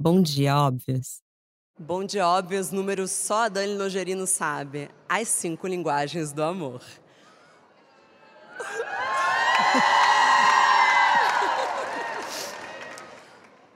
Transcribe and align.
Bom 0.00 0.22
dia, 0.22 0.56
óbvias. 0.56 1.20
Bom 1.78 2.04
dia, 2.04 2.26
óbvios, 2.26 2.70
número 2.70 3.06
só 3.06 3.44
a 3.44 3.48
Dani 3.48 3.74
Nogerino 3.74 4.26
sabe. 4.26 4.88
As 5.06 5.28
cinco 5.28 5.66
linguagens 5.66 6.32
do 6.32 6.42
amor. 6.42 6.82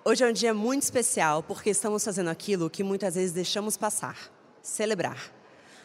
Hoje 0.04 0.24
é 0.24 0.28
um 0.28 0.32
dia 0.32 0.54
muito 0.54 0.82
especial 0.82 1.42
porque 1.42 1.70
estamos 1.70 2.02
fazendo 2.04 2.30
aquilo 2.30 2.70
que 2.70 2.82
muitas 2.82 3.14
vezes 3.14 3.32
deixamos 3.32 3.76
passar 3.76 4.16
celebrar. 4.62 5.41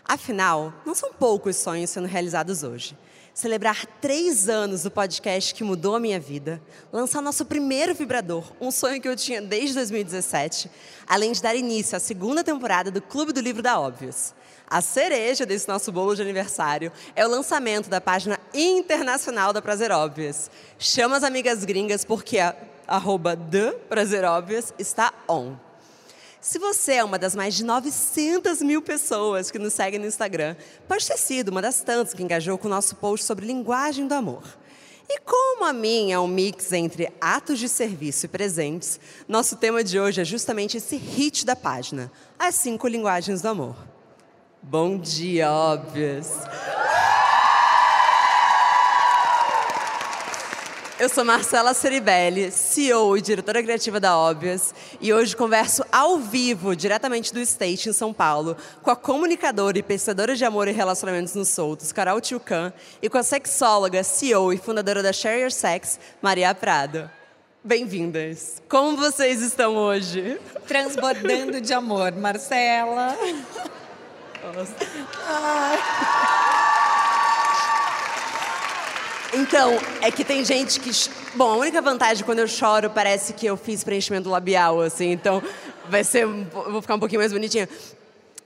Afinal, 0.08 0.74
não 0.86 0.96
são 0.96 1.12
poucos 1.14 1.58
sonhos 1.58 1.90
sendo 1.90 2.08
realizados 2.08 2.64
hoje 2.64 2.98
celebrar 3.38 3.86
três 4.02 4.50
anos 4.50 4.82
do 4.82 4.90
podcast 4.90 5.54
que 5.54 5.64
mudou 5.64 5.96
a 5.96 6.00
minha 6.00 6.20
vida, 6.20 6.60
lançar 6.92 7.22
nosso 7.22 7.46
primeiro 7.46 7.94
vibrador, 7.94 8.52
um 8.60 8.72
sonho 8.72 9.00
que 9.00 9.08
eu 9.08 9.16
tinha 9.16 9.40
desde 9.40 9.76
2017, 9.76 10.72
além 11.06 11.32
de 11.34 11.40
dar 11.40 11.56
início 11.56 11.96
à 11.96 12.00
segunda 12.00 12.44
temporada 12.44 12.90
do 12.90 13.00
Clube 13.00 13.32
do 13.32 13.40
Livro 13.40 13.62
da 13.62 13.80
Óbvios. 13.80 14.34
A 14.68 14.82
cereja 14.82 15.46
desse 15.46 15.68
nosso 15.68 15.92
bolo 15.92 16.16
de 16.16 16.24
aniversário 16.24 16.92
é 17.16 17.28
o 17.28 17.30
lançamento 17.30 17.92
da 17.92 18.02
página 18.02 18.40
internacional 18.56 19.54
da 19.54 19.62
Prazer 19.62 19.92
Óbvias. 19.92 20.50
Chama 20.80 21.16
as 21.18 21.24
amigas 21.24 21.64
gringas 21.64 22.04
porque 22.04 22.40
a 22.40 22.56
arroba 22.88 23.38
Prazer 23.88 24.24
Óbvias 24.24 24.74
está 24.80 25.14
on. 25.30 25.67
Se 26.48 26.58
você 26.60 26.94
é 26.94 27.04
uma 27.04 27.20
das 27.20 27.36
mais 27.36 27.56
de 27.56 27.66
900 27.66 28.62
mil 28.62 28.82
pessoas 28.82 29.52
que 29.52 29.60
nos 29.60 29.74
seguem 29.74 30.00
no 30.00 30.06
Instagram, 30.06 30.56
pode 30.88 31.06
ter 31.06 31.18
sido 31.18 31.50
uma 31.50 31.62
das 31.62 31.82
tantas 31.82 32.14
que 32.14 32.24
engajou 32.24 32.58
com 32.58 32.70
o 32.70 32.72
nosso 32.72 32.96
post 32.96 33.26
sobre 33.26 33.46
linguagem 33.46 34.08
do 34.08 34.14
amor. 34.14 34.44
E 35.10 35.20
como 35.20 35.66
a 35.66 35.74
minha 35.74 36.16
é 36.16 36.20
um 36.20 36.26
mix 36.26 36.72
entre 36.72 37.12
atos 37.20 37.60
de 37.60 37.68
serviço 37.68 38.28
e 38.28 38.30
presentes, 38.30 38.98
nosso 39.28 39.58
tema 39.58 39.84
de 39.84 40.00
hoje 40.00 40.22
é 40.22 40.24
justamente 40.24 40.78
esse 40.78 40.96
hit 40.96 41.46
da 41.46 41.54
página, 41.54 42.10
as 42.40 42.56
cinco 42.56 42.88
linguagens 42.88 43.42
do 43.42 43.50
amor. 43.50 43.76
Bom 44.64 44.98
dia, 44.98 45.52
óbvias! 45.52 46.32
Eu 51.00 51.10
sou 51.10 51.24
Marcela 51.24 51.76
Ceribelli, 51.76 52.52
CEO 52.52 53.16
e 53.16 53.22
diretora 53.22 53.62
criativa 53.62 54.00
da 54.00 54.18
Óbvias, 54.18 54.74
e 55.00 55.14
hoje 55.14 55.36
converso 55.36 55.86
ao 55.92 56.18
vivo, 56.18 56.76
diretamente 56.76 57.32
do 57.32 57.40
State, 57.40 57.90
em 57.90 57.94
São 57.94 58.12
Paulo, 58.12 58.58
com 58.82 58.90
a 58.90 58.96
comunicadora 58.96 59.78
e 59.78 59.84
pesquisadora 59.84 60.36
de 60.36 60.44
amor 60.44 60.68
e 60.68 60.72
relacionamentos 60.72 61.36
nos 61.36 61.50
soltos, 61.50 61.92
Carol 61.92 62.20
Tilcan, 62.20 62.74
e 63.00 63.08
com 63.10 63.20
a 63.20 63.24
sexóloga, 63.24 64.04
CEO 64.04 64.52
e 64.52 64.58
fundadora 64.58 65.04
da 65.04 65.14
Share 65.14 65.40
Your 65.40 65.52
Sex, 65.52 66.00
Maria 66.20 66.56
Prado. 66.56 67.08
Bem-vindas! 67.64 68.60
Como 68.68 68.98
vocês 68.98 69.44
estão 69.44 69.76
hoje? 69.76 70.40
Transbordando 70.68 71.62
de 71.62 71.74
amor, 71.74 72.12
Marcela. 72.14 73.16
Nossa. 74.44 74.76
Ai. 75.28 76.37
Então, 79.34 79.74
é 80.02 80.10
que 80.12 80.24
tem 80.24 80.44
gente 80.44 80.80
que. 80.80 80.90
Bom, 81.36 81.52
a 81.52 81.58
única 81.58 81.82
vantagem 81.82 82.24
quando 82.24 82.40
eu 82.40 82.48
choro 82.48 82.90
parece 82.90 83.34
que 83.34 83.46
eu 83.46 83.58
fiz 83.58 83.84
preenchimento 83.84 84.30
labial, 84.30 84.82
assim, 84.82 85.12
então 85.12 85.42
vai 85.90 86.04
ser. 86.04 86.26
Vou 86.26 86.82
ficar 86.82 86.96
um 86.96 87.00
pouquinho 87.00 87.20
mais 87.20 87.34
bonitinha. 87.34 87.68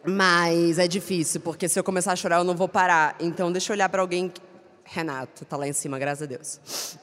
Mas 0.04 0.80
é 0.80 0.88
difícil, 0.88 1.42
porque 1.42 1.70
se 1.70 1.80
eu 1.80 1.84
começar 1.84 2.14
a 2.14 2.16
chorar 2.16 2.38
eu 2.38 2.44
não 2.44 2.56
vou 2.56 2.68
parar. 2.68 3.16
Então, 3.20 3.52
deixa 3.52 3.72
eu 3.72 3.76
olhar 3.76 3.90
para 3.90 4.02
alguém. 4.02 4.32
Renato, 4.84 5.46
tá 5.46 5.56
lá 5.56 5.68
em 5.68 5.74
cima, 5.74 5.98
graças 5.98 6.24
a 6.24 6.26
Deus. 6.26 6.98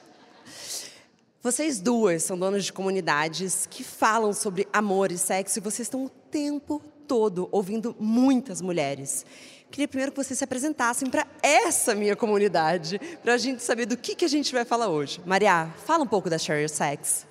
Vocês 1.41 1.79
duas 1.79 2.23
são 2.23 2.37
donas 2.37 2.65
de 2.65 2.73
comunidades 2.73 3.65
que 3.65 3.81
falam 3.83 4.33
sobre 4.33 4.67
amor 4.73 5.09
e 5.09 5.17
sexo 5.17 5.57
e 5.57 5.61
vocês 5.61 5.85
estão 5.85 6.03
o 6.03 6.09
tempo 6.09 6.81
todo 7.07 7.47
ouvindo 7.51 7.95
muitas 7.97 8.61
mulheres. 8.61 9.25
Queria 9.71 9.87
primeiro 9.87 10.11
que 10.11 10.17
vocês 10.17 10.37
se 10.37 10.43
apresentassem 10.43 11.09
para 11.09 11.27
essa 11.43 11.93
minha 11.93 12.15
comunidade, 12.15 12.99
para 13.21 13.35
a 13.35 13.37
gente 13.37 13.61
saber 13.61 13.85
do 13.85 13.95
que, 13.95 14.15
que 14.15 14.25
a 14.25 14.27
gente 14.27 14.51
vai 14.51 14.65
falar 14.65 14.89
hoje. 14.89 15.21
Maria, 15.25 15.67
fala 15.85 16.03
um 16.03 16.07
pouco 16.07 16.27
da 16.27 16.39
Share 16.39 16.59
Your 16.59 16.69
Sex. 16.69 17.27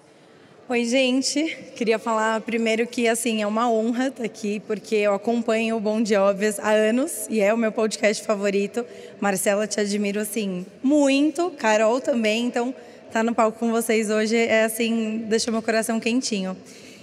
Oi, 0.69 0.85
gente. 0.85 1.45
Queria 1.75 1.99
falar 1.99 2.41
primeiro 2.43 2.87
que 2.87 3.09
assim 3.09 3.43
é 3.43 3.47
uma 3.47 3.69
honra 3.69 4.09
estar 4.09 4.23
aqui, 4.23 4.61
porque 4.61 4.95
eu 4.95 5.15
acompanho 5.15 5.77
o 5.77 5.81
Bom 5.81 6.01
de 6.01 6.15
Óbvias 6.15 6.61
há 6.61 6.71
anos 6.71 7.27
e 7.29 7.41
é 7.41 7.53
o 7.53 7.57
meu 7.57 7.73
podcast 7.73 8.25
favorito. 8.25 8.87
Marcela, 9.19 9.67
te 9.67 9.81
admiro 9.81 10.21
assim 10.21 10.65
muito, 10.81 11.51
Carol 11.51 12.01
também, 12.01 12.47
então 12.47 12.69
estar 12.69 13.11
tá 13.15 13.23
no 13.25 13.35
palco 13.35 13.59
com 13.59 13.73
vocês 13.73 14.11
hoje 14.11 14.37
é 14.37 14.65
assim, 14.65 15.25
deixa 15.27 15.51
meu 15.51 15.63
coração 15.63 15.99
quentinho. 15.99 16.57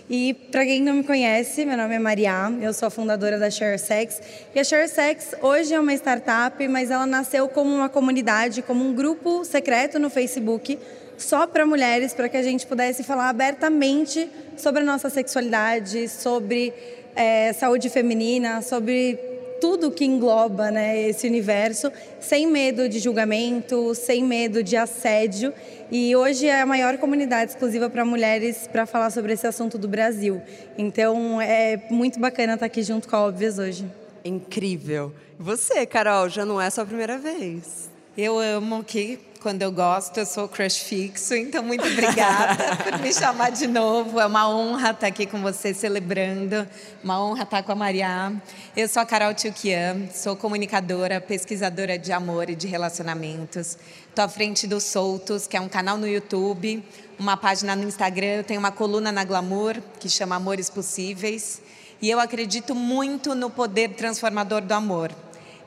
E 0.07 0.35
para 0.51 0.63
quem 0.63 0.83
não 0.83 0.93
me 0.93 1.03
conhece, 1.03 1.65
meu 1.65 1.75
nome 1.75 1.95
é 1.95 1.99
Maria, 1.99 2.53
eu 2.61 2.71
sou 2.73 2.87
a 2.87 2.89
fundadora 2.91 3.39
da 3.39 3.49
ShareSex. 3.49 4.21
E 4.53 4.59
a 4.59 4.63
ShareSex 4.63 5.33
hoje 5.41 5.73
é 5.73 5.79
uma 5.79 5.93
startup, 5.95 6.67
mas 6.67 6.91
ela 6.91 7.07
nasceu 7.07 7.47
como 7.47 7.73
uma 7.73 7.89
comunidade, 7.89 8.61
como 8.61 8.87
um 8.87 8.93
grupo 8.93 9.43
secreto 9.43 9.97
no 9.97 10.11
Facebook, 10.11 10.77
só 11.17 11.47
para 11.47 11.65
mulheres, 11.65 12.13
para 12.13 12.29
que 12.29 12.37
a 12.37 12.43
gente 12.43 12.67
pudesse 12.67 13.03
falar 13.03 13.29
abertamente 13.29 14.29
sobre 14.55 14.83
a 14.83 14.85
nossa 14.85 15.09
sexualidade, 15.09 16.07
sobre 16.07 16.71
é, 17.15 17.51
saúde 17.53 17.89
feminina, 17.89 18.61
sobre 18.61 19.34
tudo 19.65 19.89
que 19.89 20.05
engloba 20.05 20.69
né, 20.69 21.09
esse 21.09 21.27
universo, 21.27 21.91
sem 22.19 22.45
medo 22.45 22.87
de 22.87 22.99
julgamento, 22.99 23.95
sem 23.95 24.23
medo 24.23 24.61
de 24.61 24.77
assédio. 24.77 25.51
E 25.91 26.15
hoje 26.15 26.45
é 26.45 26.61
a 26.61 26.67
maior 26.67 26.99
comunidade 26.99 27.49
exclusiva 27.49 27.89
para 27.89 28.05
mulheres 28.05 28.69
para 28.71 28.85
falar 28.85 29.09
sobre 29.09 29.33
esse 29.33 29.47
assunto 29.47 29.79
do 29.79 29.87
Brasil. 29.87 30.39
Então 30.77 31.41
é 31.41 31.81
muito 31.89 32.19
bacana 32.19 32.53
estar 32.53 32.67
aqui 32.67 32.83
junto 32.83 33.09
com 33.09 33.15
a 33.15 33.25
Óbvias 33.25 33.57
hoje. 33.57 33.91
Incrível. 34.23 35.11
Você, 35.39 35.83
Carol, 35.87 36.29
já 36.29 36.45
não 36.45 36.61
é 36.61 36.69
sua 36.69 36.85
primeira 36.85 37.17
vez. 37.17 37.89
Eu 38.15 38.37
amo 38.37 38.83
que 38.83 39.17
quando 39.45 39.61
eu 39.61 39.71
gosto, 39.71 40.17
eu 40.17 40.25
sou 40.25 40.47
crush 40.47 40.79
fixo, 40.79 41.35
então 41.35 41.61
muito 41.61 41.85
obrigada 41.85 42.77
por 42.83 42.97
me 42.97 43.13
chamar 43.13 43.51
de 43.51 43.67
novo. 43.67 44.19
É 44.19 44.25
uma 44.25 44.49
honra 44.49 44.89
estar 44.89 45.05
aqui 45.05 45.27
com 45.27 45.39
você 45.39 45.71
celebrando, 45.71 46.67
uma 47.03 47.23
honra 47.23 47.43
estar 47.43 47.61
com 47.61 47.71
a 47.71 47.75
Maria. 47.75 48.33
Eu 48.75 48.89
sou 48.89 49.03
a 49.03 49.05
Carol 49.05 49.35
Tchukian, 49.35 50.07
sou 50.11 50.35
comunicadora, 50.35 51.21
pesquisadora 51.21 51.95
de 51.95 52.11
amor 52.11 52.49
e 52.49 52.55
de 52.55 52.65
relacionamentos. 52.65 53.77
Estou 54.09 54.25
à 54.25 54.27
frente 54.27 54.65
do 54.65 54.81
Soltos, 54.81 55.45
que 55.45 55.55
é 55.55 55.61
um 55.61 55.69
canal 55.69 55.95
no 55.95 56.07
YouTube, 56.07 56.83
uma 57.19 57.37
página 57.37 57.75
no 57.75 57.83
Instagram, 57.83 58.37
eu 58.37 58.43
tenho 58.43 58.59
uma 58.59 58.71
coluna 58.71 59.11
na 59.11 59.23
Glamour 59.23 59.75
que 59.99 60.09
chama 60.09 60.37
Amores 60.37 60.71
Possíveis. 60.71 61.61
E 62.01 62.09
eu 62.09 62.19
acredito 62.19 62.73
muito 62.73 63.35
no 63.35 63.51
poder 63.51 63.89
transformador 63.89 64.61
do 64.61 64.71
amor. 64.71 65.11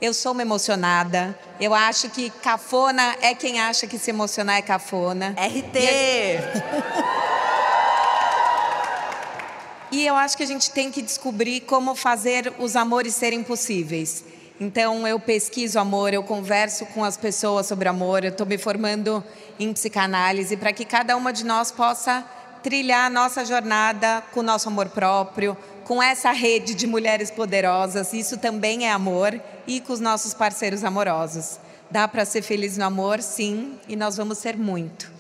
Eu 0.00 0.14
sou 0.14 0.30
uma 0.30 0.42
emocionada. 0.42 1.36
Eu 1.60 1.74
acho 1.74 2.08
que 2.10 2.30
cafona 2.30 3.16
é 3.20 3.34
quem 3.34 3.60
acha 3.60 3.86
que 3.86 3.98
se 3.98 4.10
emocionar 4.10 4.56
é 4.56 4.62
cafona. 4.62 5.34
RT! 5.36 5.78
E 9.90 10.06
eu 10.06 10.14
acho 10.14 10.36
que 10.36 10.42
a 10.42 10.46
gente 10.46 10.70
tem 10.70 10.90
que 10.90 11.00
descobrir 11.00 11.60
como 11.62 11.94
fazer 11.94 12.52
os 12.58 12.76
amores 12.76 13.14
serem 13.14 13.42
possíveis. 13.42 14.22
Então, 14.60 15.08
eu 15.08 15.18
pesquiso 15.18 15.78
amor, 15.78 16.12
eu 16.12 16.22
converso 16.22 16.84
com 16.86 17.02
as 17.02 17.16
pessoas 17.16 17.66
sobre 17.66 17.88
amor, 17.88 18.22
eu 18.22 18.30
estou 18.30 18.46
me 18.46 18.58
formando 18.58 19.24
em 19.58 19.72
psicanálise 19.72 20.58
para 20.58 20.74
que 20.74 20.84
cada 20.84 21.16
uma 21.16 21.32
de 21.32 21.42
nós 21.42 21.72
possa 21.72 22.22
trilhar 22.62 23.06
a 23.06 23.10
nossa 23.10 23.44
jornada 23.46 24.22
com 24.32 24.40
o 24.40 24.42
nosso 24.42 24.68
amor 24.68 24.90
próprio, 24.90 25.56
com 25.88 26.02
essa 26.02 26.32
rede 26.32 26.74
de 26.74 26.86
mulheres 26.86 27.30
poderosas, 27.30 28.12
isso 28.12 28.36
também 28.36 28.86
é 28.86 28.92
amor, 28.92 29.40
e 29.66 29.80
com 29.80 29.94
os 29.94 30.00
nossos 30.00 30.34
parceiros 30.34 30.84
amorosos. 30.84 31.58
Dá 31.90 32.06
para 32.06 32.26
ser 32.26 32.42
feliz 32.42 32.76
no 32.76 32.84
amor, 32.84 33.22
sim, 33.22 33.80
e 33.88 33.96
nós 33.96 34.14
vamos 34.14 34.36
ser 34.36 34.54
muito. 34.54 35.10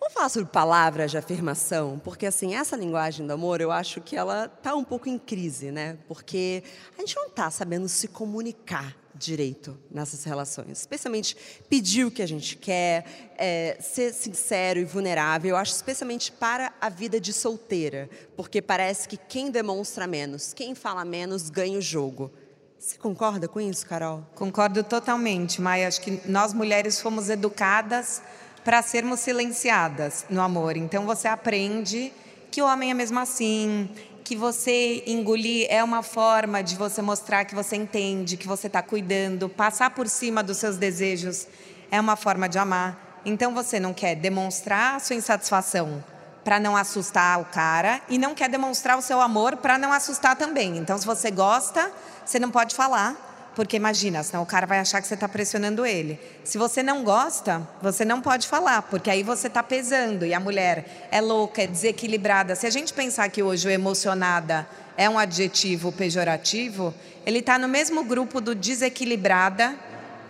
Vamos 0.00 0.12
falar 0.12 0.28
sobre 0.28 0.50
palavras 0.50 1.12
de 1.12 1.16
afirmação, 1.16 2.00
porque 2.02 2.26
assim, 2.26 2.56
essa 2.56 2.76
linguagem 2.76 3.24
do 3.24 3.32
amor, 3.32 3.60
eu 3.60 3.70
acho 3.70 4.00
que 4.00 4.16
ela 4.16 4.46
está 4.46 4.74
um 4.74 4.82
pouco 4.82 5.08
em 5.08 5.16
crise, 5.16 5.70
né? 5.70 5.96
Porque 6.08 6.64
a 6.98 7.00
gente 7.02 7.14
não 7.14 7.28
está 7.28 7.48
sabendo 7.48 7.88
se 7.88 8.08
comunicar 8.08 8.96
direito 9.14 9.78
nessas 9.90 10.24
relações. 10.24 10.78
Especialmente 10.78 11.36
pedir 11.68 12.04
o 12.04 12.10
que 12.10 12.22
a 12.22 12.26
gente 12.26 12.56
quer, 12.56 13.32
é, 13.36 13.76
ser 13.80 14.12
sincero 14.12 14.80
e 14.80 14.84
vulnerável. 14.84 15.50
Eu 15.50 15.56
acho 15.56 15.72
especialmente 15.72 16.32
para 16.32 16.72
a 16.80 16.88
vida 16.88 17.20
de 17.20 17.32
solteira, 17.32 18.08
porque 18.36 18.62
parece 18.62 19.08
que 19.08 19.16
quem 19.16 19.50
demonstra 19.50 20.06
menos, 20.06 20.52
quem 20.52 20.74
fala 20.74 21.04
menos, 21.04 21.50
ganha 21.50 21.78
o 21.78 21.82
jogo. 21.82 22.30
Você 22.78 22.96
concorda 22.96 23.46
com 23.46 23.60
isso, 23.60 23.86
Carol? 23.86 24.26
Concordo 24.34 24.82
totalmente, 24.82 25.60
Maia. 25.60 25.86
Acho 25.86 26.00
que 26.00 26.22
nós 26.24 26.54
mulheres 26.54 26.98
fomos 26.98 27.28
educadas 27.28 28.22
para 28.64 28.80
sermos 28.82 29.20
silenciadas 29.20 30.24
no 30.30 30.40
amor. 30.40 30.76
Então 30.76 31.04
você 31.04 31.28
aprende 31.28 32.12
que 32.50 32.60
o 32.60 32.66
homem 32.66 32.90
é 32.90 32.94
mesmo 32.94 33.18
assim, 33.18 33.88
que 34.30 34.36
você 34.36 35.02
engolir 35.08 35.66
é 35.68 35.82
uma 35.82 36.04
forma 36.04 36.62
de 36.62 36.76
você 36.76 37.02
mostrar 37.02 37.44
que 37.44 37.52
você 37.52 37.74
entende, 37.74 38.36
que 38.36 38.46
você 38.46 38.68
está 38.68 38.80
cuidando, 38.80 39.48
passar 39.48 39.90
por 39.90 40.06
cima 40.06 40.40
dos 40.40 40.58
seus 40.58 40.76
desejos 40.76 41.48
é 41.90 42.00
uma 42.00 42.14
forma 42.14 42.48
de 42.48 42.56
amar. 42.56 43.20
Então 43.24 43.52
você 43.52 43.80
não 43.80 43.92
quer 43.92 44.14
demonstrar 44.14 44.94
a 44.94 45.00
sua 45.00 45.16
insatisfação 45.16 46.04
para 46.44 46.60
não 46.60 46.76
assustar 46.76 47.40
o 47.40 47.44
cara 47.46 48.00
e 48.08 48.18
não 48.18 48.32
quer 48.32 48.48
demonstrar 48.48 48.96
o 48.96 49.02
seu 49.02 49.20
amor 49.20 49.56
para 49.56 49.76
não 49.76 49.92
assustar 49.92 50.36
também. 50.36 50.78
Então 50.78 50.96
se 50.96 51.04
você 51.04 51.32
gosta, 51.32 51.90
você 52.24 52.38
não 52.38 52.52
pode 52.52 52.72
falar 52.76 53.29
porque 53.60 53.76
imagina, 53.76 54.22
senão 54.22 54.42
o 54.42 54.46
cara 54.46 54.66
vai 54.66 54.78
achar 54.78 55.02
que 55.02 55.06
você 55.06 55.12
está 55.12 55.28
pressionando 55.28 55.84
ele. 55.84 56.18
Se 56.42 56.56
você 56.56 56.82
não 56.82 57.04
gosta, 57.04 57.68
você 57.82 58.06
não 58.06 58.18
pode 58.22 58.48
falar, 58.48 58.80
porque 58.80 59.10
aí 59.10 59.22
você 59.22 59.48
está 59.48 59.62
pesando. 59.62 60.24
E 60.24 60.32
a 60.32 60.40
mulher 60.40 61.08
é 61.10 61.20
louca, 61.20 61.60
é 61.60 61.66
desequilibrada. 61.66 62.54
Se 62.54 62.66
a 62.66 62.70
gente 62.70 62.94
pensar 62.94 63.28
que 63.28 63.42
hoje 63.42 63.68
o 63.68 63.70
emocionada 63.70 64.66
é 64.96 65.10
um 65.10 65.18
adjetivo 65.18 65.92
pejorativo, 65.92 66.94
ele 67.26 67.40
está 67.40 67.58
no 67.58 67.68
mesmo 67.68 68.02
grupo 68.02 68.40
do 68.40 68.54
desequilibrada 68.54 69.78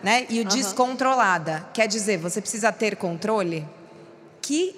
né, 0.03 0.27
e 0.29 0.41
o 0.41 0.43
uhum. 0.43 0.49
descontrolada. 0.49 1.69
Quer 1.73 1.87
dizer, 1.87 2.19
você 2.19 2.41
precisa 2.41 2.73
ter 2.73 2.97
controle? 2.97 3.65
Que 4.43 4.75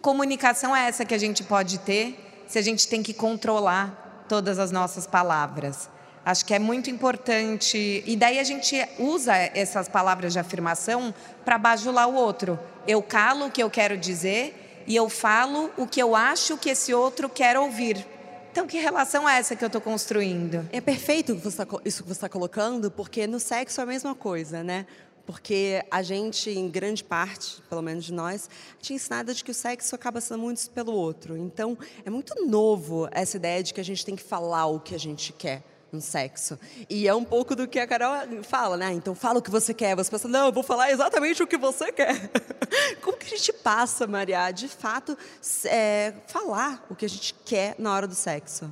comunicação 0.00 0.74
é 0.74 0.88
essa 0.88 1.04
que 1.04 1.12
a 1.12 1.18
gente 1.18 1.44
pode 1.44 1.78
ter 1.80 2.18
se 2.48 2.58
a 2.58 2.62
gente 2.62 2.88
tem 2.88 3.02
que 3.02 3.12
controlar 3.12 4.24
todas 4.26 4.58
as 4.58 4.70
nossas 4.70 5.06
palavras? 5.06 5.99
Acho 6.24 6.44
que 6.44 6.52
é 6.52 6.58
muito 6.58 6.90
importante. 6.90 8.02
E 8.06 8.16
daí 8.16 8.38
a 8.38 8.44
gente 8.44 8.76
usa 8.98 9.34
essas 9.34 9.88
palavras 9.88 10.32
de 10.32 10.38
afirmação 10.38 11.14
para 11.44 11.56
bajular 11.56 12.08
o 12.08 12.14
outro. 12.14 12.58
Eu 12.86 13.02
calo 13.02 13.46
o 13.46 13.50
que 13.50 13.62
eu 13.62 13.70
quero 13.70 13.96
dizer 13.96 14.82
e 14.86 14.94
eu 14.94 15.08
falo 15.08 15.70
o 15.76 15.86
que 15.86 16.00
eu 16.00 16.14
acho 16.14 16.56
que 16.58 16.70
esse 16.70 16.92
outro 16.92 17.28
quer 17.28 17.58
ouvir. 17.58 18.06
Então, 18.52 18.66
que 18.66 18.78
relação 18.78 19.28
é 19.28 19.38
essa 19.38 19.54
que 19.54 19.62
eu 19.62 19.68
estou 19.68 19.80
construindo? 19.80 20.68
É 20.72 20.80
perfeito 20.80 21.36
tá 21.36 21.66
isso 21.84 22.02
que 22.02 22.08
você 22.08 22.18
está 22.18 22.28
colocando, 22.28 22.90
porque 22.90 23.26
no 23.26 23.38
sexo 23.38 23.80
é 23.80 23.84
a 23.84 23.86
mesma 23.86 24.14
coisa, 24.14 24.64
né? 24.64 24.86
Porque 25.24 25.84
a 25.88 26.02
gente, 26.02 26.50
em 26.50 26.68
grande 26.68 27.04
parte, 27.04 27.62
pelo 27.70 27.80
menos 27.80 28.04
de 28.04 28.12
nós, 28.12 28.50
tinha 28.80 28.96
ensinado 28.96 29.32
de 29.32 29.44
que 29.44 29.52
o 29.52 29.54
sexo 29.54 29.94
acaba 29.94 30.20
sendo 30.20 30.40
muito 30.40 30.68
pelo 30.70 30.92
outro. 30.92 31.36
Então, 31.36 31.78
é 32.04 32.10
muito 32.10 32.44
novo 32.44 33.08
essa 33.12 33.36
ideia 33.36 33.62
de 33.62 33.72
que 33.72 33.80
a 33.80 33.84
gente 33.84 34.04
tem 34.04 34.16
que 34.16 34.22
falar 34.22 34.66
o 34.66 34.80
que 34.80 34.96
a 34.96 34.98
gente 34.98 35.32
quer 35.32 35.62
no 35.92 36.00
sexo. 36.00 36.58
E 36.88 37.06
é 37.06 37.14
um 37.14 37.24
pouco 37.24 37.54
do 37.56 37.66
que 37.66 37.78
a 37.78 37.86
Carol 37.86 38.14
fala, 38.42 38.76
né? 38.76 38.92
Então 38.92 39.14
fala 39.14 39.38
o 39.38 39.42
que 39.42 39.50
você 39.50 39.74
quer. 39.74 39.94
Você 39.96 40.10
pensa, 40.10 40.28
não, 40.28 40.46
eu 40.46 40.52
vou 40.52 40.62
falar 40.62 40.90
exatamente 40.90 41.42
o 41.42 41.46
que 41.46 41.56
você 41.56 41.90
quer. 41.92 42.30
Como 43.02 43.16
que 43.16 43.26
a 43.26 43.36
gente 43.36 43.52
passa, 43.52 44.06
Maria, 44.06 44.50
de 44.50 44.68
fato, 44.68 45.16
é, 45.64 46.12
falar 46.26 46.84
o 46.90 46.94
que 46.94 47.04
a 47.04 47.08
gente 47.08 47.34
quer 47.44 47.74
na 47.78 47.92
hora 47.92 48.06
do 48.06 48.14
sexo? 48.14 48.70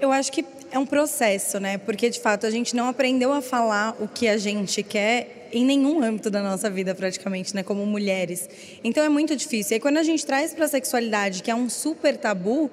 Eu 0.00 0.10
acho 0.10 0.32
que 0.32 0.44
é 0.72 0.78
um 0.78 0.84
processo, 0.84 1.60
né? 1.60 1.78
Porque 1.78 2.10
de 2.10 2.20
fato 2.20 2.46
a 2.46 2.50
gente 2.50 2.74
não 2.74 2.88
aprendeu 2.88 3.32
a 3.32 3.40
falar 3.40 3.96
o 4.00 4.08
que 4.08 4.26
a 4.26 4.36
gente 4.36 4.82
quer 4.82 5.48
em 5.52 5.64
nenhum 5.64 6.02
âmbito 6.02 6.30
da 6.30 6.42
nossa 6.42 6.68
vida, 6.68 6.94
praticamente, 6.96 7.54
né? 7.54 7.62
Como 7.62 7.86
mulheres. 7.86 8.48
Então 8.82 9.04
é 9.04 9.08
muito 9.08 9.36
difícil. 9.36 9.76
E 9.76 9.80
quando 9.80 9.98
a 9.98 10.02
gente 10.02 10.26
traz 10.26 10.52
para 10.52 10.64
a 10.64 10.68
sexualidade, 10.68 11.44
que 11.44 11.50
é 11.50 11.54
um 11.54 11.70
super 11.70 12.16
tabu, 12.16 12.70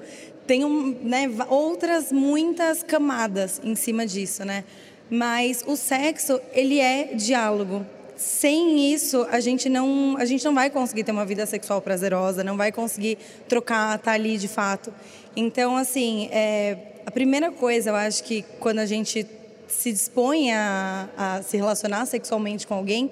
tem 0.52 0.66
um, 0.66 0.94
né, 1.02 1.32
outras 1.48 2.12
muitas 2.12 2.84
camadas 2.84 3.62
em 3.64 3.74
cima 3.74 4.06
disso, 4.06 4.44
né? 4.44 4.66
Mas 5.10 5.64
o 5.66 5.78
sexo, 5.78 6.42
ele 6.52 6.78
é 6.78 7.14
diálogo. 7.14 7.86
Sem 8.18 8.92
isso, 8.94 9.26
a 9.32 9.40
gente 9.40 9.70
não, 9.70 10.18
a 10.18 10.26
gente 10.26 10.44
não 10.44 10.54
vai 10.54 10.70
conseguir 10.70 11.06
ter 11.06 11.14
uma 11.14 11.24
vida 11.24 11.46
sexual 11.46 11.82
prazerosa, 11.82 12.44
não 12.44 12.58
vai 12.58 12.70
conseguir 12.70 13.18
trocar, 13.48 13.96
estar 13.96 14.12
tá 14.12 14.12
ali 14.12 14.38
de 14.38 14.50
fato. 14.50 14.94
Então, 15.38 15.78
assim, 15.78 16.28
é, 16.34 16.78
a 17.06 17.12
primeira 17.12 17.50
coisa, 17.50 17.92
eu 17.92 17.96
acho 17.96 18.22
que 18.26 18.44
quando 18.60 18.80
a 18.80 18.86
gente 18.86 19.26
se 19.70 19.90
dispõe 19.90 20.52
a, 20.52 21.08
a 21.18 21.42
se 21.44 21.56
relacionar 21.56 22.06
sexualmente 22.08 22.68
com 22.68 22.74
alguém, 22.74 23.10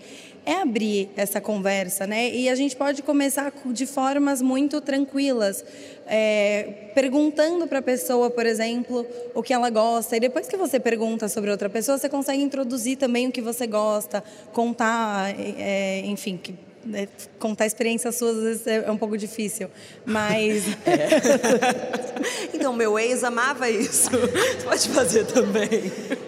é 0.50 0.62
abrir 0.62 1.12
essa 1.16 1.40
conversa, 1.40 2.08
né? 2.08 2.30
E 2.32 2.50
a 2.50 2.56
gente 2.56 2.76
pode 2.76 3.04
começar 3.04 3.54
de 3.68 3.86
formas 3.86 4.42
muito 4.42 4.82
tranquilas, 4.82 5.64
é, 6.08 6.90
perguntando 6.96 7.68
para 7.68 7.80
a 7.80 7.82
pessoa, 7.82 8.32
por 8.32 8.48
exemplo, 8.48 9.06
o 9.36 9.44
que 9.44 9.54
ela 9.54 9.70
gosta. 9.70 10.18
E 10.18 10.20
depois 10.20 10.48
que 10.48 10.58
você 10.58 10.80
pergunta 10.80 11.28
sobre 11.28 11.52
outra 11.52 11.70
pessoa, 11.70 12.00
você 12.00 12.10
consegue 12.10 12.42
introduzir 12.42 12.98
também 12.98 13.28
o 13.28 13.32
que 13.32 13.42
você 13.42 13.68
gosta, 13.68 14.24
contar, 14.52 15.36
é, 15.38 16.02
enfim, 16.06 16.36
que 16.36 16.56
né, 16.84 17.08
contar 17.38 17.66
experiências 17.66 18.16
suas 18.16 18.38
às 18.38 18.44
vezes 18.44 18.68
é 18.68 18.92
um 18.92 18.98
pouco 18.98 19.18
difícil, 19.18 19.70
mas. 20.06 20.64
É. 20.86 22.56
então, 22.56 22.74
meu 22.74 22.98
ex 22.98 23.24
amava 23.24 23.70
isso. 23.70 24.10
Você 24.10 24.64
pode 24.66 24.90
fazer 24.90 25.26
também. 25.26 25.70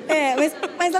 É, 0.07 0.35
mas, 0.35 0.53
mas 0.77 0.95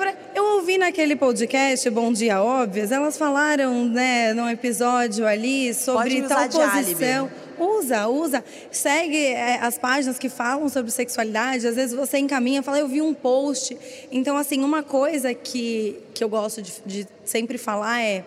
eu 0.52 0.58
ouvi 0.58 0.78
naquele 0.78 1.16
podcast 1.16 1.90
Bom 1.90 2.12
Dia 2.12 2.44
Óbvias, 2.44 2.92
elas 2.92 3.18
falaram, 3.18 3.86
né, 3.86 4.34
num 4.34 4.50
episódio 4.50 5.26
ali 5.26 5.74
sobre 5.74 6.22
tal 6.24 6.50
posição. 6.50 7.32
Usa, 7.58 8.08
usa. 8.10 8.44
Segue 8.70 9.28
é, 9.28 9.60
as 9.62 9.78
páginas 9.78 10.20
que 10.20 10.28
falam 10.28 10.68
sobre 10.68 10.92
sexualidade. 10.92 11.66
Às 11.66 11.76
vezes 11.76 11.96
você 11.96 12.18
encaminha, 12.18 12.62
fala, 12.62 12.80
eu 12.80 12.88
vi 12.88 13.02
um 13.02 13.14
post. 13.14 13.78
Então, 14.12 14.36
assim, 14.36 14.62
uma 14.62 14.84
coisa 14.84 15.34
que, 15.34 15.98
que 16.14 16.22
eu 16.22 16.28
gosto 16.28 16.62
de, 16.62 16.74
de 16.86 17.08
sempre 17.24 17.58
falar 17.58 18.02
é 18.02 18.26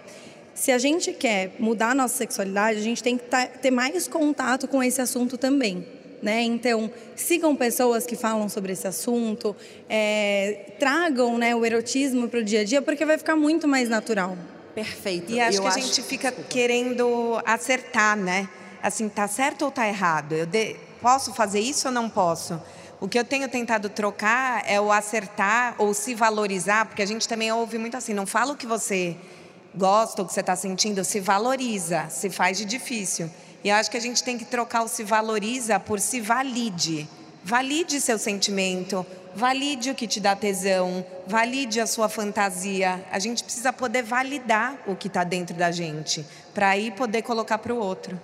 se 0.54 0.72
a 0.72 0.78
gente 0.78 1.12
quer 1.12 1.52
mudar 1.58 1.90
a 1.90 1.94
nossa 1.94 2.16
sexualidade, 2.16 2.78
a 2.78 2.82
gente 2.82 3.02
tem 3.02 3.18
que 3.18 3.24
ter 3.60 3.70
mais 3.70 4.08
contato 4.08 4.66
com 4.66 4.82
esse 4.82 5.00
assunto 5.00 5.36
também. 5.36 5.86
Né? 6.24 6.40
Então, 6.42 6.90
sigam 7.14 7.54
pessoas 7.54 8.06
que 8.06 8.16
falam 8.16 8.48
sobre 8.48 8.72
esse 8.72 8.86
assunto, 8.86 9.54
é, 9.86 10.72
tragam 10.78 11.36
né, 11.36 11.54
o 11.54 11.66
erotismo 11.66 12.30
para 12.30 12.40
o 12.40 12.42
dia 12.42 12.62
a 12.62 12.64
dia, 12.64 12.80
porque 12.80 13.04
vai 13.04 13.18
ficar 13.18 13.36
muito 13.36 13.68
mais 13.68 13.90
natural. 13.90 14.34
Perfeito. 14.74 15.30
E 15.30 15.38
acho 15.38 15.58
Eu 15.58 15.62
que 15.62 15.68
a 15.68 15.70
acho... 15.72 15.80
gente 15.80 16.02
fica 16.02 16.32
querendo 16.32 17.38
acertar, 17.44 18.16
né? 18.16 18.48
Assim, 18.82 19.06
tá 19.06 19.28
certo 19.28 19.66
ou 19.66 19.70
tá 19.70 19.86
errado? 19.86 20.32
Eu 20.32 20.46
de... 20.46 20.76
posso 21.02 21.34
fazer 21.34 21.60
isso 21.60 21.88
ou 21.88 21.92
não 21.92 22.08
posso? 22.08 22.58
O 23.02 23.06
que 23.06 23.18
eu 23.18 23.24
tenho 23.24 23.46
tentado 23.46 23.90
trocar 23.90 24.62
é 24.66 24.80
o 24.80 24.90
acertar 24.90 25.74
ou 25.76 25.92
se 25.92 26.14
valorizar, 26.14 26.86
porque 26.86 27.02
a 27.02 27.06
gente 27.06 27.28
também 27.28 27.52
ouve 27.52 27.76
muito 27.76 27.98
assim, 27.98 28.14
não 28.14 28.24
fala 28.24 28.54
o 28.54 28.56
que 28.56 28.66
você 28.66 29.14
gosta, 29.74 30.22
o 30.22 30.26
que 30.26 30.32
você 30.32 30.40
está 30.40 30.56
sentindo, 30.56 31.04
se 31.04 31.20
valoriza, 31.20 32.08
se 32.08 32.30
faz 32.30 32.56
de 32.56 32.64
difícil. 32.64 33.30
E 33.64 33.70
acho 33.70 33.90
que 33.90 33.96
a 33.96 34.00
gente 34.00 34.22
tem 34.22 34.36
que 34.36 34.44
trocar 34.44 34.82
o 34.82 34.88
se 34.88 35.02
valoriza 35.02 35.80
por 35.80 35.98
se 35.98 36.20
valide. 36.20 37.08
Valide 37.42 37.98
seu 37.98 38.18
sentimento, 38.18 39.04
valide 39.34 39.90
o 39.90 39.94
que 39.94 40.06
te 40.06 40.20
dá 40.20 40.36
tesão, 40.36 41.04
valide 41.26 41.80
a 41.80 41.86
sua 41.86 42.08
fantasia. 42.08 43.02
A 43.10 43.18
gente 43.18 43.42
precisa 43.42 43.72
poder 43.72 44.02
validar 44.02 44.78
o 44.86 44.94
que 44.94 45.08
está 45.08 45.24
dentro 45.24 45.56
da 45.56 45.70
gente, 45.70 46.24
para 46.52 46.68
aí 46.68 46.90
poder 46.90 47.22
colocar 47.22 47.58
para 47.58 47.74
o 47.74 47.78
outro. 47.78 48.20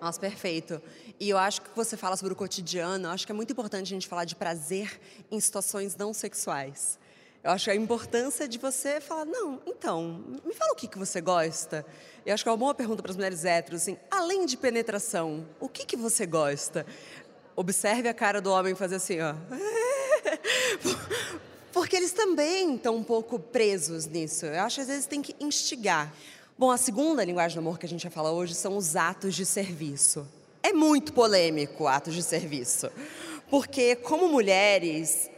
Nossa, 0.00 0.20
perfeito. 0.20 0.80
E 1.18 1.28
eu 1.28 1.38
acho 1.38 1.62
que 1.62 1.70
você 1.74 1.96
fala 1.96 2.16
sobre 2.16 2.32
o 2.32 2.36
cotidiano, 2.36 3.06
eu 3.06 3.10
acho 3.10 3.26
que 3.26 3.32
é 3.32 3.34
muito 3.34 3.52
importante 3.52 3.86
a 3.86 3.94
gente 3.94 4.06
falar 4.06 4.24
de 4.24 4.36
prazer 4.36 5.00
em 5.30 5.40
situações 5.40 5.96
não 5.96 6.12
sexuais. 6.12 6.98
Eu 7.44 7.50
acho 7.50 7.70
a 7.70 7.74
importância 7.74 8.48
de 8.48 8.56
você 8.56 9.02
falar, 9.02 9.26
não, 9.26 9.60
então, 9.66 10.24
me 10.42 10.54
fala 10.54 10.72
o 10.72 10.74
que, 10.74 10.88
que 10.88 10.98
você 10.98 11.20
gosta. 11.20 11.84
Eu 12.24 12.32
acho 12.32 12.42
que 12.42 12.48
é 12.48 12.52
uma 12.52 12.56
boa 12.56 12.74
pergunta 12.74 13.02
para 13.02 13.10
as 13.10 13.16
mulheres 13.16 13.44
héteros, 13.44 13.82
assim, 13.82 13.98
além 14.10 14.46
de 14.46 14.56
penetração, 14.56 15.46
o 15.60 15.68
que, 15.68 15.84
que 15.84 15.94
você 15.94 16.24
gosta? 16.24 16.86
Observe 17.54 18.08
a 18.08 18.14
cara 18.14 18.40
do 18.40 18.50
homem 18.50 18.74
fazer 18.74 18.94
assim, 18.94 19.18
ó. 19.20 19.34
Porque 21.70 21.94
eles 21.94 22.12
também 22.12 22.76
estão 22.76 22.96
um 22.96 23.04
pouco 23.04 23.38
presos 23.38 24.06
nisso. 24.06 24.46
Eu 24.46 24.62
acho 24.62 24.76
que 24.76 24.80
às 24.80 24.88
vezes 24.88 25.04
tem 25.04 25.20
que 25.20 25.36
instigar. 25.38 26.14
Bom, 26.56 26.70
a 26.70 26.78
segunda 26.78 27.22
linguagem 27.22 27.56
do 27.56 27.60
amor 27.60 27.78
que 27.78 27.84
a 27.84 27.88
gente 27.88 28.04
vai 28.04 28.12
falar 28.12 28.32
hoje 28.32 28.54
são 28.54 28.74
os 28.74 28.96
atos 28.96 29.34
de 29.34 29.44
serviço. 29.44 30.26
É 30.62 30.72
muito 30.72 31.12
polêmico 31.12 31.86
atos 31.86 32.14
de 32.14 32.22
serviço. 32.22 32.90
Porque, 33.50 33.96
como 33.96 34.28
mulheres, 34.28 35.28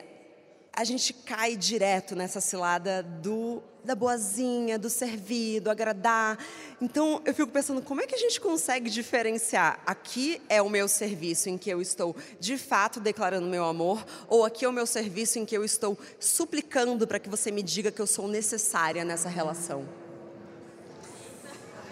a 0.76 0.85
gente 0.85 1.14
cai 1.14 1.56
direto 1.56 2.14
nessa 2.14 2.40
cilada 2.40 3.02
do 3.02 3.62
da 3.83 3.95
boazinha, 3.95 4.78
do 4.78 4.90
servir, 4.90 5.61
do 5.61 5.71
agradar. 5.71 6.37
Então 6.83 7.23
eu 7.25 7.33
fico 7.33 7.52
pensando 7.52 7.80
como 7.80 8.02
é 8.02 8.06
que 8.06 8.16
a 8.16 8.18
gente 8.18 8.40
consegue 8.40 8.90
diferenciar 8.90 9.78
aqui 9.87 10.42
é 10.49 10.61
o 10.61 10.68
meu 10.68 10.88
serviço 10.88 11.49
em 11.49 11.56
que 11.56 11.71
eu 11.71 11.80
estou 11.80 12.14
de 12.40 12.59
fato 12.59 12.99
declarando 12.99 13.47
meu 13.47 13.64
amor 13.64 14.04
ou 14.28 14.45
aqui 14.45 14.64
é 14.64 14.68
o 14.68 14.73
meu 14.73 14.87
serviço 14.87 15.38
em 15.38 15.47
que 15.47 15.56
eu 15.56 15.64
estou 15.64 15.97
suplicando 16.18 17.06
para 17.06 17.21
que 17.21 17.28
você 17.28 17.52
me 17.52 17.62
diga 17.62 17.92
que 17.92 18.02
eu 18.02 18.09
sou 18.09 18.26
necessária 18.26 19.04
nessa 19.04 19.28
relação. 19.28 19.88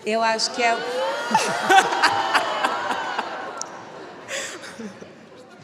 Eu 0.05 0.21
acho 0.21 0.53
que 0.53 0.63
é 0.63 0.75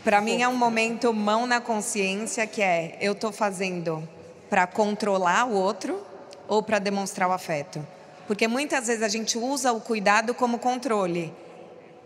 Para 0.03 0.21
mim 0.23 0.41
é 0.41 0.49
um 0.49 0.57
momento 0.57 1.13
mão 1.13 1.47
na 1.47 1.61
consciência 1.61 2.47
que 2.47 2.63
é 2.63 2.97
eu 3.03 3.13
estou 3.13 3.31
fazendo 3.31 4.09
para 4.49 4.67
controlar 4.67 5.45
o 5.47 5.53
outro 5.53 6.01
ou 6.49 6.63
para 6.63 6.79
demonstrar 6.79 7.29
o 7.29 7.33
afeto. 7.33 7.87
Porque 8.27 8.49
muitas 8.49 8.87
vezes 8.87 9.03
a 9.03 9.09
gente 9.09 9.37
usa 9.37 9.73
o 9.73 9.81
cuidado 9.81 10.33
como 10.33 10.59
controle. 10.59 11.33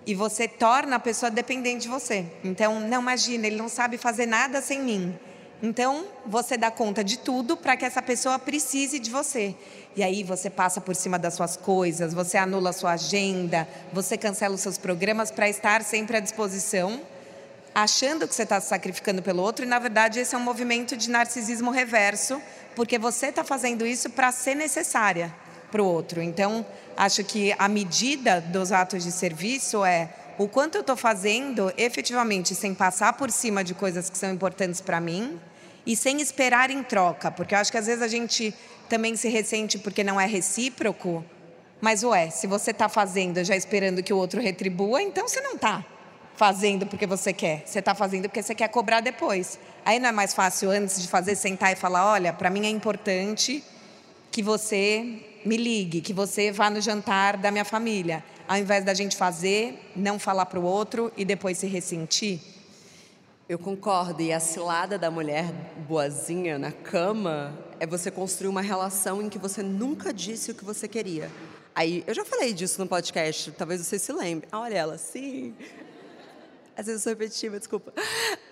e 0.07 0.15
você 0.15 0.47
torna 0.47 0.97
a 0.97 0.99
pessoa 0.99 1.31
dependente 1.31 1.83
de 1.83 1.89
você. 1.89 2.27
Então, 2.43 2.79
não 2.79 3.01
imagina, 3.01 3.47
ele 3.47 3.57
não 3.57 3.69
sabe 3.69 3.97
fazer 3.97 4.27
nada 4.27 4.61
sem 4.61 4.83
mim. 4.83 5.19
Então, 5.63 6.05
você 6.27 6.59
dá 6.59 6.71
conta 6.71 7.03
de 7.03 7.19
tudo 7.19 7.57
para 7.57 7.75
que 7.77 7.87
essa 7.87 8.03
pessoa 8.03 8.39
precise 8.39 8.99
de 8.99 9.11
você. 9.11 9.55
E 9.97 10.03
aí 10.03 10.23
você 10.23 10.51
passa 10.51 10.81
por 10.81 10.95
cima 10.95 11.19
das 11.19 11.35
suas 11.35 11.57
coisas, 11.57 12.13
você 12.13 12.37
anula 12.37 12.71
a 12.71 12.73
sua 12.73 12.93
agenda, 12.93 13.67
você 13.93 14.19
cancela 14.19 14.55
os 14.55 14.61
seus 14.61 14.77
programas 14.77 15.31
para 15.31 15.49
estar 15.49 15.83
sempre 15.83 16.19
à 16.19 16.21
disposição, 16.21 17.01
achando 17.75 18.29
que 18.29 18.35
você 18.35 18.45
está 18.45 18.61
se 18.61 18.69
sacrificando 18.69 19.21
pelo 19.21 19.43
outro, 19.43 19.65
e 19.65 19.69
na 19.69 19.79
verdade 19.79 20.21
esse 20.21 20.35
é 20.35 20.39
um 20.39 20.43
movimento 20.43 20.97
de 20.97 21.11
narcisismo 21.11 21.71
reverso, 21.71 22.41
porque 22.77 22.99
você 22.99 23.27
está 23.27 23.43
fazendo 23.43 23.85
isso 23.85 24.11
para 24.11 24.31
ser 24.31 24.55
necessária 24.55 25.35
para 25.73 25.83
o 25.83 25.87
outro. 25.87 26.23
Então, 26.23 26.65
acho 26.97 27.25
que 27.25 27.53
a 27.59 27.69
medida 27.69 28.41
dos 28.41 28.71
atos 28.71 29.03
de 29.03 29.11
serviço 29.11 29.85
é 29.85 30.09
o 30.39 30.47
quanto 30.47 30.77
eu 30.77 30.83
estou 30.83 30.97
fazendo 30.97 31.73
efetivamente 31.77 32.55
sem 32.55 32.75
passar 32.75 33.15
por 33.15 33.31
cima 33.31 33.65
de 33.65 33.75
coisas 33.75 34.09
que 34.09 34.17
são 34.17 34.33
importantes 34.33 34.81
para 34.81 35.01
mim 35.01 35.41
e 35.85 35.97
sem 35.97 36.21
esperar 36.21 36.71
em 36.71 36.83
troca, 36.83 37.31
porque 37.31 37.55
eu 37.55 37.59
acho 37.59 37.71
que 37.71 37.79
às 37.79 37.87
vezes 37.87 38.03
a 38.03 38.09
gente 38.09 38.55
também 38.89 39.17
se 39.17 39.29
ressente 39.29 39.79
porque 39.79 40.03
não 40.03 40.21
é 40.21 40.27
recíproco, 40.27 41.25
mas 41.81 42.03
ué, 42.03 42.31
se 42.31 42.47
você 42.47 42.71
está 42.71 42.89
fazendo 42.89 43.43
já 43.45 43.55
esperando 43.55 44.03
que 44.03 44.13
o 44.13 44.17
outro 44.17 44.41
retribua, 44.41 45.03
então 45.03 45.29
você 45.29 45.41
não 45.41 45.55
está 45.55 45.85
fazendo 46.37 46.87
porque 46.87 47.07
você 47.07 47.33
quer, 47.33 47.63
você 47.65 47.79
está 47.79 47.95
fazendo 47.95 48.29
porque 48.29 48.43
você 48.43 48.55
quer 48.55 48.69
cobrar 48.69 49.01
depois. 49.01 49.59
Aí 49.85 49.99
não 49.99 50.09
é 50.09 50.13
mais 50.13 50.35
fácil 50.35 50.71
antes 50.71 51.01
de 51.01 51.09
fazer 51.09 51.37
sentar 51.37 51.73
e 51.73 51.77
falar, 51.77 52.13
olha, 52.13 52.33
para 52.33 52.51
mim 52.51 52.67
é 52.67 52.71
importante 52.71 53.63
que 54.31 54.43
você 54.43 55.21
me 55.45 55.57
ligue, 55.57 56.01
que 56.01 56.13
você 56.13 56.51
vá 56.51 56.71
no 56.71 56.81
jantar 56.81 57.37
da 57.37 57.51
minha 57.51 57.65
família, 57.65 58.25
ao 58.49 58.57
invés 58.57 58.85
da 58.85 58.95
gente 58.95 59.17
fazer, 59.17 59.93
não 59.95 60.19
falar 60.19 60.47
para 60.47 60.59
o 60.59 60.65
outro 60.65 61.13
e 61.17 61.25
depois 61.25 61.59
se 61.59 61.67
ressentir? 61.67 62.41
Eu 63.47 63.59
concordo. 63.59 64.23
E 64.23 64.33
a 64.33 64.41
cilada 64.41 64.99
da 64.99 65.11
mulher 65.11 65.53
boazinha 65.87 66.59
na 66.59 66.73
cama 66.73 67.57
é 67.79 67.87
você 67.87 68.11
construir 68.11 68.49
uma 68.49 68.63
relação 68.63 69.21
em 69.21 69.29
que 69.29 69.39
você 69.39 69.63
nunca 69.63 70.13
disse 70.13 70.51
o 70.51 70.55
que 70.55 70.65
você 70.65 70.89
queria. 70.89 71.31
Aí, 71.75 72.03
eu 72.07 72.15
já 72.15 72.25
falei 72.25 72.55
disso 72.55 72.81
no 72.81 72.87
podcast, 72.87 73.51
talvez 73.53 73.85
você 73.85 73.99
se 73.99 74.13
lembre. 74.13 74.49
Ah, 74.51 74.61
olha 74.61 74.77
ela, 74.77 74.97
sim. 74.97 75.55
Às 76.77 76.87
vezes 76.87 77.01
eu 77.01 77.05
sou 77.05 77.11
repetitiva, 77.11 77.59
desculpa. 77.59 77.93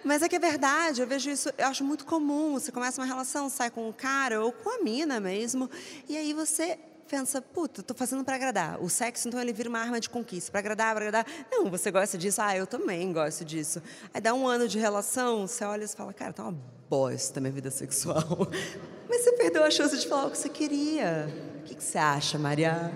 Mas 0.05 0.23
é 0.23 0.29
que 0.29 0.37
é 0.37 0.39
verdade, 0.39 1.01
eu 1.01 1.07
vejo 1.07 1.31
isso, 1.31 1.51
eu 1.59 1.67
acho 1.67 1.85
muito 1.85 2.05
comum. 2.05 2.53
Você 2.55 2.71
começa 2.71 3.01
uma 3.01 3.07
relação, 3.07 3.49
sai 3.49 3.71
com 3.71 3.89
um 3.89 3.93
cara 3.93 4.43
ou 4.43 4.53
com 4.53 4.71
a 4.71 4.83
mina 4.83 5.21
mesmo, 5.21 5.71
e 6.09 6.17
aí 6.17 6.33
você 6.33 6.79
pensa, 7.09 7.43
puta, 7.43 7.83
tô 7.83 7.93
fazendo 7.93 8.25
para 8.25 8.37
agradar. 8.37 8.83
O 8.83 8.89
sexo, 8.89 9.29
então, 9.29 9.39
ele 9.39 9.53
vira 9.53 9.69
uma 9.69 9.79
arma 9.79 10.01
de 10.01 10.09
conquista, 10.09 10.51
para 10.51 10.61
agradar, 10.61 10.95
para 10.95 11.09
agradar. 11.09 11.27
Não, 11.51 11.71
você 11.71 11.91
gosta 11.91 12.17
disso, 12.17 12.41
ah, 12.41 12.57
eu 12.57 12.67
também 12.67 13.13
gosto 13.13 13.45
disso. 13.45 13.83
Aí 14.15 14.21
dá 14.21 14.33
um 14.33 14.49
ano 14.49 14.67
de 14.67 14.79
relação, 14.79 15.47
você 15.47 15.63
olha 15.63 15.85
e 15.85 15.89
fala, 15.89 16.13
cara, 16.15 16.33
tá 16.33 16.45
uma 16.45 16.57
bosta 16.89 17.39
minha 17.39 17.53
vida 17.53 17.71
sexual. 17.71 18.49
Mas 19.11 19.25
você 19.25 19.33
perdeu 19.33 19.63
a 19.63 19.71
chance 19.71 19.99
de 19.99 20.09
falar 20.09 20.29
o 20.29 20.31
que 20.31 20.39
você 20.39 20.49
queria. 20.49 21.29
O 21.59 21.65
que, 21.65 21.75
que 21.75 21.85
você 21.85 21.99
acha, 21.99 22.39
Maria? 22.39 22.91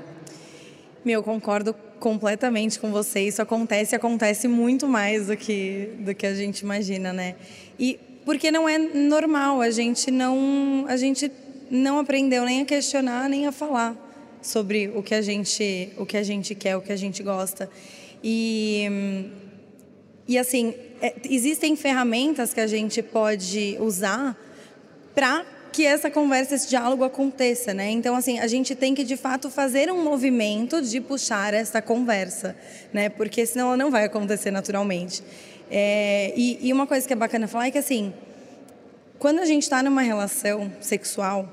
Meu, 1.05 1.23
concordo 1.23 1.75
completamente 1.99 2.79
com 2.79 2.91
você. 2.91 3.21
Isso 3.21 3.41
acontece, 3.43 3.95
acontece 3.95 4.49
muito 4.49 4.87
mais 4.87 5.27
do 5.27 5.37
que 5.37 5.91
do 6.01 6.15
que 6.15 6.27
a 6.27 6.35
gente 6.35 6.61
imagina, 6.61 7.13
né? 7.13 7.37
E 7.79 7.99
porque 8.25 8.51
não 8.51 8.69
é 8.69 8.79
normal, 8.79 9.61
a 9.61 9.71
gente 9.71 10.11
não 10.11 10.85
a 10.89 10.97
gente 10.97 11.31
não 11.71 11.99
aprendeu 11.99 12.45
nem 12.45 12.63
a 12.63 12.65
questionar, 12.65 13.29
nem 13.29 13.47
a 13.47 13.53
falar 13.53 13.97
sobre 14.43 14.89
o 14.95 15.03
que 15.03 15.15
a 15.15 15.23
gente 15.23 15.91
o 15.97 16.07
que 16.07 16.17
a 16.17 16.23
gente 16.23 16.55
quer, 16.55 16.77
o 16.77 16.81
que 16.81 16.93
a 16.93 16.97
gente 16.97 17.23
gosta. 17.23 17.71
E 18.23 18.89
e 20.29 20.37
assim, 20.39 20.75
é, 21.01 21.15
existem 21.31 21.77
ferramentas 21.77 22.53
que 22.53 22.61
a 22.61 22.67
gente 22.67 23.01
pode 23.03 23.77
usar 23.79 24.37
para 25.15 25.47
que 25.77 25.85
essa 25.85 26.11
conversa, 26.11 26.55
esse 26.55 26.71
diálogo 26.71 27.05
aconteça, 27.05 27.75
né? 27.75 27.91
Então, 27.91 28.17
assim, 28.17 28.39
a 28.39 28.47
gente 28.47 28.75
tem 28.75 28.95
que 28.95 29.05
de 29.05 29.15
fato 29.15 29.51
fazer 29.51 29.93
um 29.93 30.03
movimento 30.03 30.81
de 30.81 31.03
puxar 31.03 31.53
essa 31.53 31.83
conversa, 31.83 32.57
né? 32.95 33.11
Porque 33.11 33.45
senão 33.45 33.67
ela 33.67 33.77
não 33.77 33.91
vai 33.91 34.05
acontecer 34.05 34.51
naturalmente. 34.51 35.23
É, 35.71 36.33
e, 36.35 36.67
e, 36.67 36.73
uma 36.73 36.87
coisa 36.87 37.07
que 37.07 37.13
é 37.13 37.17
bacana 37.17 37.47
falar 37.47 37.67
é 37.67 37.71
que, 37.71 37.77
assim, 37.77 38.15
quando 39.19 39.41
a 39.41 39.45
gente 39.45 39.65
está 39.65 39.83
numa 39.83 40.01
relação 40.01 40.73
sexual, 40.81 41.47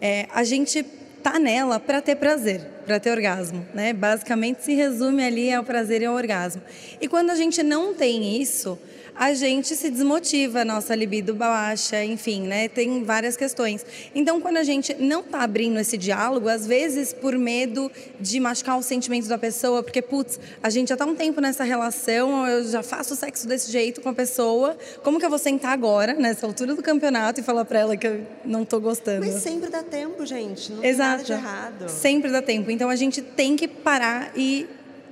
é, 0.00 0.26
a 0.34 0.42
gente 0.42 0.82
tá 1.22 1.38
nela 1.38 1.78
para 1.78 2.02
ter 2.02 2.16
prazer, 2.16 2.62
para 2.84 2.98
ter 2.98 3.12
orgasmo, 3.12 3.64
né? 3.72 3.92
Basicamente 3.92 4.64
se 4.64 4.74
resume 4.74 5.22
ali 5.22 5.54
ao 5.54 5.62
prazer 5.62 6.02
e 6.02 6.06
ao 6.06 6.16
orgasmo. 6.16 6.60
E 7.00 7.06
quando 7.06 7.30
a 7.30 7.36
gente 7.36 7.62
não 7.62 7.94
tem 7.94 8.42
isso, 8.42 8.76
a 9.20 9.34
gente 9.34 9.76
se 9.76 9.90
desmotiva, 9.90 10.64
nossa 10.64 10.94
libido 10.94 11.34
baixa, 11.34 12.02
enfim, 12.02 12.40
né? 12.40 12.70
Tem 12.70 13.04
várias 13.04 13.36
questões. 13.36 13.84
Então, 14.14 14.40
quando 14.40 14.56
a 14.56 14.62
gente 14.62 14.94
não 14.94 15.20
está 15.20 15.42
abrindo 15.42 15.78
esse 15.78 15.98
diálogo, 15.98 16.48
às 16.48 16.66
vezes 16.66 17.12
por 17.12 17.36
medo 17.36 17.92
de 18.18 18.40
machucar 18.40 18.78
o 18.78 18.82
sentimento 18.82 19.28
da 19.28 19.36
pessoa, 19.36 19.82
porque, 19.82 20.00
putz, 20.00 20.40
a 20.62 20.70
gente 20.70 20.88
já 20.88 20.94
está 20.94 21.04
um 21.04 21.14
tempo 21.14 21.38
nessa 21.38 21.64
relação, 21.64 22.46
eu 22.46 22.64
já 22.64 22.82
faço 22.82 23.14
sexo 23.14 23.46
desse 23.46 23.70
jeito 23.70 24.00
com 24.00 24.08
a 24.08 24.14
pessoa, 24.14 24.74
como 25.04 25.18
que 25.18 25.26
eu 25.26 25.30
vou 25.30 25.38
sentar 25.38 25.72
agora, 25.72 26.14
nessa 26.14 26.46
altura 26.46 26.74
do 26.74 26.82
campeonato, 26.82 27.40
e 27.40 27.42
falar 27.42 27.66
para 27.66 27.78
ela 27.78 27.96
que 27.98 28.06
eu 28.06 28.26
não 28.42 28.62
estou 28.62 28.80
gostando? 28.80 29.26
Mas 29.26 29.42
sempre 29.42 29.68
dá 29.68 29.82
tempo, 29.82 30.24
gente. 30.24 30.72
Não 30.72 30.82
Exato. 30.82 30.86
tem 30.86 30.96
nada 30.96 31.24
de 31.24 31.32
errado. 31.32 31.88
Sempre 31.90 32.30
dá 32.30 32.40
tempo. 32.40 32.70
Então, 32.70 32.88
a 32.88 32.96
gente 32.96 33.20
tem 33.20 33.54
que 33.54 33.68
parar 33.68 34.32
e 34.34 34.66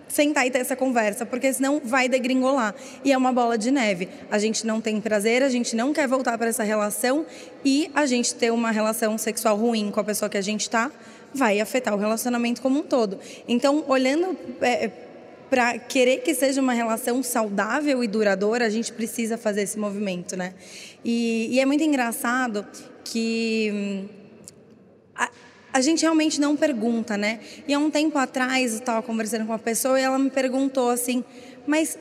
sentar 0.08 0.46
e 0.46 0.50
ter 0.50 0.58
essa 0.58 0.74
conversa, 0.74 1.24
porque 1.26 1.52
senão 1.52 1.80
vai 1.84 2.08
degringolar. 2.08 2.74
E 3.04 3.12
é 3.12 3.16
uma 3.16 3.32
bola 3.32 3.56
de 3.56 3.70
neve. 3.70 4.08
A 4.30 4.38
gente 4.38 4.66
não 4.66 4.80
tem 4.80 5.00
prazer, 5.00 5.42
a 5.42 5.48
gente 5.48 5.76
não 5.76 5.92
quer 5.92 6.08
voltar 6.08 6.36
para 6.38 6.48
essa 6.48 6.62
relação 6.62 7.26
e 7.64 7.90
a 7.94 8.06
gente 8.06 8.34
ter 8.34 8.50
uma 8.50 8.70
relação 8.70 9.16
sexual 9.18 9.56
ruim 9.56 9.90
com 9.90 10.00
a 10.00 10.04
pessoa 10.04 10.28
que 10.28 10.38
a 10.38 10.42
gente 10.42 10.62
está 10.62 10.90
vai 11.32 11.60
afetar 11.60 11.94
o 11.94 11.98
relacionamento 11.98 12.62
como 12.62 12.80
um 12.80 12.82
todo. 12.82 13.18
Então, 13.46 13.84
olhando 13.86 14.36
é, 14.62 14.90
para 15.50 15.78
querer 15.78 16.18
que 16.18 16.34
seja 16.34 16.60
uma 16.60 16.72
relação 16.72 17.22
saudável 17.22 18.02
e 18.02 18.08
duradoura, 18.08 18.66
a 18.66 18.70
gente 18.70 18.92
precisa 18.92 19.36
fazer 19.36 19.62
esse 19.62 19.78
movimento, 19.78 20.36
né? 20.36 20.54
E, 21.04 21.48
e 21.50 21.60
é 21.60 21.66
muito 21.66 21.82
engraçado 21.82 22.66
que 23.04 23.70
hum, 23.72 24.17
a, 25.72 25.80
gente 25.80 26.02
realmente 26.02 26.40
não 26.40 26.56
pergunta, 26.56 27.16
né? 27.16 27.40
E 27.66 27.74
há 27.74 27.78
um 27.78 27.90
tempo 27.90 28.18
atrás 28.18 28.72
eu 28.72 28.78
estava 28.78 29.02
conversando 29.02 29.46
com 29.46 29.52
uma 29.52 29.58
pessoa 29.58 29.98
e 29.98 30.02
ela 30.02 30.18
me 30.18 30.30
perguntou 30.30 30.90
assim, 30.90 31.24
mas 31.66 31.98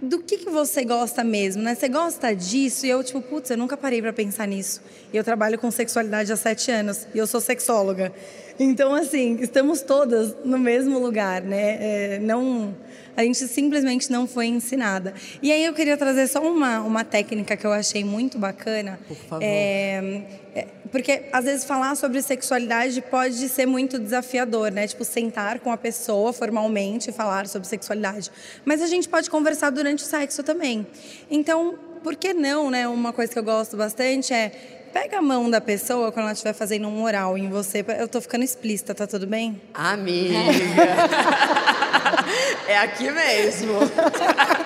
do 0.00 0.18
que, 0.18 0.38
que 0.38 0.50
você 0.50 0.84
gosta 0.84 1.24
mesmo, 1.24 1.62
né? 1.62 1.74
Você 1.74 1.88
gosta 1.88 2.34
disso? 2.34 2.86
E 2.86 2.90
eu, 2.90 3.02
tipo, 3.02 3.20
putz, 3.22 3.50
eu 3.50 3.56
nunca 3.56 3.76
parei 3.76 4.02
para 4.02 4.12
pensar 4.12 4.46
nisso. 4.46 4.82
E 5.12 5.16
eu 5.16 5.24
trabalho 5.24 5.58
com 5.58 5.70
sexualidade 5.70 6.32
há 6.32 6.36
sete 6.36 6.70
anos 6.70 7.06
e 7.14 7.18
eu 7.18 7.26
sou 7.26 7.40
sexóloga. 7.40 8.12
Então, 8.58 8.94
assim, 8.94 9.38
estamos 9.40 9.80
todas 9.80 10.34
no 10.44 10.58
mesmo 10.58 10.98
lugar, 10.98 11.42
né? 11.42 11.78
É, 11.80 12.18
não 12.20 12.74
a 13.16 13.22
gente 13.22 13.38
simplesmente 13.48 14.10
não 14.10 14.26
foi 14.26 14.46
ensinada. 14.46 15.14
E 15.42 15.52
aí 15.52 15.64
eu 15.64 15.72
queria 15.72 15.96
trazer 15.96 16.26
só 16.26 16.40
uma, 16.40 16.80
uma 16.80 17.04
técnica 17.04 17.56
que 17.56 17.66
eu 17.66 17.72
achei 17.72 18.04
muito 18.04 18.38
bacana. 18.38 18.98
Por 19.06 19.16
favor. 19.16 19.42
É, 19.42 20.22
é, 20.54 20.66
porque 20.90 21.24
às 21.32 21.44
vezes 21.44 21.64
falar 21.64 21.94
sobre 21.96 22.22
sexualidade 22.22 23.02
pode 23.02 23.48
ser 23.48 23.66
muito 23.66 23.98
desafiador, 23.98 24.70
né? 24.70 24.86
Tipo, 24.86 25.04
sentar 25.04 25.58
com 25.60 25.70
a 25.72 25.76
pessoa 25.76 26.32
formalmente 26.32 27.10
e 27.10 27.12
falar 27.12 27.46
sobre 27.46 27.68
sexualidade. 27.68 28.30
Mas 28.64 28.80
a 28.82 28.86
gente 28.86 29.08
pode 29.08 29.28
conversar 29.30 29.70
durante 29.70 30.04
o 30.04 30.06
sexo 30.06 30.42
também. 30.42 30.86
Então, 31.30 31.78
por 32.02 32.14
que 32.14 32.34
não, 32.34 32.70
né? 32.70 32.86
Uma 32.86 33.12
coisa 33.12 33.32
que 33.32 33.38
eu 33.38 33.44
gosto 33.44 33.76
bastante 33.76 34.32
é 34.32 34.83
pega 34.94 35.18
a 35.18 35.22
mão 35.22 35.50
da 35.50 35.60
pessoa 35.60 36.12
quando 36.12 36.26
ela 36.26 36.32
estiver 36.32 36.52
fazendo 36.52 36.86
um 36.86 37.02
oral 37.02 37.36
em 37.36 37.48
você. 37.48 37.84
Eu 37.98 38.06
tô 38.06 38.20
ficando 38.20 38.44
explícita, 38.44 38.94
tá 38.94 39.08
tudo 39.08 39.26
bem? 39.26 39.60
Amiga. 39.74 40.38
é 42.68 42.78
aqui 42.78 43.10
mesmo. 43.10 43.72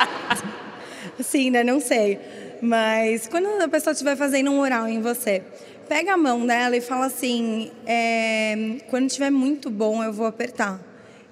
Sim, 1.18 1.50
né? 1.50 1.64
Não 1.64 1.80
sei. 1.80 2.20
Mas 2.60 3.26
quando 3.26 3.46
a 3.62 3.68
pessoa 3.68 3.92
estiver 3.92 4.16
fazendo 4.16 4.50
um 4.50 4.60
oral 4.60 4.86
em 4.86 5.00
você, 5.00 5.42
pega 5.88 6.12
a 6.12 6.16
mão 6.18 6.46
dela 6.46 6.76
e 6.76 6.82
fala 6.82 7.06
assim: 7.06 7.70
é, 7.86 8.76
quando 8.90 9.06
estiver 9.06 9.30
muito 9.30 9.70
bom, 9.70 10.04
eu 10.04 10.12
vou 10.12 10.26
apertar 10.26 10.78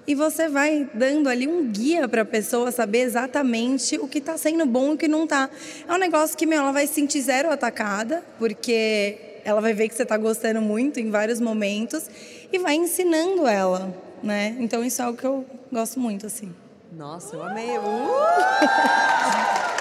e 0.07 0.15
você 0.15 0.47
vai 0.47 0.89
dando 0.93 1.27
ali 1.27 1.47
um 1.47 1.69
guia 1.69 2.07
para 2.07 2.21
a 2.21 2.25
pessoa 2.25 2.71
saber 2.71 2.99
exatamente 2.99 3.97
o 3.97 4.07
que 4.07 4.19
está 4.19 4.37
sendo 4.37 4.65
bom 4.65 4.91
e 4.91 4.93
o 4.93 4.97
que 4.97 5.07
não 5.07 5.25
está. 5.25 5.49
É 5.85 5.93
um 5.93 5.97
negócio 5.97 6.37
que, 6.37 6.45
meu, 6.45 6.61
ela 6.61 6.71
vai 6.71 6.87
se 6.87 6.93
sentir 6.93 7.21
zero 7.21 7.51
atacada, 7.51 8.23
porque 8.39 9.17
ela 9.43 9.59
vai 9.59 9.73
ver 9.73 9.89
que 9.89 9.95
você 9.95 10.03
está 10.03 10.15
gostando 10.15 10.61
muito 10.61 10.99
em 10.99 11.11
vários 11.11 11.41
momentos 11.41 12.09
e 12.51 12.57
vai 12.57 12.75
ensinando 12.75 13.45
ela, 13.45 13.93
né? 14.23 14.55
Então 14.59 14.83
isso 14.83 15.01
é 15.01 15.05
algo 15.05 15.17
que 15.17 15.25
eu 15.25 15.45
gosto 15.71 15.99
muito, 15.99 16.25
assim. 16.25 16.55
Nossa, 16.91 17.35
eu 17.35 17.43
amei. 17.43 17.77
Uh! 17.77 19.76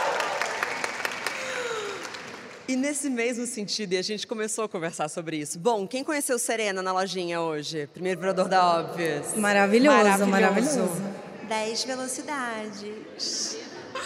E 2.68 2.74
nesse 2.74 3.08
mesmo 3.08 3.46
sentido, 3.46 3.92
e 3.92 3.96
a 3.96 4.02
gente 4.02 4.26
começou 4.26 4.64
a 4.64 4.68
conversar 4.68 5.08
sobre 5.08 5.36
isso. 5.36 5.56
Bom, 5.56 5.86
quem 5.86 6.02
conheceu 6.02 6.36
Serena 6.36 6.82
na 6.82 6.92
lojinha 6.92 7.40
hoje? 7.40 7.86
Primeiro 7.86 8.18
vereador 8.18 8.48
da 8.48 8.80
Óbvias. 8.80 9.36
Maravilhoso, 9.36 9.96
maravilhoso. 9.96 10.30
maravilhoso. 10.30 11.02
10 11.48 11.84
velocidades. 11.84 13.56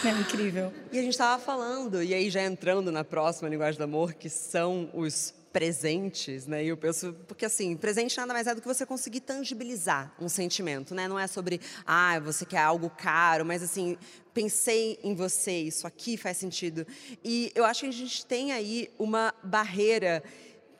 É 0.05 0.09
incrível. 0.09 0.71
E 0.91 0.99
a 0.99 1.01
gente 1.01 1.13
estava 1.13 1.41
falando, 1.41 2.03
e 2.03 2.13
aí 2.13 2.29
já 2.29 2.43
entrando 2.43 2.91
na 2.91 3.03
próxima 3.03 3.49
linguagem 3.49 3.79
do 3.79 3.83
amor, 3.83 4.13
que 4.13 4.29
são 4.29 4.89
os 4.93 5.33
presentes, 5.51 6.47
né? 6.47 6.63
E 6.63 6.69
eu 6.69 6.77
penso, 6.77 7.13
porque 7.27 7.45
assim, 7.45 7.75
presente 7.75 8.17
nada 8.17 8.33
mais 8.33 8.47
é 8.47 8.55
do 8.55 8.61
que 8.61 8.67
você 8.67 8.85
conseguir 8.85 9.21
tangibilizar 9.21 10.13
um 10.19 10.29
sentimento, 10.29 10.95
né? 10.95 11.07
Não 11.07 11.19
é 11.19 11.27
sobre, 11.27 11.59
ah, 11.85 12.19
você 12.19 12.45
quer 12.45 12.59
algo 12.59 12.89
caro, 12.89 13.45
mas 13.45 13.61
assim, 13.61 13.97
pensei 14.33 14.99
em 15.03 15.13
você, 15.13 15.59
isso 15.59 15.85
aqui 15.85 16.17
faz 16.17 16.37
sentido. 16.37 16.85
E 17.23 17.51
eu 17.53 17.65
acho 17.65 17.81
que 17.81 17.87
a 17.87 17.91
gente 17.91 18.25
tem 18.25 18.51
aí 18.51 18.89
uma 18.97 19.33
barreira 19.43 20.23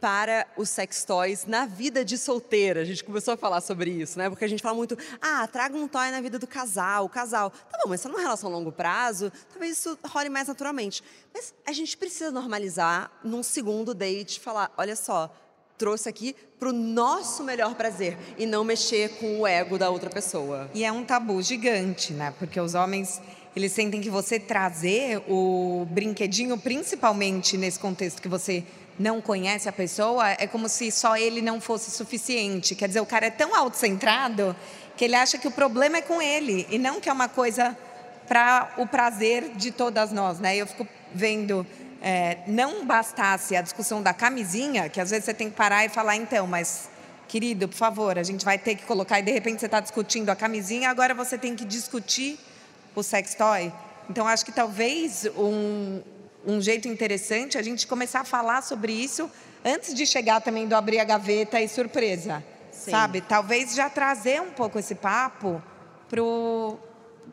para 0.01 0.48
os 0.58 0.67
sex 0.67 1.05
toys 1.05 1.46
na 1.46 1.67
vida 1.67 2.03
de 2.03 2.17
solteira. 2.17 2.81
A 2.81 2.84
gente 2.84 3.03
começou 3.03 3.36
a 3.36 3.38
falar 3.38 3.62
sobre 3.62 3.91
isso, 3.91 4.17
né? 4.17 4.29
Porque 4.29 4.43
a 4.43 4.48
gente 4.48 4.62
fala 4.62 4.75
muito, 4.75 4.98
ah, 5.22 5.48
traga 5.48 5.77
um 5.77 5.88
toy 5.88 6.10
na 6.10 6.20
vida 6.20 6.39
do 6.39 6.48
casal, 6.48 7.05
o 7.05 7.10
casal. 7.10 7.51
Tá 7.51 7.77
bom, 7.84 7.89
mas 7.89 8.01
se 8.01 8.08
é 8.08 8.10
uma 8.10 8.20
relação 8.20 8.50
a 8.50 8.53
longo 8.53 8.72
prazo, 8.72 9.31
talvez 9.51 9.77
isso 9.77 9.98
role 10.03 10.29
mais 10.29 10.48
naturalmente. 10.48 11.03
Mas 11.31 11.53
a 11.65 11.72
gente 11.72 11.96
precisa 11.96 12.31
normalizar 12.31 13.12
num 13.24 13.43
segundo 13.43 13.93
date, 13.93 14.39
falar, 14.39 14.74
olha 14.75 14.96
só, 14.96 15.31
trouxe 15.77 16.10
aqui 16.10 16.36
para 16.60 16.70
o 16.70 16.74
nosso 16.74 17.43
melhor 17.43 17.75
prazer 17.75 18.17
e 18.38 18.46
não 18.48 18.63
mexer 18.63 19.17
com 19.20 19.41
o 19.41 19.48
ego 19.48 19.77
da 19.77 19.91
outra 19.91 20.10
pessoa. 20.10 20.70
E 20.74 20.84
é 20.84 20.91
um 20.91 21.05
tabu 21.05 21.41
gigante, 21.43 22.12
né? 22.12 22.34
Porque 22.39 22.60
os 22.60 22.74
homens 22.74 23.22
eles 23.55 23.74
sentem 23.74 24.00
que 24.00 24.10
você 24.10 24.39
trazer 24.39 25.22
o 25.27 25.86
brinquedinho, 25.89 26.58
principalmente 26.58 27.58
nesse 27.58 27.77
contexto 27.77 28.22
que 28.22 28.29
você 28.29 28.63
não 29.00 29.21
conhece 29.21 29.67
a 29.67 29.71
pessoa, 29.71 30.29
é 30.31 30.45
como 30.48 30.69
se 30.69 30.91
só 30.91 31.17
ele 31.17 31.41
não 31.41 31.60
fosse 31.60 31.91
suficiente. 31.91 32.75
Quer 32.75 32.88
dizer, 32.88 33.00
o 33.00 33.05
cara 33.05 33.27
é 33.27 33.31
tão 33.31 33.55
autocentrado 33.55 34.55
que 34.95 35.05
ele 35.05 35.15
acha 35.15 35.38
que 35.38 35.48
o 35.48 35.51
problema 35.51 35.98
é 35.98 36.01
com 36.01 36.21
ele 36.21 36.67
e 36.69 36.77
não 36.77 37.01
que 37.01 37.10
é 37.10 37.13
uma 37.13 37.27
coisa 37.27 37.77
para 38.27 38.71
o 38.77 38.86
prazer 38.86 39.51
de 39.55 39.71
todas 39.71 40.12
nós, 40.12 40.39
né? 40.39 40.55
Eu 40.55 40.67
fico 40.67 40.88
vendo, 41.13 41.65
é, 42.01 42.38
não 42.48 42.86
bastasse 42.86 43.55
a 43.55 43.62
discussão 43.62 44.01
da 44.01 44.13
camisinha, 44.13 44.88
que 44.89 45.01
às 45.01 45.10
vezes 45.10 45.25
você 45.25 45.33
tem 45.33 45.50
que 45.50 45.55
parar 45.55 45.86
e 45.86 45.89
falar, 45.89 46.15
então, 46.15 46.48
mas 46.48 46.89
querido, 47.27 47.67
por 47.67 47.77
favor, 47.77 48.19
a 48.19 48.24
gente 48.24 48.43
vai 48.43 48.57
ter 48.57 48.75
que 48.75 48.83
colocar 48.83 49.19
e 49.19 49.24
de 49.24 49.31
repente 49.31 49.60
você 49.60 49.65
está 49.65 49.79
discutindo 49.79 50.29
a 50.29 50.36
camisinha, 50.36 50.89
agora 50.89 51.13
você 51.13 51.38
tem 51.38 51.55
que 51.55 51.65
discutir 51.65 52.38
o 52.95 53.01
sex 53.01 53.36
toy. 53.36 53.71
Então, 54.10 54.27
acho 54.27 54.45
que 54.45 54.51
talvez 54.51 55.25
um, 55.38 56.01
um 56.45 56.62
jeito 56.62 56.88
interessante 56.88 57.57
a 57.57 57.62
gente 57.62 57.86
começar 57.86 58.21
a 58.21 58.25
falar 58.25 58.62
sobre 58.62 58.93
isso 58.93 59.29
antes 59.63 59.93
de 59.93 60.05
chegar 60.05 60.41
também 60.41 60.67
do 60.67 60.75
abrir 60.75 61.00
a 61.00 61.03
gaveta 61.03 61.62
e 61.62 61.67
surpresa. 61.67 62.43
Sim. 62.71 62.91
Sabe? 62.91 63.21
Talvez 63.21 63.75
já 63.75 63.89
trazer 63.89 64.41
um 64.41 64.51
pouco 64.51 64.79
esse 64.79 64.95
papo 64.95 65.62
pro, 66.10 66.77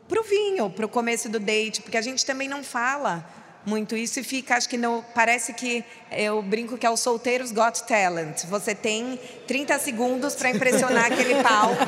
pro 0.06 0.22
vinho, 0.22 0.68
pro 0.68 0.88
começo 0.88 1.28
do 1.28 1.40
date, 1.40 1.80
porque 1.80 1.96
a 1.96 2.02
gente 2.02 2.24
também 2.26 2.48
não 2.48 2.62
fala 2.62 3.24
muito 3.64 3.96
isso 3.96 4.18
e 4.20 4.24
fica, 4.24 4.56
acho 4.56 4.68
que 4.68 4.78
no, 4.78 5.04
parece 5.14 5.52
que 5.52 5.84
eu 6.10 6.42
brinco 6.42 6.78
que 6.78 6.86
é 6.86 6.90
o 6.90 6.96
solteiros 6.96 7.52
got 7.52 7.82
talent. 7.84 8.44
Você 8.46 8.74
tem 8.74 9.18
30 9.46 9.78
segundos 9.78 10.34
para 10.34 10.50
impressionar 10.50 11.06
aquele 11.12 11.42
palco 11.42 11.84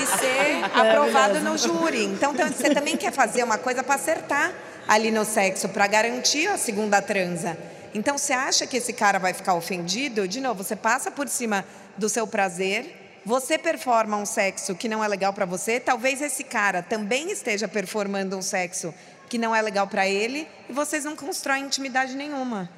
e 0.00 0.06
ser 0.06 0.64
aprovado 0.74 1.40
no 1.40 1.56
júri. 1.56 2.04
Então, 2.04 2.34
você 2.34 2.74
também 2.74 2.96
quer 2.96 3.12
fazer 3.12 3.42
uma 3.42 3.58
coisa 3.58 3.82
para 3.82 3.94
acertar 3.94 4.52
ali 4.86 5.10
no 5.10 5.24
sexo 5.24 5.68
para 5.68 5.86
garantir 5.86 6.46
a 6.48 6.56
segunda 6.56 7.00
transa. 7.00 7.56
Então, 7.92 8.16
você 8.16 8.32
acha 8.32 8.66
que 8.66 8.76
esse 8.76 8.92
cara 8.92 9.18
vai 9.18 9.32
ficar 9.32 9.54
ofendido? 9.54 10.28
De 10.28 10.40
novo, 10.40 10.62
você 10.62 10.76
passa 10.76 11.10
por 11.10 11.28
cima 11.28 11.64
do 11.96 12.08
seu 12.08 12.26
prazer, 12.26 13.20
você 13.24 13.58
performa 13.58 14.16
um 14.16 14.24
sexo 14.24 14.74
que 14.74 14.88
não 14.88 15.02
é 15.02 15.08
legal 15.08 15.32
para 15.32 15.44
você, 15.44 15.80
talvez 15.80 16.22
esse 16.22 16.44
cara 16.44 16.82
também 16.82 17.30
esteja 17.30 17.66
performando 17.66 18.36
um 18.36 18.42
sexo 18.42 18.94
que 19.28 19.38
não 19.38 19.54
é 19.54 19.60
legal 19.60 19.86
para 19.86 20.08
ele 20.08 20.48
e 20.68 20.72
vocês 20.72 21.04
não 21.04 21.14
constroem 21.14 21.64
intimidade 21.64 22.14
nenhuma. 22.14 22.70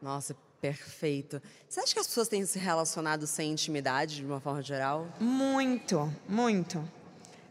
Nossa, 0.00 0.36
perfeito. 0.60 1.40
Você 1.68 1.80
acha 1.80 1.94
que 1.94 2.00
as 2.00 2.06
pessoas 2.06 2.28
têm 2.28 2.44
se 2.44 2.58
relacionado 2.58 3.26
sem 3.26 3.52
intimidade 3.52 4.16
de 4.16 4.24
uma 4.24 4.40
forma 4.40 4.62
geral? 4.62 5.06
Muito, 5.20 6.12
muito. 6.28 6.86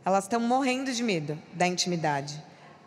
Elas 0.06 0.26
estão 0.26 0.40
morrendo 0.40 0.92
de 0.92 1.02
medo 1.02 1.40
da 1.54 1.66
intimidade 1.66 2.42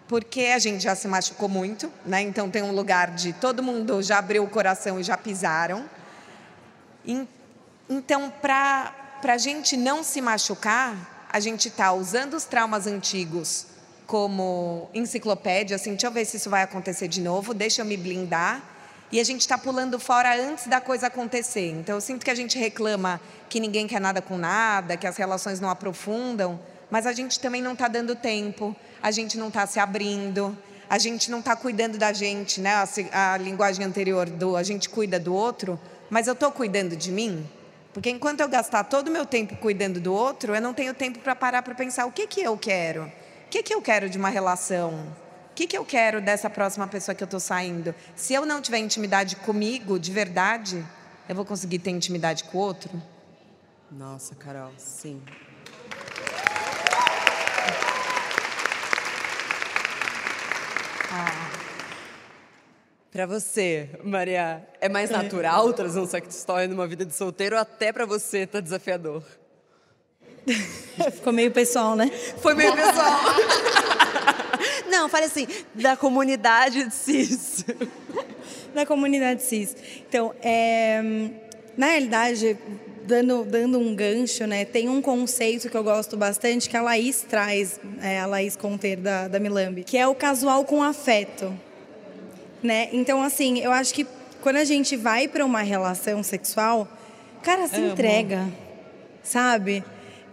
porque 0.08 0.52
a 0.54 0.58
gente 0.58 0.82
já 0.82 0.94
se 0.94 1.08
machucou 1.08 1.48
muito, 1.48 1.92
né? 2.04 2.22
Então 2.22 2.48
tem 2.50 2.62
um 2.62 2.72
lugar 2.72 3.10
de 3.10 3.32
todo 3.32 3.62
mundo 3.62 4.02
já 4.02 4.18
abriu 4.18 4.44
o 4.44 4.48
coração 4.48 5.00
e 5.00 5.02
já 5.02 5.16
pisaram. 5.16 5.84
Então, 7.88 8.32
para 8.42 8.92
a 9.22 9.38
gente 9.38 9.76
não 9.76 10.02
se 10.02 10.20
machucar, 10.20 11.26
a 11.32 11.40
gente 11.40 11.68
está 11.68 11.92
usando 11.92 12.34
os 12.34 12.44
traumas 12.44 12.86
antigos 12.86 13.66
como 14.06 14.88
enciclopédia, 14.94 15.74
assim, 15.74 15.90
deixa 15.90 16.06
eu 16.06 16.10
ver 16.12 16.24
se 16.24 16.36
isso 16.36 16.48
vai 16.48 16.62
acontecer 16.62 17.08
de 17.08 17.20
novo, 17.20 17.52
deixa 17.52 17.82
eu 17.82 17.84
me 17.84 17.96
blindar. 17.96 18.62
E 19.10 19.20
a 19.20 19.24
gente 19.24 19.40
está 19.40 19.56
pulando 19.56 20.00
fora 20.00 20.36
antes 20.36 20.66
da 20.66 20.80
coisa 20.80 21.06
acontecer. 21.06 21.70
Então, 21.70 21.96
eu 21.96 22.00
sinto 22.00 22.24
que 22.24 22.30
a 22.30 22.34
gente 22.34 22.58
reclama 22.58 23.20
que 23.48 23.60
ninguém 23.60 23.86
quer 23.86 24.00
nada 24.00 24.20
com 24.20 24.36
nada, 24.36 24.96
que 24.96 25.06
as 25.06 25.16
relações 25.16 25.60
não 25.60 25.70
aprofundam, 25.70 26.58
mas 26.90 27.06
a 27.06 27.12
gente 27.12 27.38
também 27.38 27.62
não 27.62 27.72
está 27.72 27.86
dando 27.88 28.16
tempo 28.16 28.74
a 29.06 29.12
gente 29.12 29.38
não 29.38 29.46
está 29.46 29.64
se 29.68 29.78
abrindo, 29.78 30.58
a 30.90 30.98
gente 30.98 31.30
não 31.30 31.38
está 31.38 31.54
cuidando 31.54 31.96
da 31.96 32.12
gente, 32.12 32.60
né? 32.60 32.74
A, 33.12 33.34
a, 33.34 33.36
linguagem 33.36 33.86
anterior 33.86 34.28
do 34.28 34.56
a 34.56 34.64
gente 34.64 34.88
cuida 34.88 35.16
do 35.20 35.32
outro, 35.32 35.78
mas 36.10 36.26
eu 36.26 36.32
estou 36.32 36.50
cuidando 36.50 36.96
de 36.96 37.12
mim? 37.12 37.48
Porque 37.94 38.10
enquanto 38.10 38.40
eu 38.40 38.48
gastar 38.48 38.82
todo 38.82 39.06
o 39.06 39.10
meu 39.12 39.24
tempo 39.24 39.54
cuidando 39.58 40.00
do 40.00 40.12
outro, 40.12 40.56
eu 40.56 40.60
não 40.60 40.74
tenho 40.74 40.92
tempo 40.92 41.20
para 41.20 41.36
parar 41.36 41.62
para 41.62 41.72
pensar 41.72 42.04
o 42.04 42.10
que, 42.10 42.26
que 42.26 42.40
eu 42.40 42.58
quero. 42.58 43.04
O 43.04 43.48
que, 43.48 43.62
que 43.62 43.72
eu 43.72 43.80
quero 43.80 44.10
de 44.10 44.18
uma 44.18 44.28
relação? 44.28 44.90
O 45.52 45.54
que, 45.54 45.68
que 45.68 45.78
eu 45.78 45.84
quero 45.84 46.20
dessa 46.20 46.50
próxima 46.50 46.88
pessoa 46.88 47.14
que 47.14 47.22
eu 47.22 47.26
estou 47.26 47.38
saindo? 47.38 47.94
Se 48.16 48.34
eu 48.34 48.44
não 48.44 48.60
tiver 48.60 48.78
intimidade 48.78 49.36
comigo, 49.36 50.00
de 50.00 50.10
verdade, 50.10 50.84
eu 51.28 51.34
vou 51.36 51.44
conseguir 51.44 51.78
ter 51.78 51.90
intimidade 51.90 52.42
com 52.42 52.58
o 52.58 52.60
outro? 52.60 52.90
Nossa, 53.88 54.34
Carol, 54.34 54.72
sim. 54.76 55.22
Ah. 61.10 61.66
Para 63.12 63.24
você, 63.24 63.88
Maria, 64.04 64.66
é 64.80 64.88
mais 64.88 65.08
natural 65.08 65.72
trazer 65.72 65.98
um 66.00 66.06
sex 66.06 66.44
toy 66.44 66.66
numa 66.66 66.86
vida 66.86 67.04
de 67.04 67.14
solteiro 67.14 67.56
até 67.56 67.92
para 67.92 68.04
você 68.04 68.46
tá 68.46 68.60
desafiador? 68.60 69.22
Ficou 71.14 71.32
meio 71.32 71.50
pessoal, 71.50 71.96
né? 71.96 72.10
Foi 72.42 72.54
meio 72.54 72.74
pessoal. 72.74 73.20
Não, 74.90 75.08
fale 75.08 75.26
assim, 75.26 75.46
da 75.74 75.96
comunidade 75.96 76.90
cis. 76.90 77.64
Da 78.74 78.84
comunidade 78.84 79.42
cis. 79.42 79.74
Então, 80.06 80.34
é, 80.42 81.00
na 81.78 81.86
realidade, 81.86 82.58
dando, 83.06 83.44
dando 83.44 83.78
um 83.78 83.94
gancho, 83.94 84.46
né? 84.46 84.64
Tem 84.64 84.88
um 84.88 85.00
conceito 85.00 85.70
que 85.70 85.76
eu 85.76 85.84
gosto 85.84 86.16
bastante 86.16 86.68
que 86.68 86.76
a 86.76 86.82
Laís 86.82 87.24
traz, 87.28 87.80
é, 88.02 88.20
a 88.20 88.26
Laís 88.26 88.56
Conter 88.56 88.98
da, 88.98 89.28
da 89.28 89.38
Milambi, 89.38 89.84
que 89.84 89.96
é 89.96 90.06
o 90.06 90.14
casual 90.14 90.64
com 90.64 90.82
afeto. 90.82 91.52
Né? 92.62 92.88
Então, 92.92 93.22
assim, 93.22 93.60
eu 93.60 93.70
acho 93.70 93.94
que 93.94 94.06
quando 94.40 94.56
a 94.56 94.64
gente 94.64 94.96
vai 94.96 95.28
para 95.28 95.44
uma 95.44 95.62
relação 95.62 96.22
sexual, 96.22 96.88
cara, 97.42 97.68
se 97.68 97.80
entrega, 97.80 98.48
sabe? 99.22 99.84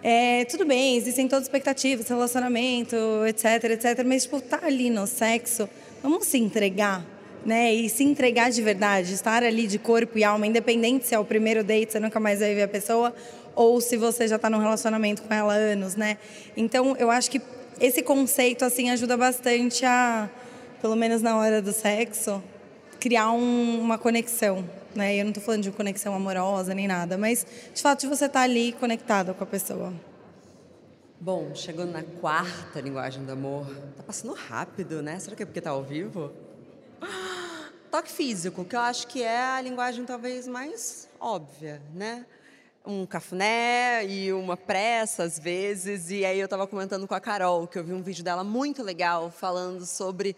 É, 0.02 0.44
tudo 0.46 0.66
bem, 0.66 0.98
existem 0.98 1.28
todas 1.28 1.44
as 1.44 1.48
expectativas, 1.48 2.08
relacionamento, 2.08 2.96
etc, 3.28 3.64
etc, 3.72 4.04
mas, 4.06 4.24
tipo, 4.24 4.42
tá 4.42 4.60
ali 4.64 4.90
no 4.90 5.08
sexo, 5.08 5.70
vamos 6.02 6.26
se 6.28 6.38
entregar, 6.38 7.06
né? 7.46 7.74
E 7.74 7.90
se 7.90 8.04
entregar 8.04 8.52
de 8.52 8.62
verdade, 8.62 9.14
estar 9.14 9.44
ali 9.44 9.68
de 9.68 9.78
corpo 9.78 10.18
e 10.18 10.24
alma, 10.24 10.48
independente 10.48 11.08
se 11.08 11.16
é 11.16 11.20
o 11.20 11.26
primeiro 11.26 11.64
date, 11.64 11.92
você 11.92 12.00
nunca 12.00 12.20
mais 12.20 12.40
vai 12.40 12.54
ver 12.56 12.64
a 12.64 12.68
pessoa, 12.68 13.14
ou 13.56 13.80
se 13.82 13.98
você 13.98 14.28
já 14.28 14.38
está 14.38 14.50
num 14.50 14.60
relacionamento 14.60 15.22
com 15.22 15.34
ela 15.34 15.54
há 15.54 15.58
anos, 15.58 15.96
né? 15.96 16.18
Então, 16.56 16.96
eu 16.98 17.12
acho 17.12 17.30
que 17.30 17.42
esse 17.80 18.02
conceito, 18.02 18.64
assim, 18.64 18.90
ajuda 18.90 19.18
bastante 19.18 19.86
a, 19.86 20.30
pelo 20.82 20.96
menos 20.96 21.22
na 21.22 21.38
hora 21.38 21.62
do 21.62 21.72
sexo, 21.72 22.42
criar 23.00 23.32
um, 23.32 23.80
uma 23.80 23.98
conexão, 23.98 24.64
né? 24.96 25.16
Eu 25.16 25.26
não 25.26 25.32
estou 25.32 25.44
falando 25.44 25.64
de 25.64 25.72
conexão 25.72 26.14
amorosa 26.14 26.74
nem 26.74 26.88
nada, 26.88 27.18
mas 27.18 27.46
de 27.74 27.82
fato 27.82 28.02
de 28.02 28.08
você 28.08 28.26
estar 28.26 28.40
tá 28.40 28.44
ali 28.44 28.72
conectada 28.74 29.34
com 29.34 29.44
a 29.44 29.48
pessoa. 29.48 29.94
Bom, 31.20 31.56
chegando 31.56 31.92
na 31.92 32.04
quarta 32.04 32.82
linguagem 32.82 33.24
do 33.24 33.32
amor, 33.32 33.66
tá 33.96 34.04
passando 34.04 34.34
rápido, 34.34 35.02
né? 35.02 35.20
Será 35.20 35.36
que 35.36 35.44
é 35.44 35.46
porque 35.46 35.62
tá 35.62 35.70
ao 35.70 35.84
vivo? 35.84 36.32
Toque 37.94 38.12
físico, 38.12 38.66
que 38.66 38.76
eu 38.76 38.80
acho 38.80 39.06
que 39.06 39.22
é 39.22 39.40
a 39.40 39.62
linguagem 39.62 40.04
talvez 40.04 40.48
mais 40.48 41.08
óbvia, 41.20 41.80
né? 41.94 42.26
Um 42.84 43.06
cafuné 43.06 44.04
e 44.08 44.34
uma 44.34 44.58
pressa, 44.58 45.22
às 45.22 45.38
vezes. 45.38 46.10
E 46.10 46.26
aí 46.26 46.40
eu 46.40 46.46
estava 46.46 46.66
comentando 46.66 47.08
com 47.08 47.14
a 47.14 47.20
Carol, 47.20 47.68
que 47.68 47.78
eu 47.78 47.84
vi 47.84 47.94
um 47.94 48.02
vídeo 48.02 48.24
dela 48.24 48.44
muito 48.44 48.82
legal 48.82 49.30
falando 49.30 49.86
sobre 49.86 50.36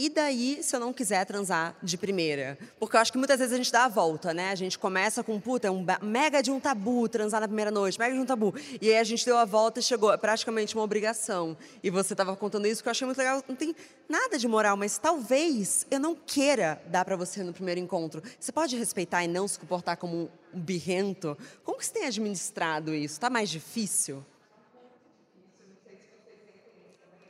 E 0.00 0.08
daí, 0.08 0.62
se 0.62 0.76
eu 0.76 0.78
não 0.78 0.92
quiser 0.92 1.26
transar 1.26 1.74
de 1.82 1.98
primeira? 1.98 2.56
Porque 2.78 2.94
eu 2.94 3.00
acho 3.00 3.10
que 3.10 3.18
muitas 3.18 3.40
vezes 3.40 3.52
a 3.52 3.56
gente 3.56 3.72
dá 3.72 3.86
a 3.86 3.88
volta, 3.88 4.32
né? 4.32 4.50
A 4.50 4.54
gente 4.54 4.78
começa 4.78 5.24
com, 5.24 5.40
puta, 5.40 5.66
é 5.66 5.70
um 5.72 5.84
mega 6.00 6.40
de 6.40 6.52
um 6.52 6.60
tabu 6.60 7.08
transar 7.08 7.40
na 7.40 7.48
primeira 7.48 7.72
noite, 7.72 7.98
mega 7.98 8.14
de 8.14 8.20
um 8.20 8.24
tabu. 8.24 8.54
E 8.80 8.90
aí 8.90 8.96
a 8.96 9.02
gente 9.02 9.24
deu 9.24 9.36
a 9.36 9.44
volta 9.44 9.80
e 9.80 9.82
chegou, 9.82 10.12
é 10.12 10.16
praticamente 10.16 10.76
uma 10.76 10.84
obrigação. 10.84 11.56
E 11.82 11.90
você 11.90 12.14
estava 12.14 12.36
contando 12.36 12.68
isso 12.68 12.80
que 12.80 12.88
eu 12.88 12.92
achei 12.92 13.06
muito 13.06 13.18
legal. 13.18 13.42
Não 13.48 13.56
tem 13.56 13.74
nada 14.08 14.38
de 14.38 14.46
moral, 14.46 14.76
mas 14.76 14.98
talvez 14.98 15.84
eu 15.90 15.98
não 15.98 16.14
queira 16.14 16.80
dar 16.86 17.04
para 17.04 17.16
você 17.16 17.42
no 17.42 17.52
primeiro 17.52 17.80
encontro. 17.80 18.22
Você 18.38 18.52
pode 18.52 18.76
respeitar 18.76 19.24
e 19.24 19.26
não 19.26 19.48
se 19.48 19.58
comportar 19.58 19.96
como 19.96 20.30
um 20.54 20.60
birrento? 20.60 21.36
Como 21.64 21.76
que 21.76 21.84
você 21.84 21.94
tem 21.94 22.04
administrado 22.04 22.94
isso? 22.94 23.14
Está 23.14 23.28
mais 23.28 23.50
difícil? 23.50 24.24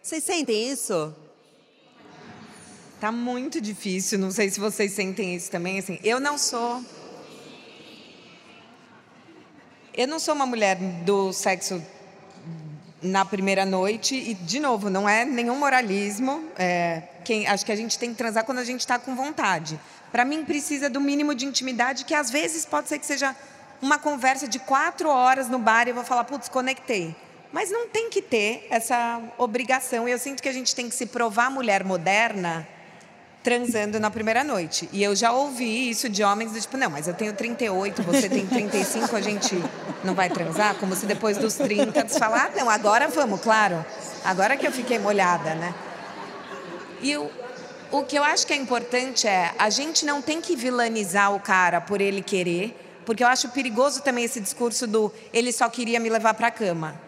Vocês 0.03 0.23
sentem 0.23 0.71
isso? 0.71 1.17
Tá 3.01 3.13
muito 3.13 3.61
difícil, 3.61 4.19
não 4.19 4.33
sei 4.33 4.51
se 4.51 4.59
vocês 4.59 4.93
sentem 4.93 5.37
isso 5.37 5.49
também, 5.53 5.79
assim, 5.79 6.01
eu 6.03 6.19
não 6.19 6.37
sou 6.37 6.85
eu 9.95 10.09
não 10.09 10.19
sou 10.19 10.35
uma 10.35 10.47
mulher 10.47 10.77
do 11.05 11.33
sexo 11.33 11.81
na 13.01 13.25
primeira 13.25 13.65
noite 13.65 14.17
e 14.17 14.35
de 14.35 14.59
novo 14.59 14.91
não 14.91 15.09
é 15.09 15.25
nenhum 15.25 15.57
moralismo 15.57 16.45
é, 16.59 17.03
quem 17.25 17.47
acho 17.47 17.65
que 17.65 17.71
a 17.71 17.77
gente 17.77 17.97
tem 18.01 18.11
que 18.11 18.17
transar 18.17 18.45
quando 18.45 18.59
a 18.59 18.65
gente 18.65 18.81
está 18.81 18.99
com 18.99 19.15
vontade. 19.15 19.79
Para 20.11 20.25
mim 20.25 20.45
precisa 20.45 20.91
do 20.91 21.01
mínimo 21.01 21.37
de 21.37 21.47
intimidade 21.47 22.05
que 22.05 22.15
às 22.15 22.31
vezes 22.31 22.67
pode 22.67 22.89
ser 22.89 22.99
que 22.99 23.07
seja 23.07 23.35
uma 23.81 23.99
conversa 23.99 24.49
de 24.49 24.59
quatro 24.59 25.09
horas 25.09 25.49
no 25.49 25.61
bar 25.61 25.87
e 25.87 25.91
eu 25.91 25.95
vou 25.95 26.05
falar 26.05 26.25
putz 26.25 26.49
conectei. 26.49 27.15
Mas 27.53 27.71
não 27.71 27.89
tem 27.89 28.11
que 28.11 28.21
ter 28.21 28.67
essa 28.71 29.23
obrigação 29.39 30.09
eu 30.09 30.19
sinto 30.19 30.43
que 30.43 30.49
a 30.49 30.53
gente 30.53 30.75
tem 30.75 30.89
que 30.89 30.97
se 30.97 31.07
provar 31.07 31.49
mulher 31.49 31.85
moderna 31.85 32.67
transando 33.49 33.99
na 33.99 34.11
primeira 34.11 34.45
noite. 34.45 34.91
E 34.93 35.03
eu 35.03 35.17
já 35.17 35.33
ouvi 35.33 35.89
isso 35.89 36.07
de 36.07 36.23
homens 36.23 36.53
do 36.53 36.61
tipo, 36.61 36.77
não, 36.77 36.91
mas 36.91 37.09
eu 37.09 37.15
tenho 37.15 37.33
38, 37.33 38.03
você 38.03 38.29
tem 38.29 38.47
35, 38.47 39.17
a 39.17 39.23
gente 39.23 39.57
não 40.05 40.15
vai 40.15 40.29
transar? 40.29 40.75
Como 40.75 40.95
se 40.95 41.07
depois 41.07 41.39
dos 41.39 41.55
30 41.55 42.07
você 42.07 42.19
falar, 42.19 42.51
ah, 42.53 42.59
não, 42.59 42.69
agora 42.69 43.09
vamos, 43.09 43.41
claro. 43.41 43.83
Agora 44.23 44.55
que 44.55 44.67
eu 44.67 44.71
fiquei 44.71 44.99
molhada, 44.99 45.55
né? 45.55 45.75
E 47.01 47.17
o, 47.17 47.31
o 47.91 48.03
que 48.03 48.19
eu 48.19 48.23
acho 48.23 48.47
que 48.47 48.53
é 48.53 48.57
importante 48.57 49.27
é, 49.27 49.55
a 49.59 49.71
gente 49.71 50.05
não 50.05 50.21
tem 50.21 50.43
que 50.43 50.55
vilanizar 50.55 51.35
o 51.35 51.41
cara 51.41 51.81
por 51.81 52.03
ele 52.03 52.21
querer, 52.21 52.79
porque 53.07 53.25
eu 53.25 53.29
acho 53.29 53.49
perigoso 53.49 54.03
também 54.03 54.25
esse 54.25 54.41
discurso 54.41 54.87
do 54.87 55.11
ele 55.33 55.53
só 55.53 55.71
queria 55.71 55.99
me 55.99 56.11
levar 56.11 56.35
para 56.35 56.49
a 56.49 56.51
cama. 56.51 57.01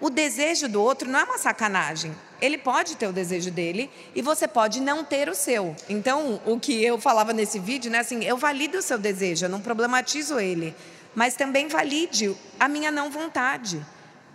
O 0.00 0.08
desejo 0.08 0.70
do 0.70 0.80
outro 0.82 1.10
não 1.10 1.20
é 1.20 1.24
uma 1.24 1.36
sacanagem 1.36 2.14
ele 2.42 2.58
pode 2.58 2.96
ter 2.96 3.06
o 3.06 3.12
desejo 3.12 3.52
dele 3.52 3.88
e 4.16 4.20
você 4.20 4.48
pode 4.48 4.80
não 4.80 5.04
ter 5.04 5.28
o 5.28 5.34
seu. 5.34 5.76
Então, 5.88 6.40
o 6.44 6.58
que 6.58 6.84
eu 6.84 6.98
falava 6.98 7.32
nesse 7.32 7.60
vídeo, 7.60 7.88
né, 7.88 8.00
assim, 8.00 8.24
eu 8.24 8.36
valido 8.36 8.78
o 8.78 8.82
seu 8.82 8.98
desejo, 8.98 9.46
eu 9.46 9.48
não 9.48 9.60
problematizo 9.60 10.40
ele, 10.40 10.74
mas 11.14 11.36
também 11.36 11.68
valide 11.68 12.36
a 12.58 12.66
minha 12.66 12.90
não 12.90 13.12
vontade. 13.12 13.80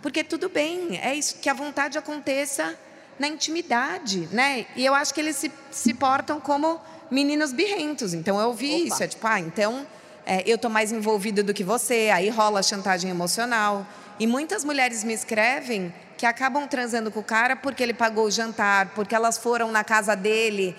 Porque 0.00 0.24
tudo 0.24 0.48
bem, 0.48 0.98
é 1.02 1.14
isso 1.14 1.36
que 1.36 1.50
a 1.50 1.54
vontade 1.54 1.98
aconteça 1.98 2.78
na 3.18 3.28
intimidade, 3.28 4.28
né? 4.32 4.64
E 4.74 4.86
eu 4.86 4.94
acho 4.94 5.12
que 5.12 5.20
eles 5.20 5.36
se, 5.36 5.52
se 5.70 5.92
portam 5.92 6.40
como 6.40 6.80
meninos 7.10 7.52
birrentos. 7.52 8.14
Então 8.14 8.40
eu 8.40 8.46
ouvi 8.46 8.74
Opa. 8.74 8.86
isso, 8.86 9.02
é 9.02 9.08
tipo, 9.08 9.26
ah, 9.26 9.40
então 9.40 9.86
é, 10.24 10.42
eu 10.46 10.56
tô 10.56 10.70
mais 10.70 10.92
envolvida 10.92 11.42
do 11.42 11.52
que 11.52 11.64
você, 11.64 12.10
aí 12.14 12.30
rola 12.30 12.62
chantagem 12.62 13.10
emocional. 13.10 13.86
E 14.18 14.26
muitas 14.26 14.64
mulheres 14.64 15.04
me 15.04 15.12
escrevem 15.12 15.94
que 16.16 16.26
acabam 16.26 16.66
transando 16.66 17.10
com 17.10 17.20
o 17.20 17.24
cara 17.24 17.54
porque 17.54 17.82
ele 17.82 17.94
pagou 17.94 18.26
o 18.26 18.30
jantar, 18.30 18.88
porque 18.94 19.14
elas 19.14 19.38
foram 19.38 19.70
na 19.70 19.84
casa 19.84 20.16
dele. 20.16 20.74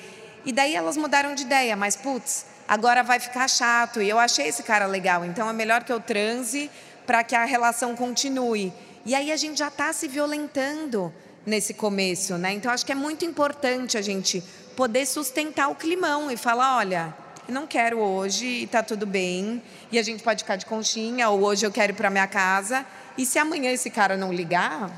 E 0.45 0.51
daí 0.51 0.75
elas 0.75 0.97
mudaram 0.97 1.33
de 1.33 1.43
ideia, 1.43 1.75
mas 1.75 1.95
putz, 1.95 2.45
agora 2.67 3.01
vai 3.01 3.19
ficar 3.19 3.47
chato. 3.47 4.01
E 4.01 4.09
eu 4.09 4.19
achei 4.19 4.47
esse 4.47 4.63
cara 4.63 4.85
legal, 4.85 5.23
então 5.23 5.49
é 5.49 5.53
melhor 5.53 5.83
que 5.83 5.93
eu 5.93 6.01
transe 6.01 6.69
para 7.05 7.23
que 7.23 7.35
a 7.35 7.45
relação 7.45 7.95
continue. 7.95 8.73
E 9.05 9.15
aí 9.15 9.31
a 9.31 9.37
gente 9.37 9.57
já 9.57 9.69
está 9.69 9.93
se 9.93 10.07
violentando 10.07 11.13
nesse 11.45 11.73
começo, 11.73 12.37
né? 12.37 12.53
Então 12.53 12.71
acho 12.71 12.85
que 12.85 12.91
é 12.91 12.95
muito 12.95 13.23
importante 13.23 13.97
a 13.97 14.01
gente 14.01 14.43
poder 14.75 15.05
sustentar 15.05 15.69
o 15.69 15.75
climão 15.75 16.29
e 16.29 16.35
falar, 16.35 16.77
olha, 16.77 17.13
não 17.47 17.65
quero 17.65 17.99
hoje 17.99 18.45
e 18.45 18.67
tá 18.67 18.83
tudo 18.83 19.05
bem. 19.05 19.61
E 19.91 19.97
a 19.97 20.03
gente 20.03 20.21
pode 20.21 20.43
ficar 20.43 20.55
de 20.55 20.65
conchinha, 20.65 21.29
ou 21.29 21.41
hoje 21.41 21.65
eu 21.65 21.71
quero 21.71 21.93
ir 21.93 21.95
para 21.95 22.09
minha 22.09 22.27
casa. 22.27 22.85
E 23.19 23.25
se 23.25 23.37
amanhã 23.37 23.69
esse 23.69 23.89
cara 23.89 24.15
não 24.15 24.31
ligar, 24.31 24.89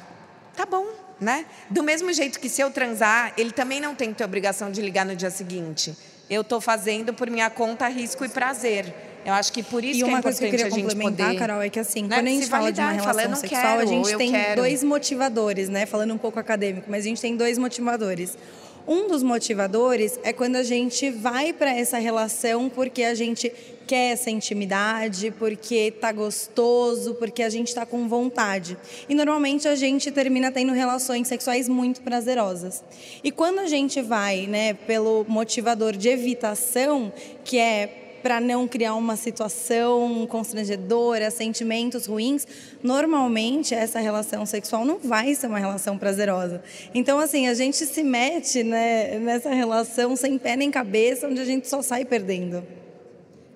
tá 0.55 0.63
bom, 0.63 0.85
né? 1.19 1.43
Do 1.71 1.81
mesmo 1.81 2.13
jeito 2.13 2.39
que 2.39 2.47
se 2.49 2.61
eu 2.61 2.69
transar, 2.69 3.33
ele 3.35 3.49
também 3.49 3.81
não 3.81 3.95
tem 3.95 4.09
que 4.09 4.19
ter 4.19 4.23
obrigação 4.23 4.71
de 4.71 4.79
ligar 4.79 5.03
no 5.03 5.15
dia 5.15 5.31
seguinte. 5.31 5.97
Eu 6.29 6.41
estou 6.41 6.61
fazendo 6.61 7.15
por 7.15 7.27
minha 7.31 7.49
conta, 7.49 7.87
risco 7.87 8.23
e 8.23 8.29
prazer. 8.29 8.93
Eu 9.25 9.33
acho 9.33 9.51
que 9.51 9.63
por 9.63 9.83
isso 9.83 10.01
e 10.01 10.03
que 10.03 10.09
é 10.09 10.13
importante 10.13 10.37
que 10.37 10.45
eu 10.45 10.49
queria 10.51 10.65
a 10.67 10.69
gente 10.69 10.83
complementar, 10.83 11.27
poder, 11.29 11.39
Carol, 11.39 11.61
é 11.63 11.69
que 11.69 11.79
assim, 11.79 12.03
né? 12.03 12.17
quando 12.17 12.27
a 12.27 12.29
gente 12.29 12.45
fala 12.45 12.71
de 12.71 12.79
uma 12.79 12.91
relação 12.91 13.23
fala, 13.23 13.35
sexual, 13.35 13.61
quero, 13.61 13.81
a 13.81 13.85
gente 13.87 14.17
tem 14.17 14.31
quero. 14.31 14.61
dois 14.61 14.83
motivadores, 14.83 15.67
né? 15.67 15.87
Falando 15.87 16.13
um 16.13 16.17
pouco 16.19 16.39
acadêmico, 16.39 16.91
mas 16.91 17.05
a 17.05 17.07
gente 17.07 17.21
tem 17.21 17.35
dois 17.35 17.57
motivadores. 17.57 18.37
Um 18.87 19.07
dos 19.07 19.21
motivadores 19.21 20.19
é 20.23 20.33
quando 20.33 20.55
a 20.55 20.63
gente 20.63 21.09
vai 21.09 21.53
para 21.53 21.71
essa 21.71 21.97
relação 21.97 22.69
porque 22.69 23.03
a 23.03 23.13
gente 23.13 23.51
quer 23.87 24.13
essa 24.13 24.29
intimidade, 24.29 25.31
porque 25.31 25.91
tá 25.91 26.11
gostoso, 26.11 27.13
porque 27.15 27.43
a 27.43 27.49
gente 27.49 27.67
está 27.67 27.85
com 27.85 28.07
vontade. 28.07 28.77
E 29.09 29.13
normalmente 29.13 29.67
a 29.67 29.75
gente 29.75 30.11
termina 30.11 30.51
tendo 30.51 30.71
relações 30.71 31.27
sexuais 31.27 31.67
muito 31.67 32.01
prazerosas. 32.01 32.83
E 33.23 33.31
quando 33.31 33.59
a 33.59 33.67
gente 33.67 34.01
vai, 34.01 34.47
né, 34.47 34.73
pelo 34.73 35.25
motivador 35.27 35.91
de 35.97 36.07
evitação, 36.07 37.11
que 37.43 37.57
é 37.57 38.10
para 38.21 38.39
não 38.39 38.67
criar 38.67 38.95
uma 38.95 39.15
situação 39.15 40.25
constrangedora, 40.29 41.31
sentimentos 41.31 42.05
ruins, 42.05 42.47
normalmente 42.83 43.73
essa 43.73 43.99
relação 43.99 44.45
sexual 44.45 44.85
não 44.85 44.99
vai 44.99 45.35
ser 45.35 45.47
uma 45.47 45.59
relação 45.59 45.97
prazerosa. 45.97 46.63
Então, 46.93 47.19
assim, 47.19 47.47
a 47.47 47.53
gente 47.53 47.85
se 47.85 48.03
mete 48.03 48.63
né, 48.63 49.19
nessa 49.19 49.49
relação 49.49 50.15
sem 50.15 50.37
pé 50.37 50.55
nem 50.55 50.71
cabeça, 50.71 51.27
onde 51.27 51.41
a 51.41 51.45
gente 51.45 51.67
só 51.67 51.81
sai 51.81 52.05
perdendo. 52.05 52.63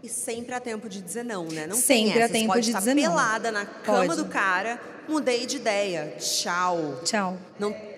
E 0.03 0.09
sempre 0.09 0.53
há 0.53 0.59
tempo 0.59 0.87
de 0.87 1.01
dizer 1.01 1.23
não, 1.23 1.45
né? 1.45 1.65
Não 1.65 1.75
sempre 1.75 2.21
há 2.21 2.29
tempo 2.29 2.59
de 2.59 2.71
dizer 2.71 2.93
não. 2.93 3.01
Pelada 3.01 3.51
na 3.51 3.65
cama 3.65 4.05
Pode. 4.05 4.17
do 4.17 4.25
cara, 4.25 4.79
mudei 5.09 5.45
de 5.47 5.55
ideia, 5.55 6.13
tchau. 6.19 7.01
Tchau. 7.03 7.37
Não 7.57 7.94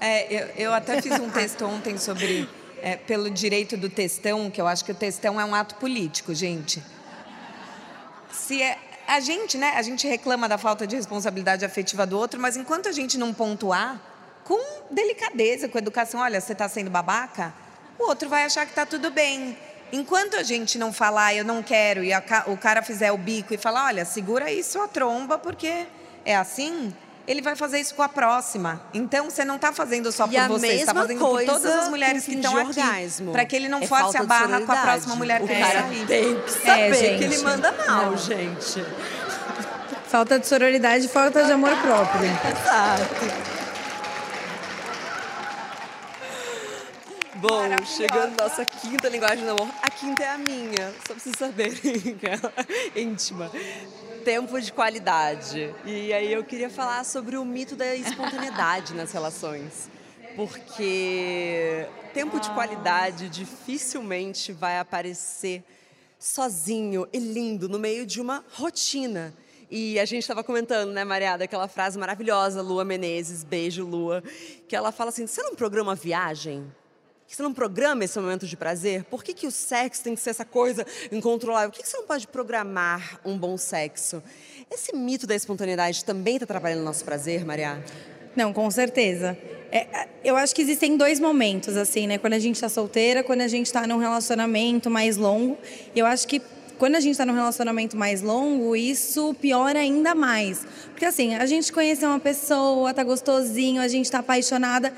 É, 0.00 0.32
eu, 0.32 0.46
eu 0.56 0.74
até 0.74 1.02
fiz 1.02 1.12
um 1.20 1.28
texto 1.28 1.62
ontem 1.66 1.98
sobre 1.98 2.48
é, 2.80 2.96
pelo 2.96 3.30
direito 3.30 3.76
do 3.76 3.90
textão, 3.90 4.50
que 4.50 4.58
eu 4.58 4.66
acho 4.66 4.82
que 4.82 4.92
o 4.92 4.94
textão 4.94 5.38
é 5.38 5.44
um 5.44 5.54
ato 5.54 5.74
político, 5.74 6.34
gente. 6.34 6.82
Se 8.32 8.62
é, 8.62 8.78
a 9.06 9.20
gente, 9.20 9.58
né, 9.58 9.74
a 9.76 9.82
gente 9.82 10.08
reclama 10.08 10.48
da 10.48 10.56
falta 10.56 10.86
de 10.86 10.96
responsabilidade 10.96 11.64
afetiva 11.64 12.06
do 12.06 12.16
outro, 12.16 12.40
mas 12.40 12.56
enquanto 12.56 12.88
a 12.88 12.92
gente 12.92 13.18
não 13.18 13.34
pontuar, 13.34 14.00
com 14.44 14.58
delicadeza, 14.90 15.68
com 15.68 15.76
educação, 15.76 16.20
olha, 16.20 16.40
você 16.40 16.52
está 16.52 16.68
sendo 16.68 16.90
babaca, 16.90 17.52
o 17.98 18.04
outro 18.08 18.28
vai 18.28 18.44
achar 18.44 18.64
que 18.64 18.72
está 18.72 18.86
tudo 18.86 19.10
bem. 19.10 19.56
Enquanto 19.92 20.36
a 20.36 20.42
gente 20.42 20.78
não 20.78 20.92
falar, 20.92 21.34
eu 21.34 21.44
não 21.44 21.62
quero, 21.62 22.02
e 22.02 22.12
a, 22.12 22.22
o 22.46 22.56
cara 22.56 22.80
fizer 22.80 23.12
o 23.12 23.18
bico 23.18 23.52
e 23.52 23.58
falar, 23.58 23.86
olha, 23.86 24.04
segura 24.06 24.46
aí 24.46 24.64
sua 24.64 24.88
tromba, 24.88 25.36
porque 25.36 25.86
é 26.24 26.34
assim, 26.34 26.94
ele 27.30 27.40
vai 27.40 27.54
fazer 27.54 27.78
isso 27.78 27.94
com 27.94 28.02
a 28.02 28.08
próxima. 28.08 28.80
Então 28.92 29.30
você 29.30 29.44
não 29.44 29.54
está 29.54 29.72
fazendo 29.72 30.10
só 30.10 30.26
por 30.26 30.34
e 30.34 30.48
você, 30.48 30.66
está 30.66 30.92
fazendo 30.92 31.20
por 31.20 31.44
todas 31.44 31.64
as 31.64 31.88
mulheres 31.88 32.24
que 32.24 32.34
estão 32.34 32.56
aqui, 32.56 32.80
para 33.30 33.44
que 33.44 33.54
ele 33.54 33.68
não 33.68 33.78
é 33.78 33.86
force 33.86 34.16
a 34.16 34.24
barra 34.24 34.60
com 34.62 34.72
a 34.72 34.76
próxima 34.76 35.14
mulher 35.14 35.38
que 35.38 35.44
o 35.44 35.60
cara 35.60 35.82
sair. 35.82 36.06
Tem 36.06 36.40
que 36.40 36.50
saber 36.50 37.04
é, 37.04 37.18
que 37.18 37.24
ele 37.24 37.38
manda 37.38 37.70
mal, 37.86 38.10
não. 38.10 38.16
gente. 38.16 38.84
Falta 40.08 40.40
de 40.40 40.46
sororidade, 40.48 41.06
falta 41.06 41.44
de 41.44 41.52
amor 41.52 41.70
próprio. 41.76 42.24
Exato. 42.24 43.60
Bom, 47.36 47.62
chegando 47.86 48.42
nossa 48.42 48.64
quinta 48.64 49.08
linguagem 49.08 49.44
do 49.44 49.52
amor. 49.52 49.68
A 49.80 49.88
quinta 49.88 50.24
é 50.24 50.30
a 50.30 50.38
minha, 50.38 50.92
só 51.06 51.14
pra 51.14 51.22
vocês 51.22 51.36
saberem, 51.38 52.18
é 52.96 53.00
íntima 53.00 53.48
tempo 54.20 54.60
de 54.60 54.72
qualidade. 54.72 55.74
E 55.84 56.12
aí 56.12 56.32
eu 56.32 56.44
queria 56.44 56.70
falar 56.70 57.04
sobre 57.04 57.36
o 57.36 57.44
mito 57.44 57.74
da 57.74 57.94
espontaneidade 57.94 58.94
nas 58.94 59.12
relações. 59.12 59.90
Porque 60.36 61.86
tempo 62.14 62.38
de 62.38 62.50
qualidade 62.50 63.28
dificilmente 63.28 64.52
vai 64.52 64.78
aparecer 64.78 65.64
sozinho 66.18 67.06
e 67.12 67.18
lindo 67.18 67.68
no 67.68 67.78
meio 67.78 68.06
de 68.06 68.20
uma 68.20 68.44
rotina. 68.52 69.34
E 69.70 69.98
a 69.98 70.04
gente 70.04 70.22
estava 70.22 70.42
comentando, 70.42 70.90
né, 70.90 71.04
Mariada, 71.04 71.44
aquela 71.44 71.68
frase 71.68 71.98
maravilhosa, 71.98 72.60
Lua 72.60 72.84
Menezes, 72.84 73.44
beijo, 73.44 73.86
Lua, 73.86 74.22
que 74.68 74.74
ela 74.74 74.90
fala 74.92 75.10
assim: 75.10 75.26
você 75.26 75.42
não 75.42 75.54
programa 75.54 75.94
viagem? 75.94 76.64
Que 77.30 77.36
você 77.36 77.44
não 77.44 77.54
programa 77.54 78.04
esse 78.04 78.18
momento 78.18 78.44
de 78.44 78.56
prazer? 78.56 79.04
Por 79.04 79.22
que, 79.22 79.32
que 79.32 79.46
o 79.46 79.52
sexo 79.52 80.02
tem 80.02 80.16
que 80.16 80.20
ser 80.20 80.30
essa 80.30 80.44
coisa 80.44 80.84
incontrolável? 81.12 81.70
Por 81.70 81.76
que, 81.76 81.84
que 81.84 81.88
você 81.88 81.96
não 81.96 82.04
pode 82.04 82.26
programar 82.26 83.20
um 83.24 83.38
bom 83.38 83.56
sexo? 83.56 84.20
Esse 84.68 84.92
mito 84.96 85.28
da 85.28 85.36
espontaneidade 85.36 86.04
também 86.04 86.34
está 86.34 86.44
atrapalhando 86.44 86.82
o 86.82 86.84
nosso 86.84 87.04
prazer, 87.04 87.44
Maria? 87.44 87.84
Não, 88.34 88.52
com 88.52 88.68
certeza. 88.68 89.38
É, 89.70 90.08
eu 90.24 90.36
acho 90.36 90.52
que 90.52 90.60
existem 90.60 90.96
dois 90.96 91.20
momentos, 91.20 91.76
assim, 91.76 92.08
né? 92.08 92.18
Quando 92.18 92.32
a 92.32 92.38
gente 92.40 92.56
está 92.56 92.68
solteira, 92.68 93.22
quando 93.22 93.42
a 93.42 93.48
gente 93.48 93.66
está 93.66 93.86
num 93.86 93.98
relacionamento 93.98 94.90
mais 94.90 95.16
longo. 95.16 95.56
Eu 95.94 96.06
acho 96.06 96.26
que 96.26 96.42
quando 96.80 96.96
a 96.96 97.00
gente 97.00 97.12
está 97.12 97.26
num 97.26 97.34
relacionamento 97.34 97.94
mais 97.94 98.22
longo, 98.22 98.74
isso 98.74 99.34
piora 99.34 99.78
ainda 99.78 100.14
mais. 100.14 100.66
Porque 100.86 101.04
assim, 101.04 101.34
a 101.34 101.44
gente 101.44 101.70
conhece 101.70 102.04
uma 102.06 102.18
pessoa, 102.18 102.94
tá 102.94 103.04
gostosinho, 103.04 103.82
a 103.82 103.86
gente 103.86 104.10
tá 104.10 104.20
apaixonada, 104.20 104.90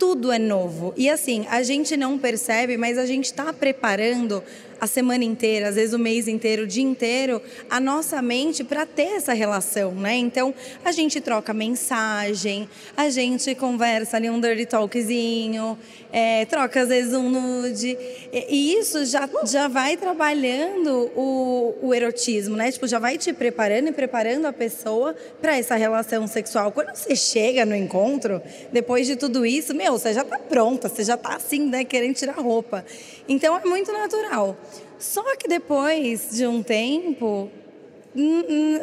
tudo 0.00 0.32
é 0.32 0.38
novo. 0.38 0.94
E 0.96 1.10
assim, 1.10 1.46
a 1.50 1.62
gente 1.62 1.94
não 1.94 2.18
percebe, 2.18 2.78
mas 2.78 2.96
a 2.96 3.04
gente 3.04 3.26
está 3.26 3.52
preparando 3.52 4.42
a 4.80 4.86
semana 4.86 5.24
inteira, 5.24 5.68
às 5.68 5.74
vezes 5.74 5.92
o 5.92 5.98
mês 5.98 6.26
inteiro, 6.26 6.62
o 6.62 6.66
dia 6.66 6.82
inteiro, 6.82 7.42
a 7.68 7.78
nossa 7.78 8.22
mente 8.22 8.64
para 8.64 8.86
ter 8.86 9.16
essa 9.16 9.32
relação, 9.32 9.92
né? 9.92 10.16
Então, 10.16 10.54
a 10.84 10.90
gente 10.90 11.20
troca 11.20 11.52
mensagem, 11.52 12.68
a 12.96 13.10
gente 13.10 13.54
conversa 13.54 14.16
ali 14.16 14.30
um 14.30 14.40
dirty 14.40 14.66
talkzinho, 14.66 15.78
é, 16.12 16.44
troca 16.46 16.82
às 16.82 16.88
vezes 16.88 17.12
um 17.12 17.28
nude. 17.28 17.96
E, 18.32 18.74
isso 18.74 19.04
já, 19.04 19.28
já 19.44 19.68
vai 19.68 19.96
trabalhando 19.96 21.10
o, 21.14 21.74
o 21.82 21.94
erotismo, 21.94 22.56
né? 22.56 22.72
Tipo, 22.72 22.86
já 22.86 22.98
vai 22.98 23.18
te 23.18 23.32
preparando 23.32 23.88
e 23.88 23.92
preparando 23.92 24.46
a 24.46 24.52
pessoa 24.52 25.14
para 25.40 25.56
essa 25.56 25.76
relação 25.76 26.26
sexual. 26.26 26.72
Quando 26.72 26.94
você 26.94 27.14
chega 27.14 27.66
no 27.66 27.74
encontro, 27.74 28.40
depois 28.72 29.06
de 29.06 29.16
tudo 29.16 29.44
isso, 29.44 29.74
meu, 29.74 29.92
você 29.92 30.12
já 30.12 30.24
tá 30.24 30.38
pronta, 30.38 30.88
você 30.88 31.04
já 31.04 31.16
tá 31.16 31.36
assim, 31.36 31.66
né, 31.66 31.84
querendo 31.84 32.14
tirar 32.14 32.34
roupa. 32.34 32.84
Então 33.28 33.56
é 33.56 33.64
muito 33.64 33.92
natural. 33.92 34.56
Só 34.98 35.36
que 35.36 35.48
depois 35.48 36.30
de 36.30 36.46
um 36.46 36.62
tempo, 36.62 37.50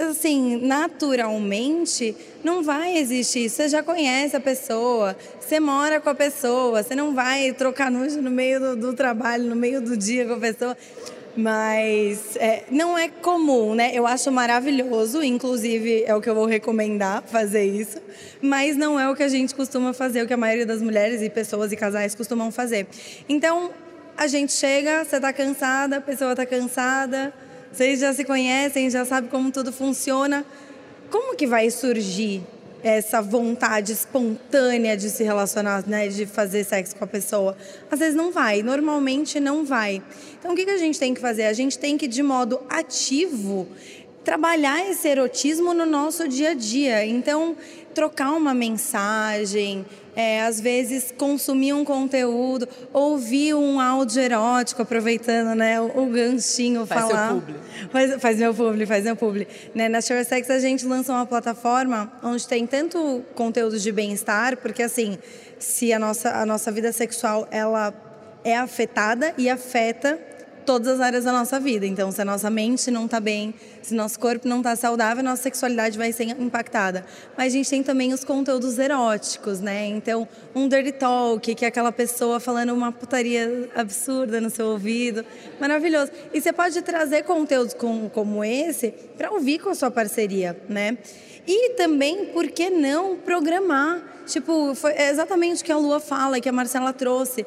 assim, 0.10 0.60
naturalmente, 0.66 2.16
não 2.44 2.64
vai 2.64 2.98
existir. 2.98 3.50
Você 3.50 3.68
já 3.68 3.84
conhece 3.84 4.36
a 4.36 4.40
pessoa, 4.40 5.16
você 5.40 5.60
mora 5.60 6.00
com 6.00 6.10
a 6.10 6.16
pessoa, 6.16 6.82
você 6.82 6.96
não 6.96 7.14
vai 7.14 7.52
trocar 7.54 7.92
nude 7.92 8.18
no 8.18 8.32
meio 8.32 8.60
do, 8.60 8.76
do 8.76 8.94
trabalho, 8.94 9.44
no 9.44 9.56
meio 9.56 9.82
do 9.82 9.98
dia 9.98 10.26
com 10.26 10.34
a 10.34 10.40
pessoa. 10.40 10.78
Mas 11.36 12.36
é, 12.38 12.64
não 12.72 12.98
é 12.98 13.10
comum, 13.10 13.76
né? 13.76 13.92
Eu 13.94 14.08
acho 14.08 14.32
maravilhoso, 14.32 15.22
inclusive 15.22 16.04
é 16.04 16.16
o 16.16 16.20
que 16.20 16.28
eu 16.28 16.34
vou 16.34 16.48
recomendar 16.48 17.22
fazer 17.22 17.64
isso, 17.64 18.00
mas 18.42 18.76
não 18.76 19.00
é 19.00 19.08
o 19.08 19.16
que 19.16 19.22
a 19.22 19.28
gente 19.28 19.54
costuma 19.54 19.94
fazer, 19.94 20.24
o 20.24 20.28
que 20.28 20.34
a 20.34 20.38
maioria 20.38 20.66
das 20.66 20.82
mulheres 20.82 21.22
e 21.22 21.30
pessoas 21.30 21.72
e 21.72 21.76
casais 21.76 22.16
costumam 22.16 22.52
fazer. 22.52 22.88
Então, 23.30 23.70
a 24.18 24.26
gente 24.26 24.52
chega, 24.52 25.06
você 25.06 25.18
está 25.18 25.32
cansada, 25.32 25.98
a 25.98 26.02
pessoa 26.02 26.32
está 26.32 26.46
cansada, 26.46 27.32
vocês 27.72 28.00
já 28.00 28.12
se 28.12 28.24
conhecem, 28.24 28.90
já 28.90 29.06
sabem 29.06 29.30
como 29.30 29.52
tudo 29.52 29.72
funciona. 29.72 30.44
Como 31.12 31.36
que 31.36 31.46
vai 31.46 31.70
surgir 31.70 32.42
essa 32.84 33.22
vontade 33.22 33.92
espontânea 33.92 34.98
de 34.98 35.10
se 35.10 35.24
relacionar, 35.24 35.88
né, 35.88 36.08
de 36.08 36.26
fazer 36.26 36.64
sexo 36.64 36.96
com 36.96 37.04
a 37.04 37.08
pessoa? 37.08 37.56
Às 37.92 38.00
vezes 38.00 38.16
não 38.16 38.32
vai, 38.32 38.64
normalmente 38.64 39.40
não 39.40 39.64
vai. 39.64 40.02
Então 40.40 40.54
o 40.54 40.56
que, 40.56 40.66
que 40.66 40.72
a 40.72 40.78
gente 40.78 40.98
tem 41.00 41.14
que 41.14 41.22
fazer? 41.22 41.46
A 41.46 41.54
gente 41.54 41.78
tem 41.78 41.96
que, 41.96 42.08
de 42.08 42.24
modo 42.24 42.60
ativo, 42.68 43.68
trabalhar 44.28 44.86
esse 44.92 45.08
erotismo 45.08 45.74
no 45.74 45.86
nosso 45.86 46.28
dia 46.28 46.50
a 46.50 46.54
dia. 46.54 47.06
Então, 47.06 47.56
trocar 47.94 48.34
uma 48.34 48.54
mensagem, 48.54 49.86
é, 50.18 50.42
às 50.42 50.60
vezes 50.60 51.14
consumir 51.18 51.72
um 51.72 51.86
conteúdo, 51.86 52.68
ouvir 52.92 53.54
um 53.54 53.80
áudio 53.80 54.22
erótico, 54.22 54.82
aproveitando 54.82 55.56
né, 55.56 55.80
o, 55.80 56.04
o 56.04 56.06
ganchinho, 56.08 56.86
faz 56.86 57.08
falar. 57.08 57.30
Seu 57.30 57.40
publi. 57.40 57.56
Faz, 57.90 58.22
faz 58.22 58.38
meu 58.38 58.54
publi, 58.54 58.86
faz 58.86 59.06
meu 59.06 59.16
publi. 59.16 59.48
Né, 59.74 59.88
na 59.88 60.02
SureSex 60.02 60.50
a 60.50 60.60
gente 60.60 60.86
lança 60.86 61.14
uma 61.14 61.26
plataforma 61.26 62.12
onde 62.22 62.46
tem 62.46 62.68
tanto 62.68 63.24
conteúdo 63.34 63.80
de 63.80 63.92
bem-estar, 63.94 64.58
porque 64.58 64.84
assim, 64.84 65.18
se 65.58 65.94
a 65.94 66.00
nossa, 66.00 66.32
a 66.32 66.46
nossa 66.46 66.70
vida 66.70 66.92
sexual 66.92 67.48
ela 67.50 67.94
é 68.44 68.58
afetada 68.58 69.34
e 69.38 69.50
afeta 69.50 70.20
todas 70.68 70.96
as 70.96 71.00
áreas 71.00 71.24
da 71.24 71.32
nossa 71.32 71.62
vida. 71.62 71.86
Então, 71.86 72.12
se 72.12 72.22
a 72.22 72.26
nossa 72.26 72.50
mente 72.50 72.92
não 72.92 73.06
está 73.06 73.22
bem, 73.22 73.54
se 73.82 73.96
nosso 73.96 74.20
corpo 74.20 74.46
não 74.50 74.58
está 74.58 74.76
saudável, 74.76 75.24
nossa 75.24 75.42
sexualidade 75.42 75.98
vai 75.98 76.12
ser 76.12 76.26
impactada. 76.26 77.06
Mas 77.38 77.54
a 77.54 77.58
gente 77.58 77.70
tem 77.70 77.82
também 77.82 78.14
os 78.14 78.26
conteúdos 78.26 78.78
eróticos, 78.78 79.62
né? 79.62 79.88
Então, 79.88 80.28
um 80.54 80.68
dirty 80.68 80.92
talk, 80.92 81.56
que 81.56 81.64
é 81.64 81.70
aquela 81.70 81.94
pessoa 81.94 82.38
falando 82.42 82.74
uma 82.74 82.92
putaria 82.92 83.70
absurda 83.74 84.42
no 84.42 84.50
seu 84.50 84.68
ouvido. 84.68 85.26
Maravilhoso. 85.58 86.12
E 86.34 86.42
você 86.42 86.52
pode 86.52 86.82
trazer 86.82 87.24
conteúdos 87.24 87.74
como, 87.74 88.10
como 88.10 88.44
esse 88.44 88.94
para 89.18 89.32
ouvir 89.32 89.60
com 89.60 89.70
a 89.70 89.76
sua 89.76 89.90
parceria, 89.90 90.60
né? 90.68 90.98
E 91.48 91.76
também, 91.76 92.26
por 92.26 92.46
que 92.48 92.70
não 92.70 93.16
programar? 93.16 94.02
Tipo, 94.26 94.76
foi 94.76 94.92
exatamente 95.02 95.62
o 95.62 95.66
que 95.66 95.72
a 95.72 95.78
Lua 95.78 96.02
fala, 96.02 96.42
que 96.42 96.50
a 96.50 96.52
Marcela 96.52 96.92
trouxe 96.92 97.46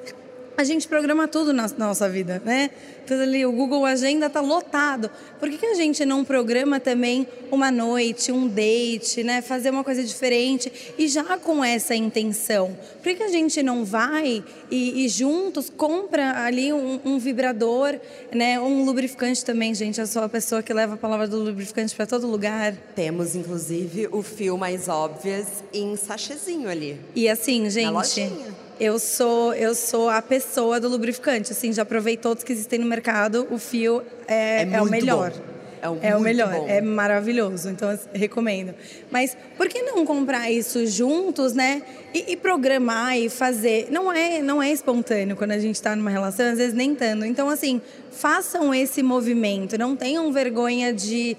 a 0.60 0.64
gente 0.64 0.86
programa 0.86 1.26
tudo 1.26 1.54
na 1.54 1.66
nossa 1.78 2.06
vida, 2.06 2.40
né? 2.44 2.70
Então, 3.02 3.18
ali, 3.18 3.44
o 3.46 3.50
Google 3.50 3.86
Agenda 3.86 4.26
está 4.26 4.40
lotado. 4.40 5.10
Por 5.38 5.48
que, 5.48 5.56
que 5.56 5.66
a 5.66 5.74
gente 5.74 6.04
não 6.04 6.22
programa 6.22 6.78
também 6.78 7.26
uma 7.50 7.70
noite, 7.70 8.30
um 8.30 8.46
date, 8.46 9.24
né? 9.24 9.40
Fazer 9.40 9.70
uma 9.70 9.82
coisa 9.82 10.04
diferente 10.04 10.70
e 10.98 11.08
já 11.08 11.38
com 11.38 11.64
essa 11.64 11.94
intenção? 11.94 12.76
Por 12.96 13.04
que, 13.04 13.14
que 13.16 13.22
a 13.22 13.28
gente 13.28 13.62
não 13.62 13.86
vai 13.86 14.44
e, 14.70 15.04
e 15.04 15.08
juntos 15.08 15.72
compra 15.74 16.44
ali 16.44 16.74
um, 16.74 17.00
um, 17.04 17.18
vibrador, 17.18 17.98
né? 18.30 18.60
Um 18.60 18.84
lubrificante 18.84 19.42
também, 19.42 19.74
gente. 19.74 19.98
Eu 19.98 20.06
sou 20.06 20.22
a 20.22 20.28
pessoa 20.28 20.62
que 20.62 20.74
leva 20.74 20.94
a 20.94 20.98
palavra 20.98 21.26
do 21.26 21.38
lubrificante 21.38 21.96
para 21.96 22.06
todo 22.06 22.26
lugar. 22.26 22.74
Temos, 22.94 23.34
inclusive, 23.34 24.08
o 24.12 24.22
fio 24.22 24.58
mais 24.58 24.88
óbvio 24.88 25.44
em 25.72 25.96
sachêzinho 25.96 26.68
ali. 26.68 27.00
E 27.14 27.30
assim, 27.30 27.68
gente. 27.70 27.86
Na 27.86 27.92
lojinha 27.92 28.69
eu 28.80 28.98
sou 28.98 29.52
eu 29.54 29.74
sou 29.74 30.08
a 30.08 30.22
pessoa 30.22 30.80
do 30.80 30.88
lubrificante. 30.88 31.52
Assim, 31.52 31.72
já 31.72 31.84
provei 31.84 32.16
todos 32.16 32.42
que 32.42 32.52
existem 32.52 32.78
no 32.78 32.86
mercado. 32.86 33.46
O 33.50 33.58
fio 33.58 34.02
é, 34.26 34.62
é, 34.62 34.68
é 34.72 34.82
o 34.82 34.86
melhor. 34.86 35.30
Bom. 35.30 35.50
É, 35.82 35.88
um 35.88 35.98
é 36.02 36.16
o 36.16 36.20
melhor, 36.20 36.52
bom. 36.52 36.66
é 36.68 36.80
maravilhoso, 36.82 37.70
então 37.70 37.98
recomendo. 38.12 38.74
Mas 39.10 39.36
por 39.56 39.66
que 39.66 39.82
não 39.82 40.04
comprar 40.04 40.50
isso 40.50 40.86
juntos, 40.86 41.54
né? 41.54 41.82
E, 42.12 42.32
e, 42.32 42.36
programar 42.36 43.18
e 43.18 43.30
fazer. 43.30 43.88
Não 43.90 44.12
é, 44.12 44.42
não 44.42 44.62
é 44.62 44.70
espontâneo 44.70 45.36
quando 45.36 45.52
a 45.52 45.58
gente 45.58 45.76
está 45.76 45.96
numa 45.96 46.10
relação, 46.10 46.50
às 46.50 46.58
vezes 46.58 46.74
nem 46.74 46.94
tanto. 46.94 47.24
Então, 47.24 47.48
assim, 47.48 47.80
façam 48.10 48.74
esse 48.74 49.02
movimento, 49.02 49.78
não 49.78 49.96
tenham 49.96 50.30
vergonha 50.32 50.92
de 50.92 51.36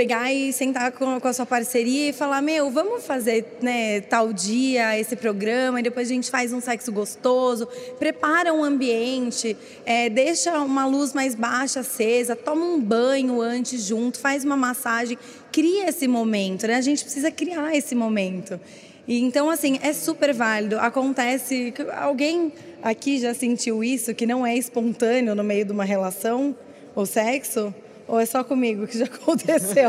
pegar 0.00 0.32
e 0.32 0.50
sentar 0.50 0.92
com, 0.92 1.20
com, 1.20 1.28
a 1.28 1.32
sua 1.34 1.44
parceria 1.44 2.08
e 2.08 2.12
falar, 2.14 2.40
meu, 2.40 2.70
vamos 2.70 3.04
fazer 3.04 3.44
né, 3.60 4.00
tal 4.00 4.32
dia 4.32 4.98
esse 4.98 5.14
programa 5.14 5.78
e 5.78 5.82
depois 5.82 6.08
a 6.10 6.14
gente 6.14 6.30
faz 6.30 6.54
um 6.54 6.60
sexo 6.60 6.90
gostoso, 6.90 7.68
prepara 7.98 8.50
um 8.50 8.64
ambiente, 8.64 9.54
é, 9.84 10.08
deixa 10.08 10.58
uma 10.60 10.86
luz 10.86 11.12
mais 11.12 11.34
baixa 11.34 11.80
acesa, 11.80 12.34
toma 12.34 12.64
um 12.64 12.80
banho 12.80 13.42
antes 13.42 13.84
junto, 13.84 14.18
faz 14.18 14.42
uma 14.42 14.56
massagem, 14.56 15.18
cria 15.52 15.90
esse 15.90 16.08
momento, 16.08 16.66
né? 16.66 16.76
A 16.76 16.80
gente 16.80 17.04
precisa 17.04 17.30
criar 17.30 17.76
esse 17.76 17.94
momento. 17.94 18.58
E, 19.06 19.20
então, 19.20 19.50
assim, 19.50 19.78
é 19.82 19.92
super 19.92 20.32
válido. 20.32 20.78
Acontece 20.78 21.74
alguém 21.98 22.54
aqui 22.82 23.18
já 23.18 23.34
sentiu 23.34 23.84
isso, 23.84 24.14
que 24.14 24.24
não 24.24 24.46
é 24.46 24.56
espontâneo 24.56 25.34
no 25.34 25.44
meio 25.44 25.66
de 25.66 25.72
uma 25.72 25.84
relação, 25.84 26.56
o 26.96 27.04
sexo? 27.04 27.74
Ou 28.10 28.18
é 28.18 28.26
só 28.26 28.42
comigo 28.42 28.88
que 28.88 28.98
já 28.98 29.04
aconteceu? 29.14 29.88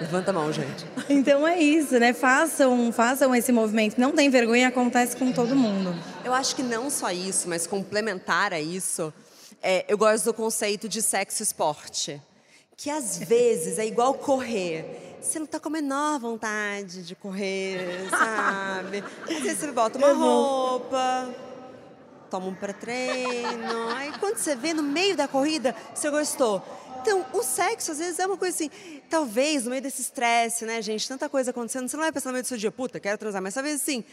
Levanta 0.00 0.30
a 0.30 0.32
mão, 0.32 0.52
gente. 0.52 0.86
Então 1.08 1.46
é 1.46 1.58
isso, 1.58 1.98
né? 1.98 2.12
Façam, 2.12 2.92
façam 2.92 3.34
esse 3.34 3.50
movimento. 3.50 4.00
Não 4.00 4.12
tem 4.12 4.30
vergonha, 4.30 4.68
acontece 4.68 5.16
com 5.16 5.32
todo 5.32 5.56
mundo. 5.56 5.92
Eu 6.24 6.32
acho 6.32 6.54
que 6.54 6.62
não 6.62 6.88
só 6.88 7.10
isso, 7.10 7.48
mas 7.48 7.66
complementar 7.66 8.52
a 8.52 8.60
isso, 8.60 9.12
é, 9.60 9.84
eu 9.88 9.98
gosto 9.98 10.26
do 10.26 10.34
conceito 10.34 10.88
de 10.88 11.02
sexo 11.02 11.42
esporte. 11.42 12.22
Que 12.76 12.90
às 12.90 13.18
vezes 13.26 13.76
é 13.80 13.86
igual 13.86 14.14
correr. 14.14 15.16
Você 15.20 15.40
não 15.40 15.46
tá 15.46 15.58
com 15.58 15.68
a 15.68 15.72
menor 15.72 16.20
vontade 16.20 17.02
de 17.02 17.16
correr, 17.16 18.06
sabe? 18.08 19.02
Às 19.24 19.42
vezes 19.42 19.58
você 19.58 19.72
bota 19.72 19.98
uma 19.98 20.12
roupa, 20.12 21.28
toma 22.30 22.46
um 22.46 22.54
pré-treino. 22.54 23.88
Aí 23.96 24.12
quando 24.20 24.36
você 24.36 24.54
vê 24.54 24.72
no 24.72 24.84
meio 24.84 25.16
da 25.16 25.26
corrida, 25.26 25.74
você 25.92 26.08
gostou. 26.08 26.62
Então, 27.00 27.24
o 27.32 27.42
sexo, 27.42 27.92
às 27.92 27.98
vezes, 27.98 28.18
é 28.18 28.26
uma 28.26 28.36
coisa 28.36 28.54
assim. 28.54 28.70
Talvez, 29.08 29.64
no 29.64 29.70
meio 29.70 29.82
desse 29.82 30.02
estresse, 30.02 30.64
né, 30.64 30.80
gente? 30.82 31.06
Tanta 31.08 31.28
coisa 31.28 31.50
acontecendo, 31.50 31.88
você 31.88 31.96
não 31.96 32.04
vai 32.04 32.12
pensar 32.12 32.30
no 32.30 32.34
meio 32.34 32.42
do 32.42 32.48
seu 32.48 32.58
dia, 32.58 32.70
puta, 32.70 33.00
quero 33.00 33.16
transar. 33.18 33.40
Mas 33.40 33.54
talvez, 33.54 33.80
assim, 33.80 34.04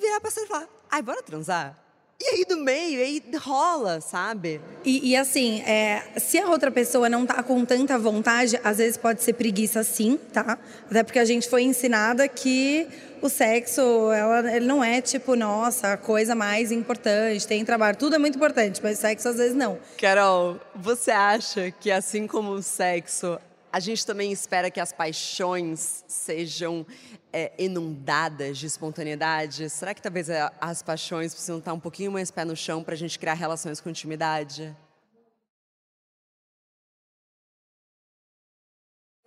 virar 0.00 0.20
pra 0.20 0.30
você 0.30 0.40
e 0.42 0.46
falar, 0.46 0.68
ai, 0.90 1.02
bora 1.02 1.22
transar? 1.22 1.87
E 2.20 2.26
aí 2.30 2.44
do 2.44 2.56
meio, 2.56 3.00
aí 3.00 3.22
rola, 3.36 4.00
sabe? 4.00 4.60
E, 4.84 5.10
e 5.10 5.16
assim, 5.16 5.60
é, 5.60 6.02
se 6.16 6.36
a 6.36 6.48
outra 6.48 6.68
pessoa 6.68 7.08
não 7.08 7.24
tá 7.24 7.44
com 7.44 7.64
tanta 7.64 7.96
vontade, 7.96 8.58
às 8.64 8.78
vezes 8.78 8.96
pode 8.96 9.22
ser 9.22 9.34
preguiça 9.34 9.84
sim, 9.84 10.18
tá? 10.32 10.58
Até 10.90 11.04
porque 11.04 11.20
a 11.20 11.24
gente 11.24 11.48
foi 11.48 11.62
ensinada 11.62 12.26
que 12.26 12.88
o 13.22 13.28
sexo, 13.28 13.80
ela, 14.10 14.52
ele 14.52 14.66
não 14.66 14.82
é 14.82 15.00
tipo, 15.00 15.36
nossa, 15.36 15.92
a 15.92 15.96
coisa 15.96 16.34
mais 16.34 16.72
importante, 16.72 17.46
tem 17.46 17.64
trabalho, 17.64 17.96
tudo 17.96 18.16
é 18.16 18.18
muito 18.18 18.34
importante, 18.34 18.80
mas 18.82 18.98
sexo 18.98 19.28
às 19.28 19.36
vezes 19.36 19.54
não. 19.54 19.78
Carol, 19.96 20.58
você 20.74 21.12
acha 21.12 21.70
que 21.70 21.88
assim 21.88 22.26
como 22.26 22.50
o 22.50 22.62
sexo, 22.62 23.38
a 23.72 23.80
gente 23.80 24.04
também 24.06 24.32
espera 24.32 24.70
que 24.70 24.80
as 24.80 24.92
paixões 24.92 26.04
sejam 26.06 26.86
é, 27.32 27.52
inundadas 27.58 28.58
de 28.58 28.66
espontaneidade? 28.66 29.68
Será 29.68 29.94
que 29.94 30.00
talvez 30.00 30.28
é, 30.28 30.50
as 30.60 30.82
paixões 30.82 31.32
precisam 31.32 31.58
estar 31.58 31.72
um 31.72 31.80
pouquinho 31.80 32.12
mais 32.12 32.30
pé 32.30 32.44
no 32.44 32.56
chão 32.56 32.82
para 32.82 32.94
a 32.94 32.96
gente 32.96 33.18
criar 33.18 33.34
relações 33.34 33.80
com 33.80 33.90
intimidade? 33.90 34.74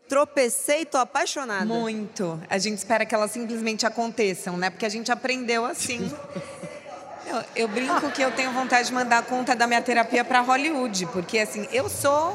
Tropecei 0.07 0.81
e 0.81 0.85
tô 0.85 0.97
apaixonada. 0.97 1.65
Muito. 1.65 2.41
A 2.49 2.57
gente 2.57 2.77
espera 2.77 3.05
que 3.05 3.15
elas 3.15 3.31
simplesmente 3.31 3.85
aconteçam, 3.85 4.57
né? 4.57 4.69
Porque 4.69 4.85
a 4.85 4.89
gente 4.89 5.09
aprendeu 5.11 5.65
assim. 5.65 5.99
Eu, 7.23 7.43
eu 7.55 7.67
brinco 7.67 8.11
que 8.11 8.21
eu 8.21 8.31
tenho 8.31 8.51
vontade 8.51 8.87
de 8.87 8.93
mandar 8.93 9.19
a 9.19 9.21
conta 9.21 9.55
da 9.55 9.65
minha 9.65 9.81
terapia 9.81 10.25
para 10.25 10.41
Hollywood, 10.41 11.05
porque 11.13 11.37
assim, 11.37 11.65
eu 11.71 11.87
sou 11.87 12.33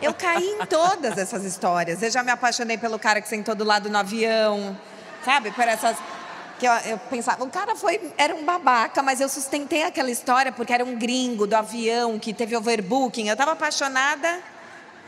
eu 0.00 0.14
caí 0.14 0.56
em 0.60 0.66
todas 0.66 1.18
essas 1.18 1.44
histórias. 1.44 2.02
Eu 2.02 2.10
já 2.10 2.22
me 2.22 2.30
apaixonei 2.30 2.78
pelo 2.78 2.98
cara 2.98 3.20
que 3.20 3.28
sentou 3.28 3.54
do 3.54 3.64
lado 3.64 3.88
no 3.88 3.98
avião, 3.98 4.78
sabe? 5.24 5.50
Por 5.50 5.66
essas 5.66 5.96
que 6.58 6.66
eu, 6.66 6.72
eu, 6.72 6.98
pensava, 6.98 7.44
o 7.44 7.48
cara 7.48 7.76
foi, 7.76 8.12
era 8.18 8.34
um 8.34 8.44
babaca, 8.44 9.00
mas 9.02 9.20
eu 9.20 9.28
sustentei 9.28 9.84
aquela 9.84 10.10
história 10.10 10.50
porque 10.50 10.72
era 10.72 10.84
um 10.84 10.96
gringo 10.96 11.46
do 11.46 11.54
avião 11.54 12.18
que 12.18 12.34
teve 12.34 12.56
overbooking. 12.56 13.28
Eu 13.28 13.32
estava 13.32 13.52
apaixonada 13.52 14.40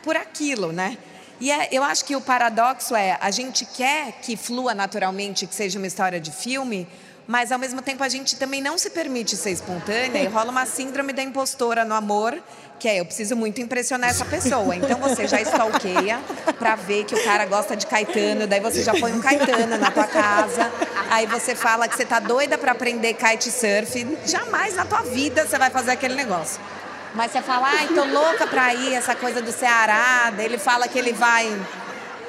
por 0.03 0.17
aquilo, 0.17 0.73
né? 0.73 0.97
E 1.41 1.51
é, 1.51 1.69
eu 1.73 1.83
acho 1.83 2.05
que 2.05 2.15
o 2.15 2.21
paradoxo 2.21 2.95
é, 2.95 3.19
a 3.21 3.31
gente 3.31 3.65
quer 3.65 4.13
que 4.21 4.37
flua 4.37 4.75
naturalmente, 4.75 5.47
que 5.47 5.55
seja 5.55 5.79
uma 5.79 5.87
história 5.87 6.21
de 6.21 6.31
filme, 6.31 6.87
mas 7.27 7.51
ao 7.51 7.59
mesmo 7.59 7.81
tempo 7.81 8.05
a 8.05 8.09
gente 8.09 8.37
também 8.37 8.61
não 8.61 8.77
se 8.77 8.91
permite 8.91 9.37
ser 9.37 9.51
espontânea 9.51 10.23
e 10.23 10.27
rola 10.27 10.51
uma 10.51 10.67
síndrome 10.67 11.13
da 11.13 11.23
impostora 11.23 11.85
no 11.85 11.95
amor, 11.95 12.41
que 12.81 12.89
é 12.89 12.99
eu 12.99 13.05
preciso 13.05 13.37
muito 13.37 13.61
impressionar 13.61 14.09
essa 14.09 14.25
pessoa. 14.25 14.75
Então 14.75 14.99
você 14.99 15.29
já 15.29 15.41
stalkeia 15.43 16.19
para 16.59 16.75
ver 16.75 17.05
que 17.05 17.15
o 17.15 17.23
cara 17.23 17.45
gosta 17.45 17.77
de 17.77 17.87
Caetano, 17.87 18.47
daí 18.47 18.59
você 18.59 18.83
já 18.83 18.95
põe 18.95 19.13
um 19.13 19.21
Caetano 19.21 19.77
na 19.77 19.91
tua 19.91 20.07
casa, 20.07 20.73
aí 21.11 21.27
você 21.27 21.55
fala 21.55 21.87
que 21.87 21.95
você 21.95 22.07
tá 22.07 22.19
doida 22.19 22.57
para 22.57 22.73
aprender 22.73 23.13
kitesurf, 23.15 24.19
jamais 24.25 24.75
na 24.75 24.87
tua 24.87 25.03
vida 25.03 25.47
você 25.47 25.59
vai 25.59 25.69
fazer 25.69 25.93
aquele 25.93 26.15
negócio. 26.15 26.61
Mas 27.15 27.33
você 27.33 27.43
fala, 27.43 27.69
ai, 27.69 27.89
tô 27.89 28.05
louca 28.05 28.47
pra 28.47 28.73
ir, 28.73 28.95
essa 28.95 29.15
coisa 29.15 29.43
do 29.43 29.53
Ceará, 29.53 30.33
daí 30.35 30.47
ele 30.47 30.59
fala 30.59 30.89
que 30.89 30.99
ele 30.99 31.13
vai 31.13 31.47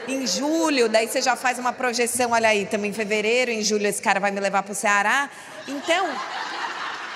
em 0.08 0.28
julho, 0.28 0.90
daí 0.90 1.08
você 1.08 1.22
já 1.22 1.36
faz 1.36 1.60
uma 1.60 1.72
projeção, 1.72 2.32
olha 2.32 2.50
aí, 2.50 2.64
estamos 2.64 2.88
em 2.88 2.94
fevereiro, 2.94 3.52
em 3.52 3.62
julho 3.62 3.88
esse 3.88 4.02
cara 4.02 4.20
vai 4.20 4.32
me 4.32 4.40
levar 4.40 4.64
pro 4.64 4.76
Ceará. 4.76 5.30
Então, 5.68 6.10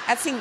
assim, 0.08 0.39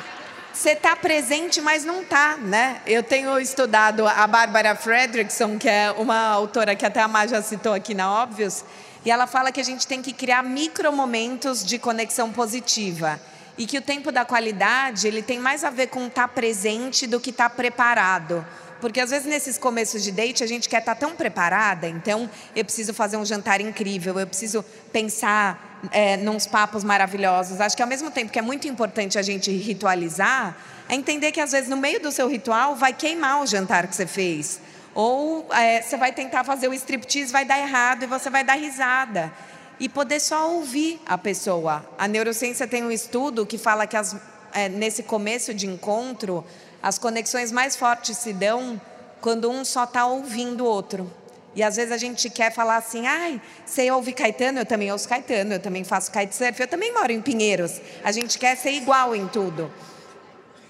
você 0.55 0.69
está 0.69 0.95
presente, 0.95 1.59
mas 1.59 1.83
não 1.83 2.01
está, 2.01 2.37
né? 2.37 2.81
Eu 2.87 3.03
tenho 3.03 3.37
estudado 3.37 4.07
a 4.07 4.25
Bárbara 4.25 4.73
Fredrickson, 4.73 5.57
que 5.57 5.67
é 5.67 5.91
uma 5.91 6.29
autora 6.29 6.75
que 6.75 6.85
até 6.85 7.01
a 7.01 7.07
Má 7.09 7.27
já 7.27 7.41
citou 7.41 7.73
aqui 7.73 7.93
na 7.93 8.09
Óbvios, 8.09 8.63
e 9.03 9.11
ela 9.11 9.27
fala 9.27 9.51
que 9.51 9.59
a 9.59 9.63
gente 9.63 9.85
tem 9.85 10.01
que 10.01 10.13
criar 10.13 10.41
micromomentos 10.43 11.63
de 11.63 11.77
conexão 11.77 12.31
positiva 12.31 13.19
e 13.57 13.65
que 13.65 13.77
o 13.77 13.81
tempo 13.81 14.11
da 14.11 14.23
qualidade 14.23 15.07
ele 15.07 15.21
tem 15.21 15.39
mais 15.39 15.63
a 15.63 15.69
ver 15.69 15.87
com 15.87 16.07
estar 16.07 16.23
tá 16.23 16.27
presente 16.27 17.05
do 17.05 17.19
que 17.19 17.31
estar 17.31 17.49
tá 17.49 17.55
preparado. 17.55 18.45
Porque 18.85 19.01
às 19.01 19.09
vezes 19.09 19.25
nesses 19.25 19.57
começos 19.57 20.03
de 20.03 20.11
date 20.11 20.43
a 20.43 20.47
gente 20.47 20.69
quer 20.69 20.77
estar 20.77 20.93
tá 20.93 21.07
tão 21.07 21.15
preparada, 21.15 21.87
então 21.87 22.29
eu 22.55 22.63
preciso 22.63 22.93
fazer 22.93 23.17
um 23.17 23.25
jantar 23.25 23.59
incrível, 23.59 24.19
eu 24.19 24.27
preciso 24.27 24.63
pensar 24.93 25.81
é, 25.91 26.17
nos 26.17 26.45
papos 26.45 26.83
maravilhosos. 26.83 27.59
Acho 27.59 27.75
que 27.75 27.81
ao 27.81 27.89
mesmo 27.89 28.11
tempo 28.11 28.31
que 28.31 28.37
é 28.37 28.43
muito 28.43 28.67
importante 28.67 29.17
a 29.17 29.23
gente 29.23 29.49
ritualizar, 29.49 30.55
é 30.87 30.93
entender 30.93 31.31
que 31.31 31.41
às 31.41 31.51
vezes 31.51 31.67
no 31.67 31.77
meio 31.77 31.99
do 31.99 32.11
seu 32.11 32.27
ritual 32.27 32.75
vai 32.75 32.93
queimar 32.93 33.41
o 33.41 33.47
jantar 33.47 33.87
que 33.87 33.95
você 33.95 34.05
fez. 34.05 34.61
Ou 34.93 35.47
é, 35.51 35.81
você 35.81 35.97
vai 35.97 36.13
tentar 36.13 36.43
fazer 36.43 36.67
o 36.67 36.73
striptease, 36.75 37.31
vai 37.31 37.43
dar 37.43 37.57
errado 37.57 38.03
e 38.03 38.05
você 38.05 38.29
vai 38.29 38.43
dar 38.43 38.53
risada. 38.53 39.33
E 39.79 39.89
poder 39.89 40.19
só 40.19 40.51
ouvir 40.51 41.01
a 41.07 41.17
pessoa. 41.17 41.83
A 41.97 42.07
neurociência 42.07 42.67
tem 42.67 42.83
um 42.83 42.91
estudo 42.91 43.47
que 43.47 43.57
fala 43.57 43.87
que 43.87 43.97
as, 43.97 44.15
é, 44.53 44.69
nesse 44.69 45.01
começo 45.01 45.55
de 45.55 45.65
encontro, 45.65 46.45
as 46.85 46.99
conexões 46.99 47.51
mais 47.51 47.75
fortes 47.75 48.15
se 48.19 48.31
dão 48.31 48.79
quando 49.19 49.49
um 49.49 49.65
só 49.65 49.85
está 49.85 50.05
ouvindo 50.05 50.65
o 50.65 50.67
outro. 50.67 51.11
E 51.55 51.63
às 51.63 51.77
vezes 51.77 51.91
a 51.91 51.97
gente 51.97 52.29
quer 52.29 52.53
falar 52.53 52.75
assim, 52.75 53.07
ai, 53.07 53.41
você 53.65 53.89
ouve 53.89 54.13
Caetano, 54.13 54.59
eu 54.59 54.67
também 54.67 54.91
ouço 54.91 55.09
Caetano, 55.09 55.53
eu 55.53 55.59
também 55.59 55.83
faço 55.83 56.11
kitesurf, 56.11 56.61
eu 56.61 56.67
também 56.67 56.93
moro 56.93 57.11
em 57.11 57.19
Pinheiros. 57.19 57.81
A 58.03 58.11
gente 58.11 58.37
quer 58.37 58.55
ser 58.55 58.69
igual 58.73 59.15
em 59.15 59.27
tudo. 59.27 59.73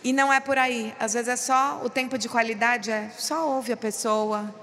E 0.06 0.14
não 0.14 0.32
é 0.32 0.40
por 0.40 0.58
aí. 0.58 0.96
Às 0.98 1.16
vezes 1.16 1.28
é 1.28 1.36
só 1.36 1.82
o 1.84 1.90
tempo 1.90 2.18
de 2.18 2.30
qualidade, 2.30 2.92
é 2.92 3.12
só 3.18 3.50
ouve 3.50 3.74
a 3.74 3.78
pessoa, 3.78 4.56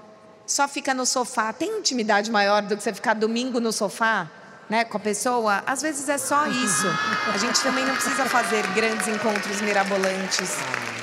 só 0.47 0.67
fica 0.67 0.91
no 0.91 1.05
sofá. 1.05 1.53
Tem 1.53 1.77
intimidade 1.77 2.31
maior 2.31 2.63
do 2.63 2.75
que 2.75 2.81
você 2.81 2.91
ficar 2.91 3.13
domingo 3.13 3.59
no 3.59 3.71
sofá? 3.71 4.27
Né, 4.73 4.83
com 4.83 4.97
a 4.97 4.99
pessoa, 4.99 5.63
às 5.67 5.83
vezes 5.83 6.09
é 6.09 6.17
só 6.17 6.47
isso. 6.47 6.87
A 7.31 7.37
gente 7.37 7.61
também 7.61 7.85
não 7.85 7.93
precisa 7.93 8.25
fazer 8.25 8.65
grandes 8.73 9.07
encontros 9.07 9.61
mirabolantes 9.61 10.57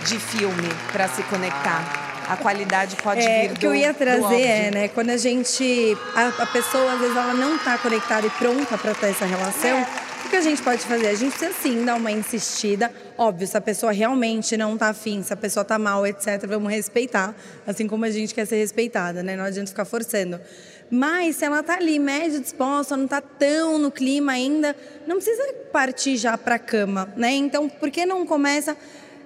de 0.04 0.18
filme 0.18 0.68
para 0.90 1.06
se 1.06 1.22
conectar. 1.22 1.80
A 2.28 2.37
qualidade 2.37 2.96
pode 2.96 3.20
é, 3.20 3.42
vir 3.42 3.52
O 3.52 3.54
que 3.61 3.66
eu 3.66 3.72
ia 3.72 3.94
trazer 3.94 4.42
é, 4.42 4.70
né, 4.72 4.88
quando 4.88 5.11
a 5.11 5.16
gente 5.16 5.96
a, 6.16 6.42
a, 6.42 6.46
pessoa 6.46 6.94
às 6.94 6.98
vezes 6.98 7.16
ela 7.16 7.33
não 7.33 7.54
está 7.54 7.78
conectada 7.78 8.26
e 8.26 8.30
pronta 8.30 8.76
para 8.76 8.92
ter 8.92 9.11
essa 9.11 9.24
relação, 9.24 9.78
é. 9.78 9.87
Que 10.31 10.37
a 10.37 10.40
gente 10.40 10.62
pode 10.62 10.85
fazer? 10.87 11.09
A 11.09 11.14
gente 11.14 11.37
precisa 11.37 11.53
sim 11.61 11.85
dar 11.85 11.97
uma 11.97 12.11
insistida. 12.11 12.93
Óbvio, 13.19 13.49
se 13.49 13.57
a 13.57 13.61
pessoa 13.61 13.90
realmente 13.90 14.57
não 14.57 14.75
está 14.75 14.90
afim, 14.90 15.23
se 15.25 15.33
a 15.33 15.37
pessoa 15.37 15.62
está 15.62 15.77
mal, 15.77 16.07
etc, 16.07 16.47
vamos 16.47 16.71
respeitar, 16.71 17.35
assim 17.66 17.88
como 17.88 18.05
a 18.05 18.11
gente 18.11 18.33
quer 18.33 18.47
ser 18.47 18.57
respeitada, 18.57 19.25
né? 19.25 19.35
Não 19.35 19.45
adianta 19.45 19.71
ficar 19.71 19.85
forçando. 19.85 20.40
Mas 20.88 21.37
se 21.37 21.45
ela 21.45 21.61
está 21.61 21.75
ali 21.75 21.99
médio 21.99 22.40
disposta, 22.40 22.97
não 22.97 23.07
está 23.07 23.21
tão 23.21 23.77
no 23.77 23.90
clima 23.90 24.33
ainda, 24.33 24.75
não 25.07 25.16
precisa 25.16 25.53
partir 25.73 26.16
já 26.16 26.38
para 26.38 26.55
a 26.55 26.59
cama, 26.59 27.12
né? 27.16 27.33
Então, 27.33 27.69
por 27.69 27.90
que 27.90 28.07
não 28.07 28.25
começa? 28.25 28.77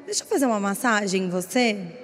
Deixa 0.07 0.23
eu 0.23 0.27
fazer 0.27 0.47
uma 0.47 0.61
massagem 0.61 1.25
em 1.25 1.29
você. 1.29 2.04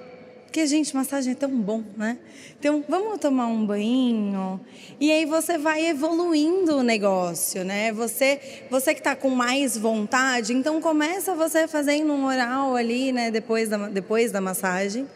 Porque, 0.51 0.67
gente, 0.67 0.93
massagem 0.93 1.31
é 1.31 1.35
tão 1.35 1.49
bom, 1.49 1.81
né? 1.95 2.17
Então, 2.59 2.83
vamos 2.89 3.19
tomar 3.19 3.47
um 3.47 3.65
banho. 3.65 4.59
E 4.99 5.09
aí 5.09 5.23
você 5.23 5.57
vai 5.57 5.87
evoluindo 5.87 6.75
o 6.75 6.83
negócio, 6.83 7.63
né? 7.63 7.93
Você, 7.93 8.37
você 8.69 8.93
que 8.93 8.99
está 8.99 9.15
com 9.15 9.29
mais 9.29 9.77
vontade, 9.77 10.51
então 10.51 10.81
começa 10.81 11.33
você 11.35 11.69
fazendo 11.69 12.11
um 12.11 12.25
oral 12.25 12.75
ali, 12.75 13.13
né? 13.13 13.31
Depois 13.31 13.69
da, 13.69 13.87
depois 13.87 14.33
da 14.33 14.41
massagem. 14.41 15.07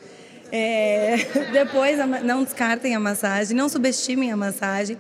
É, 0.54 1.17
depois, 1.52 1.98
não 2.24 2.45
descartem 2.45 2.95
a 2.95 3.00
massagem, 3.00 3.58
não 3.58 3.67
subestimem 3.67 4.32
a 4.32 4.38
massagem. 4.38 4.98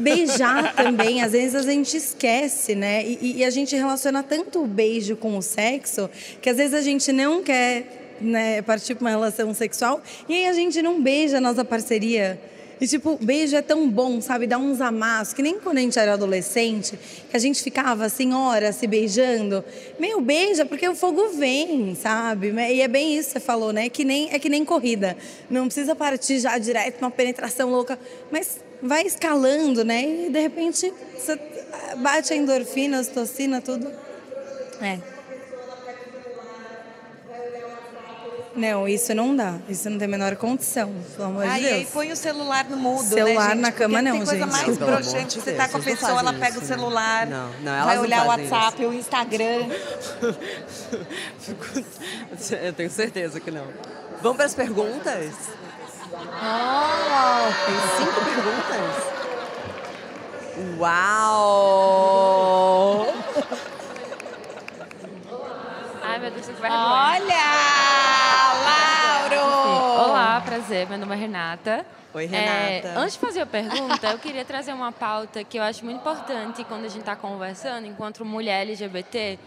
Beijar 0.00 0.72
também, 0.76 1.20
às 1.20 1.32
vezes 1.32 1.56
a 1.56 1.62
gente 1.62 1.96
esquece, 1.96 2.76
né? 2.76 3.04
E, 3.04 3.38
e, 3.38 3.44
a 3.44 3.50
gente 3.50 3.74
relaciona 3.74 4.22
tanto 4.22 4.62
o 4.62 4.68
beijo 4.68 5.16
com 5.16 5.36
o 5.36 5.42
sexo 5.42 6.08
que 6.40 6.48
às 6.48 6.58
vezes 6.58 6.74
a 6.74 6.80
gente 6.80 7.10
não 7.10 7.42
quer 7.42 8.03
né, 8.24 8.62
partir 8.62 8.94
para 8.94 9.04
uma 9.04 9.10
relação 9.10 9.52
sexual 9.54 10.02
e 10.28 10.34
aí 10.34 10.46
a 10.46 10.52
gente 10.52 10.80
não 10.82 11.02
beija 11.02 11.38
a 11.38 11.40
nossa 11.40 11.64
parceria. 11.64 12.38
E, 12.80 12.86
tipo, 12.86 13.16
beijo 13.22 13.56
é 13.56 13.62
tão 13.62 13.88
bom, 13.88 14.20
sabe? 14.20 14.46
Dá 14.46 14.58
uns 14.58 14.80
amassos, 14.80 15.32
que 15.32 15.42
nem 15.42 15.58
quando 15.60 15.78
a 15.78 15.80
gente 15.80 15.98
era 15.98 16.14
adolescente, 16.14 16.98
que 17.30 17.36
a 17.36 17.38
gente 17.38 17.62
ficava 17.62 18.04
assim, 18.04 18.32
horas 18.32 18.76
se 18.76 18.86
beijando. 18.86 19.64
Meu, 19.98 20.20
beija, 20.20 20.66
porque 20.66 20.88
o 20.88 20.94
fogo 20.94 21.30
vem, 21.30 21.94
sabe? 21.94 22.52
E 22.52 22.82
é 22.82 22.88
bem 22.88 23.16
isso 23.16 23.28
que 23.28 23.32
você 23.34 23.40
falou, 23.40 23.72
né? 23.72 23.88
Que 23.88 24.04
nem, 24.04 24.28
é 24.32 24.38
que 24.38 24.48
nem 24.48 24.64
corrida. 24.64 25.16
Não 25.48 25.66
precisa 25.66 25.94
partir 25.94 26.40
já 26.40 26.58
direto 26.58 27.00
uma 27.00 27.10
penetração 27.10 27.70
louca, 27.70 27.98
mas 28.30 28.58
vai 28.82 29.06
escalando, 29.06 29.84
né? 29.84 30.26
E 30.26 30.30
de 30.30 30.40
repente 30.40 30.92
você 31.16 31.38
bate 31.98 32.32
a 32.32 32.36
endorfina, 32.36 32.98
a 32.98 33.00
ocitocina, 33.00 33.60
tudo. 33.60 33.90
É. 34.80 35.13
Não, 38.56 38.86
isso 38.86 39.12
não 39.14 39.34
dá. 39.34 39.56
Isso 39.68 39.90
não 39.90 39.98
tem 39.98 40.06
a 40.06 40.10
menor 40.10 40.36
condição, 40.36 40.92
pelo 41.16 41.28
amor 41.28 41.44
ah, 41.44 41.56
de 41.56 41.62
Deus. 41.62 41.74
Aí 41.74 41.86
põe 41.86 42.12
o 42.12 42.16
celular 42.16 42.64
no 42.68 42.76
mudo, 42.76 43.02
Celular 43.02 43.56
né, 43.56 43.62
na 43.62 43.72
cama 43.72 44.00
não, 44.00 44.12
tem 44.12 44.24
coisa 44.24 44.38
gente. 44.38 44.50
mais 44.50 44.78
broxante. 44.78 45.40
Você 45.40 45.52
tá 45.52 45.68
com 45.68 45.78
a 45.78 45.80
pessoa, 45.80 46.20
ela 46.20 46.32
pega 46.32 46.58
o 46.58 46.62
celular, 46.62 47.26
não, 47.26 47.50
não, 47.60 47.84
vai 47.84 47.98
olhar 47.98 48.24
o 48.24 48.28
WhatsApp, 48.28 48.80
isso. 48.80 48.90
o 48.90 48.94
Instagram. 48.94 49.68
Eu 52.62 52.72
tenho 52.72 52.90
certeza 52.90 53.40
que 53.40 53.50
não. 53.50 53.66
Vamos 54.22 54.36
para 54.36 54.46
as 54.46 54.54
perguntas? 54.54 55.34
Oh, 56.12 57.48
tem 57.66 57.74
cinco 57.98 58.24
perguntas? 58.24 59.14
Uau! 60.78 61.74
Ai, 66.02 66.18
meu 66.20 66.30
Deus. 66.30 66.46
Olha! 66.62 67.73
Prazer. 70.74 70.88
Meu 70.88 70.98
nome 70.98 71.14
é 71.14 71.18
Renata. 71.18 71.86
Oi, 72.12 72.26
Renata. 72.26 72.88
É, 72.88 72.94
antes 72.96 73.14
de 73.14 73.20
fazer 73.20 73.40
a 73.42 73.46
pergunta, 73.46 74.10
eu 74.10 74.18
queria 74.18 74.44
trazer 74.44 74.72
uma 74.72 74.90
pauta 74.90 75.44
que 75.44 75.56
eu 75.56 75.62
acho 75.62 75.84
muito 75.84 75.98
importante 75.98 76.64
quando 76.64 76.84
a 76.84 76.88
gente 76.88 77.00
está 77.00 77.14
conversando, 77.14 77.86
enquanto 77.86 78.24
mulher 78.24 78.62
LGBT, 78.62 79.38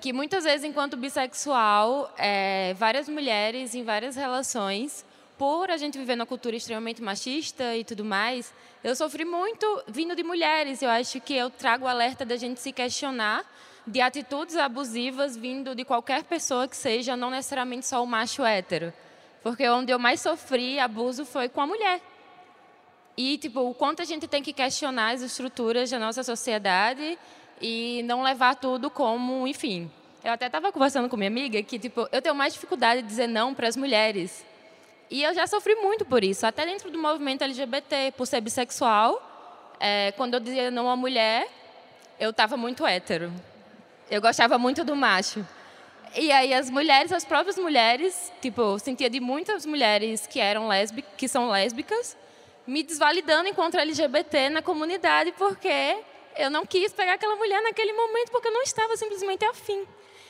que 0.00 0.12
muitas 0.12 0.44
vezes, 0.44 0.64
enquanto 0.64 0.98
bissexual, 0.98 2.14
é, 2.18 2.74
várias 2.74 3.08
mulheres 3.08 3.74
em 3.74 3.82
várias 3.82 4.16
relações, 4.16 5.04
por 5.38 5.70
a 5.70 5.78
gente 5.78 5.96
viver 5.96 6.14
numa 6.14 6.26
cultura 6.26 6.54
extremamente 6.54 7.00
machista 7.00 7.74
e 7.74 7.82
tudo 7.82 8.04
mais, 8.04 8.52
eu 8.84 8.94
sofri 8.94 9.24
muito 9.24 9.82
vindo 9.88 10.14
de 10.14 10.22
mulheres. 10.22 10.82
Eu 10.82 10.90
acho 10.90 11.20
que 11.22 11.34
eu 11.34 11.48
trago 11.48 11.86
o 11.86 11.88
alerta 11.88 12.22
da 12.22 12.36
gente 12.36 12.60
se 12.60 12.70
questionar 12.70 13.44
de 13.86 14.02
atitudes 14.02 14.56
abusivas 14.56 15.38
vindo 15.38 15.74
de 15.74 15.86
qualquer 15.86 16.22
pessoa 16.24 16.68
que 16.68 16.76
seja, 16.76 17.16
não 17.16 17.30
necessariamente 17.30 17.86
só 17.86 18.04
o 18.04 18.06
macho 18.06 18.44
hétero. 18.44 18.92
Porque 19.42 19.68
onde 19.68 19.92
eu 19.92 19.98
mais 19.98 20.20
sofri 20.20 20.78
abuso 20.78 21.24
foi 21.24 21.48
com 21.48 21.60
a 21.60 21.66
mulher. 21.66 22.00
E, 23.16 23.38
tipo, 23.38 23.60
o 23.60 23.74
quanto 23.74 24.02
a 24.02 24.04
gente 24.04 24.26
tem 24.26 24.42
que 24.42 24.52
questionar 24.52 25.14
as 25.14 25.22
estruturas 25.22 25.90
da 25.90 25.98
nossa 25.98 26.22
sociedade 26.22 27.18
e 27.60 28.02
não 28.04 28.22
levar 28.22 28.54
tudo 28.54 28.90
como, 28.90 29.46
enfim. 29.46 29.90
Eu 30.24 30.32
até 30.32 30.46
estava 30.46 30.70
conversando 30.70 31.08
com 31.08 31.16
minha 31.16 31.28
amiga 31.28 31.62
que, 31.62 31.78
tipo, 31.78 32.08
eu 32.12 32.22
tenho 32.22 32.34
mais 32.34 32.52
dificuldade 32.52 33.02
de 33.02 33.08
dizer 33.08 33.26
não 33.26 33.54
para 33.54 33.68
as 33.68 33.76
mulheres. 33.76 34.44
E 35.10 35.22
eu 35.22 35.34
já 35.34 35.46
sofri 35.46 35.74
muito 35.74 36.04
por 36.04 36.22
isso, 36.22 36.46
até 36.46 36.64
dentro 36.64 36.90
do 36.90 36.98
movimento 36.98 37.42
LGBT, 37.42 38.12
por 38.16 38.26
ser 38.26 38.40
bissexual. 38.40 39.20
É, 39.80 40.12
quando 40.12 40.34
eu 40.34 40.40
dizia 40.40 40.70
não 40.70 40.88
a 40.88 40.96
mulher, 40.96 41.48
eu 42.18 42.30
estava 42.30 42.56
muito 42.56 42.86
hétero. 42.86 43.32
Eu 44.10 44.20
gostava 44.20 44.58
muito 44.58 44.84
do 44.84 44.94
macho. 44.94 45.44
E 46.14 46.32
aí 46.32 46.52
as 46.52 46.68
mulheres, 46.68 47.12
as 47.12 47.24
próprias 47.24 47.56
mulheres, 47.56 48.32
tipo, 48.40 48.60
eu 48.60 48.78
sentia 48.78 49.08
de 49.08 49.20
muitas 49.20 49.64
mulheres 49.64 50.26
que 50.26 50.40
eram 50.40 50.66
lésbicas, 50.66 51.12
que 51.16 51.28
são 51.28 51.48
lésbicas, 51.48 52.16
me 52.66 52.82
desvalidando 52.82 53.48
enquanto 53.48 53.76
LGBT 53.76 54.48
na 54.48 54.62
comunidade 54.62 55.32
porque 55.38 55.96
eu 56.36 56.50
não 56.50 56.66
quis 56.66 56.92
pegar 56.92 57.14
aquela 57.14 57.36
mulher 57.36 57.62
naquele 57.62 57.92
momento 57.92 58.30
porque 58.30 58.48
eu 58.48 58.52
não 58.52 58.62
estava 58.62 58.96
simplesmente 58.96 59.44
afim. 59.44 59.84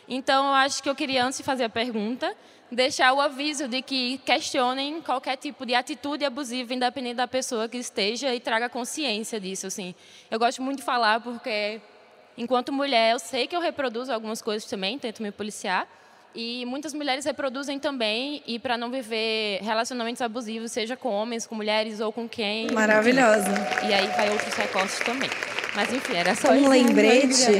Então, 0.08 0.48
eu 0.48 0.54
acho 0.54 0.82
que 0.82 0.88
eu 0.88 0.94
queria, 0.94 1.24
antes 1.24 1.38
de 1.38 1.44
fazer 1.44 1.64
a 1.64 1.68
pergunta, 1.68 2.36
deixar 2.70 3.12
o 3.12 3.20
aviso 3.20 3.68
de 3.68 3.80
que 3.80 4.18
questionem 4.18 5.00
qualquer 5.02 5.36
tipo 5.36 5.64
de 5.64 5.74
atitude 5.74 6.24
abusiva, 6.24 6.74
independente 6.74 7.14
da 7.14 7.28
pessoa 7.28 7.68
que 7.68 7.78
esteja, 7.78 8.34
e 8.34 8.40
traga 8.40 8.68
consciência 8.68 9.38
disso. 9.38 9.66
Assim. 9.68 9.94
Eu 10.30 10.38
gosto 10.38 10.60
muito 10.62 10.78
de 10.78 10.84
falar 10.84 11.20
porque, 11.20 11.80
enquanto 12.40 12.72
mulher, 12.72 13.12
eu 13.12 13.18
sei 13.18 13.46
que 13.46 13.54
eu 13.54 13.60
reproduzo 13.60 14.10
algumas 14.10 14.40
coisas 14.40 14.68
também, 14.68 14.98
tento 14.98 15.22
me 15.22 15.30
policiar, 15.30 15.86
e 16.34 16.64
muitas 16.64 16.94
mulheres 16.94 17.24
reproduzem 17.24 17.78
também, 17.78 18.42
e 18.46 18.58
para 18.58 18.78
não 18.78 18.90
viver 18.90 19.60
relacionamentos 19.62 20.22
abusivos, 20.22 20.72
seja 20.72 20.96
com 20.96 21.10
homens, 21.10 21.46
com 21.46 21.54
mulheres 21.54 22.00
ou 22.00 22.10
com 22.10 22.28
quem. 22.28 22.70
Maravilhosa. 22.70 23.50
E 23.82 23.92
aí 23.92 24.06
vai 24.08 24.30
outros 24.30 24.54
recortes 24.54 24.98
também. 25.00 25.28
Mas 25.74 25.92
enfim, 25.92 26.16
era 26.16 26.34
só 26.34 26.50
Um 26.52 26.68
lembrete. 26.68 27.50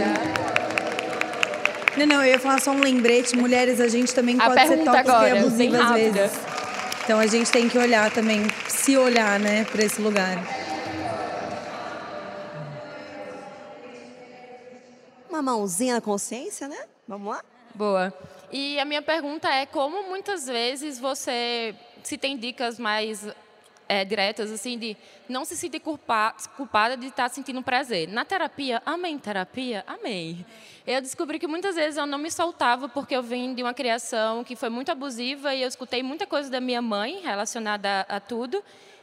Não, 1.97 2.07
não, 2.07 2.25
eu 2.25 2.31
ia 2.33 2.39
falar 2.39 2.61
só 2.61 2.71
um 2.71 2.81
lembrete. 2.81 3.37
Mulheres, 3.37 3.81
a 3.81 3.89
gente 3.89 4.15
também 4.15 4.37
A 4.41 4.47
pode 4.47 4.67
ser 4.67 4.79
tóxica 4.79 4.99
agora, 4.99 5.29
e 5.29 5.39
abusiva 5.39 5.85
às 5.85 5.93
vezes. 5.93 6.33
Então 7.05 7.19
a 7.19 7.27
gente 7.27 7.51
tem 7.51 7.69
que 7.69 7.77
olhar 7.77 8.11
também, 8.11 8.47
se 8.69 8.97
olhar, 8.97 9.39
né, 9.41 9.65
para 9.65 9.85
esse 9.85 10.01
lugar. 10.01 10.39
Uma 15.31 15.43
mãozinha 15.43 15.95
na 15.95 16.01
consciência, 16.01 16.67
né? 16.67 16.77
Vamos 17.07 17.29
lá? 17.29 17.45
Boa. 17.73 18.13
E 18.51 18.81
a 18.81 18.85
minha 18.85 19.01
pergunta 19.01 19.49
é 19.49 19.65
como 19.65 20.03
muitas 20.09 20.45
vezes 20.45 20.99
você 20.99 21.73
se 22.03 22.19
tem 22.19 22.37
dicas 22.37 22.81
mais 22.81 23.25
é, 23.89 24.05
diretas 24.05 24.51
assim 24.51 24.77
de 24.77 24.97
não 25.29 25.45
se 25.45 25.57
sentir 25.57 25.79
culpa, 25.79 26.35
culpada 26.57 26.97
de 26.97 27.07
estar 27.07 27.29
sentindo 27.29 27.63
prazer. 27.63 28.09
Na 28.09 28.25
terapia, 28.25 28.83
amém 28.85 29.17
terapia, 29.21 29.85
amém. 29.87 30.45
Eu 30.85 31.01
descobri 31.01 31.39
que 31.39 31.47
muitas 31.47 31.77
vezes 31.77 31.97
eu 31.97 32.07
não 32.07 32.19
me 32.19 32.29
soltava 32.29 32.89
porque 32.89 33.15
eu 33.15 33.23
vim 33.23 33.55
de 33.55 33.63
uma 33.63 33.73
criação 33.73 34.43
que 34.43 34.57
foi 34.57 34.69
muito 34.69 34.91
abusiva 34.91 35.55
e 35.55 35.63
eu 35.63 35.69
escutei 35.69 36.03
muita 36.03 36.27
coisa 36.27 36.51
da 36.51 36.61
minha 36.61 36.83
mãe 36.83 37.21
relacionada 37.21 38.05
a, 38.09 38.17
a 38.17 38.21
tudo. 38.21 38.61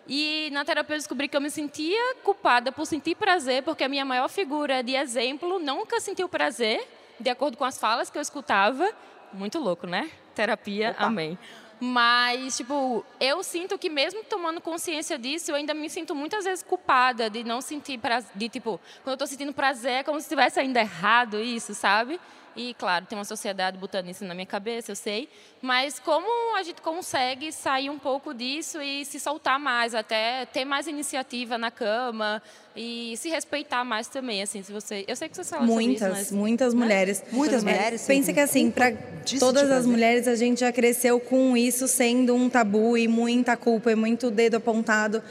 E 0.07 0.49
na 0.51 0.63
terapia 0.63 0.95
eu 0.95 0.99
descobri 0.99 1.27
que 1.27 1.35
eu 1.35 1.41
me 1.41 1.49
sentia 1.49 2.15
culpada 2.23 2.71
por 2.71 2.85
sentir 2.85 3.15
prazer, 3.15 3.63
porque 3.63 3.83
a 3.83 3.89
minha 3.89 4.05
maior 4.05 4.29
figura 4.29 4.81
de 4.81 4.95
exemplo 4.95 5.59
nunca 5.59 5.99
sentiu 5.99 6.29
prazer, 6.29 6.87
de 7.19 7.29
acordo 7.29 7.57
com 7.57 7.65
as 7.65 7.77
falas 7.77 8.09
que 8.09 8.17
eu 8.17 8.21
escutava. 8.21 8.89
Muito 9.33 9.59
louco, 9.59 9.85
né? 9.85 10.09
Terapia, 10.33 10.95
amém. 10.97 11.37
Mas, 11.79 12.57
tipo, 12.57 13.05
eu 13.19 13.43
sinto 13.43 13.77
que 13.77 13.89
mesmo 13.89 14.23
tomando 14.23 14.59
consciência 14.59 15.17
disso, 15.17 15.51
eu 15.51 15.55
ainda 15.55 15.73
me 15.73 15.89
sinto 15.89 16.15
muitas 16.15 16.45
vezes 16.45 16.63
culpada 16.63 17.29
de 17.29 17.43
não 17.43 17.61
sentir 17.61 17.99
prazer, 17.99 18.31
de 18.33 18.49
tipo, 18.49 18.79
quando 19.03 19.09
eu 19.09 19.13
estou 19.13 19.27
sentindo 19.27 19.53
prazer, 19.53 19.91
é 19.91 20.03
como 20.03 20.19
se 20.19 20.25
estivesse 20.25 20.59
ainda 20.59 20.79
errado 20.79 21.39
isso, 21.39 21.75
sabe? 21.75 22.19
E, 22.57 22.73
claro, 22.73 23.05
tem 23.05 23.15
uma 23.15 23.23
sociedade 23.23 23.77
botando 23.77 24.09
isso 24.09 24.25
na 24.25 24.33
minha 24.33 24.47
cabeça, 24.47 24.91
eu 24.91 24.95
sei. 24.95 25.29
Mas 25.61 25.99
como 25.99 26.57
a 26.57 26.63
gente 26.63 26.81
consegue 26.81 27.51
sair 27.51 27.87
um 27.91 27.99
pouco 27.99 28.33
disso 28.33 28.81
e 28.81 29.05
se 29.05 29.19
soltar 29.19 29.59
mais, 29.59 29.93
até 29.93 30.43
ter 30.47 30.65
mais 30.65 30.87
iniciativa 30.87 31.55
na 31.55 31.69
cama 31.69 32.41
e 32.75 33.15
se 33.17 33.29
respeitar 33.29 33.83
mais 33.85 34.07
também, 34.07 34.41
assim, 34.41 34.63
se 34.63 34.71
você... 34.71 35.05
Eu 35.07 35.15
sei 35.15 35.29
que 35.29 35.35
vocês 35.35 35.47
falam 35.49 35.67
Muitas, 35.67 35.99
sobre 35.99 36.21
isso, 36.21 36.33
mas... 36.33 36.39
muitas 36.39 36.73
mulheres. 36.73 37.23
Muitas 37.31 37.61
É, 37.63 37.65
mulheres 37.65 38.01
Pensa 38.07 38.25
sentem 38.25 38.33
que 38.33 38.39
assim, 38.39 38.71
para 38.71 38.91
todas 39.39 39.61
de 39.61 39.67
as 39.67 39.69
prazer. 39.69 39.91
mulheres 39.91 40.27
a 40.27 40.35
gente 40.35 40.61
já 40.61 40.71
cresceu 40.71 41.19
com 41.19 41.55
isso 41.55 41.87
sendo 41.87 42.33
um 42.33 42.49
tabu 42.49 42.97
e 42.97 43.07
muita 43.07 43.55
culpa 43.55 43.91
e 43.91 43.95
muito 43.95 44.31
dedo 44.31 44.55
apontado. 44.55 45.21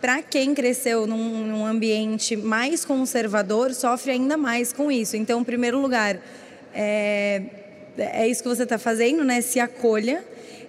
Para 0.00 0.22
quem 0.22 0.54
cresceu 0.54 1.04
num, 1.06 1.46
num 1.46 1.66
ambiente 1.66 2.36
mais 2.36 2.84
conservador, 2.84 3.74
sofre 3.74 4.12
ainda 4.12 4.36
mais 4.36 4.72
com 4.72 4.88
isso. 4.88 5.16
Então, 5.16 5.40
em 5.40 5.44
primeiro 5.44 5.80
lugar, 5.80 6.20
é, 6.76 7.42
é 7.96 8.28
isso 8.28 8.42
que 8.42 8.48
você 8.48 8.64
está 8.64 8.78
fazendo, 8.78 9.24
né? 9.24 9.40
Se 9.40 9.58
acolha. 9.58 10.22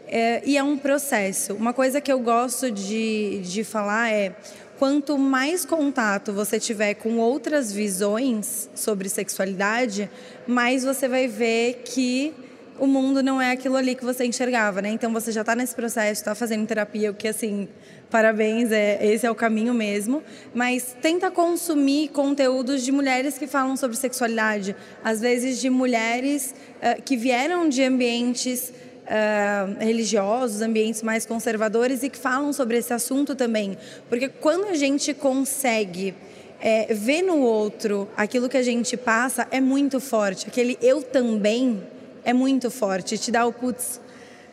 É, 0.09 0.41
e 0.45 0.57
é 0.57 0.63
um 0.63 0.77
processo. 0.77 1.53
Uma 1.53 1.73
coisa 1.73 1.99
que 1.99 2.09
eu 2.09 2.19
gosto 2.19 2.71
de, 2.71 3.41
de 3.43 3.63
falar 3.65 4.09
é 4.09 4.33
quanto 4.79 5.17
mais 5.17 5.65
contato 5.65 6.31
você 6.31 6.59
tiver 6.59 6.93
com 6.93 7.17
outras 7.17 7.73
visões 7.73 8.69
sobre 8.73 9.09
sexualidade, 9.09 10.09
mais 10.47 10.83
você 10.83 11.09
vai 11.09 11.27
ver 11.27 11.81
que 11.83 12.33
o 12.79 12.87
mundo 12.87 13.21
não 13.23 13.41
é 13.41 13.51
aquilo 13.51 13.75
ali 13.75 13.95
que 13.95 14.05
você 14.05 14.23
enxergava, 14.25 14.81
né? 14.81 14.89
Então 14.89 15.11
você 15.11 15.31
já 15.31 15.41
está 15.41 15.55
nesse 15.55 15.75
processo, 15.75 16.21
está 16.21 16.35
fazendo 16.35 16.65
terapia, 16.65 17.11
o 17.11 17.13
que 17.13 17.27
assim, 17.27 17.67
parabéns, 18.09 18.71
é, 18.71 19.05
esse 19.05 19.25
é 19.25 19.31
o 19.31 19.35
caminho 19.35 19.73
mesmo. 19.73 20.23
Mas 20.53 20.95
tenta 21.01 21.29
consumir 21.31 22.09
conteúdos 22.09 22.83
de 22.83 22.91
mulheres 22.91 23.37
que 23.37 23.47
falam 23.47 23.75
sobre 23.75 23.97
sexualidade, 23.97 24.75
às 25.03 25.21
vezes 25.21 25.59
de 25.59 25.69
mulheres 25.69 26.53
eh, 26.81 26.95
que 26.95 27.17
vieram 27.17 27.67
de 27.69 27.83
ambientes 27.83 28.71
ah, 29.09 29.69
religiosos, 29.79 30.61
ambientes 30.61 31.01
mais 31.01 31.25
conservadores 31.25 32.03
e 32.03 32.09
que 32.09 32.17
falam 32.17 32.51
sobre 32.51 32.77
esse 32.77 32.93
assunto 32.93 33.35
também. 33.35 33.77
Porque 34.09 34.27
quando 34.27 34.65
a 34.65 34.73
gente 34.73 35.13
consegue 35.13 36.13
é, 36.59 36.93
ver 36.93 37.21
no 37.21 37.37
outro 37.39 38.09
aquilo 38.17 38.49
que 38.49 38.57
a 38.57 38.63
gente 38.63 38.97
passa, 38.97 39.47
é 39.49 39.61
muito 39.61 40.01
forte. 40.01 40.47
Aquele 40.47 40.77
eu 40.81 41.01
também 41.01 41.81
é 42.25 42.33
muito 42.33 42.69
forte. 42.69 43.17
Te 43.17 43.31
dá 43.31 43.45
o 43.45 43.53
putz, 43.53 44.01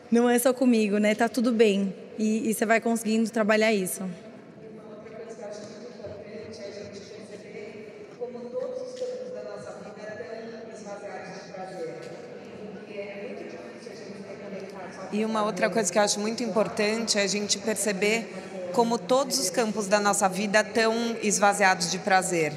não 0.08 0.30
é 0.30 0.38
só 0.38 0.52
comigo, 0.52 0.98
né? 0.98 1.16
Tá 1.16 1.28
tudo 1.28 1.50
bem. 1.50 1.92
E, 2.18 2.50
e 2.50 2.54
você 2.54 2.64
vai 2.64 2.80
conseguindo 2.80 3.30
trabalhar 3.30 3.72
isso. 3.72 4.02
E 15.14 15.24
uma 15.24 15.44
outra 15.44 15.70
coisa 15.70 15.92
que 15.92 15.96
eu 15.96 16.02
acho 16.02 16.18
muito 16.18 16.42
importante 16.42 17.18
é 17.20 17.22
a 17.22 17.26
gente 17.28 17.58
perceber 17.58 18.28
como 18.72 18.98
todos 18.98 19.38
os 19.38 19.48
campos 19.48 19.86
da 19.86 20.00
nossa 20.00 20.28
vida 20.28 20.60
estão 20.60 21.16
esvaziados 21.22 21.88
de 21.88 22.00
prazer. 22.00 22.52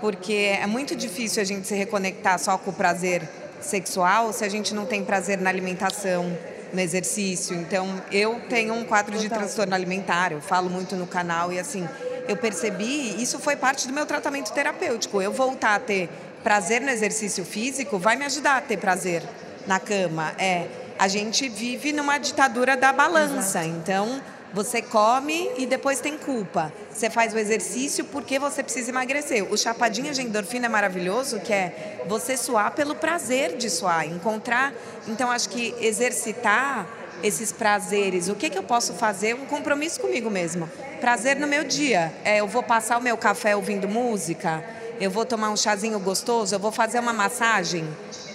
Porque 0.00 0.56
é 0.58 0.66
muito 0.66 0.96
difícil 0.96 1.42
a 1.42 1.44
gente 1.44 1.66
se 1.66 1.74
reconectar 1.74 2.38
só 2.38 2.56
com 2.56 2.70
o 2.70 2.72
prazer 2.72 3.28
sexual 3.60 4.32
se 4.32 4.42
a 4.42 4.48
gente 4.48 4.74
não 4.74 4.86
tem 4.86 5.04
prazer 5.04 5.38
na 5.38 5.50
alimentação, 5.50 6.34
no 6.72 6.80
exercício. 6.80 7.56
Então, 7.56 8.00
eu 8.10 8.40
tenho 8.48 8.74
um 8.74 8.84
quadro 8.84 9.18
de 9.18 9.28
transtorno 9.28 9.74
alimentar, 9.74 10.32
eu 10.32 10.40
falo 10.40 10.68
muito 10.68 10.96
no 10.96 11.06
canal 11.06 11.52
e 11.52 11.58
assim, 11.58 11.88
eu 12.26 12.36
percebi, 12.36 13.20
isso 13.20 13.38
foi 13.38 13.56
parte 13.56 13.86
do 13.86 13.92
meu 13.92 14.04
tratamento 14.04 14.52
terapêutico. 14.52 15.20
Eu 15.20 15.32
voltar 15.32 15.76
a 15.76 15.80
ter 15.80 16.08
prazer 16.42 16.80
no 16.80 16.90
exercício 16.90 17.44
físico 17.44 17.98
vai 17.98 18.16
me 18.16 18.24
ajudar 18.24 18.58
a 18.58 18.60
ter 18.60 18.76
prazer 18.76 19.22
na 19.66 19.80
cama. 19.80 20.32
É, 20.38 20.66
a 20.98 21.08
gente 21.08 21.48
vive 21.48 21.92
numa 21.92 22.18
ditadura 22.18 22.76
da 22.76 22.92
balança. 22.92 23.60
Exato. 23.60 23.76
Então, 23.76 24.20
você 24.52 24.80
come 24.80 25.50
e 25.56 25.66
depois 25.66 26.00
tem 26.00 26.16
culpa. 26.16 26.72
Você 26.90 27.10
faz 27.10 27.32
o 27.34 27.38
exercício 27.38 28.04
porque 28.06 28.38
você 28.38 28.62
precisa 28.62 28.90
emagrecer. 28.90 29.50
O 29.52 29.56
chapadinha 29.56 30.12
de 30.12 30.22
endorfina 30.22 30.66
é 30.66 30.68
maravilhoso, 30.68 31.40
que 31.40 31.52
é 31.52 32.02
você 32.06 32.36
suar 32.36 32.72
pelo 32.72 32.94
prazer 32.94 33.56
de 33.56 33.68
suar, 33.68 34.06
encontrar. 34.06 34.72
Então, 35.06 35.30
acho 35.30 35.48
que 35.48 35.74
exercitar 35.80 36.86
esses 37.22 37.52
prazeres. 37.52 38.28
O 38.28 38.34
que, 38.34 38.48
que 38.48 38.58
eu 38.58 38.62
posso 38.62 38.94
fazer? 38.94 39.34
Um 39.34 39.46
compromisso 39.46 40.00
comigo 40.00 40.30
mesmo. 40.30 40.68
Prazer 41.00 41.36
no 41.36 41.46
meu 41.46 41.64
dia. 41.64 42.12
É, 42.24 42.40
eu 42.40 42.46
vou 42.46 42.62
passar 42.62 42.98
o 42.98 43.02
meu 43.02 43.16
café 43.16 43.54
ouvindo 43.54 43.88
música, 43.88 44.64
eu 45.00 45.10
vou 45.10 45.24
tomar 45.24 45.50
um 45.50 45.56
chazinho 45.56 45.98
gostoso, 46.00 46.54
eu 46.54 46.58
vou 46.58 46.72
fazer 46.72 46.98
uma 46.98 47.12
massagem 47.12 47.86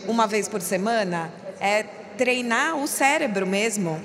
uma 0.07 0.27
vez 0.27 0.47
por 0.47 0.61
semana. 0.61 1.31
É 1.59 1.83
treinar 2.17 2.77
o 2.77 2.87
cérebro 2.87 3.47
mesmo 3.47 3.99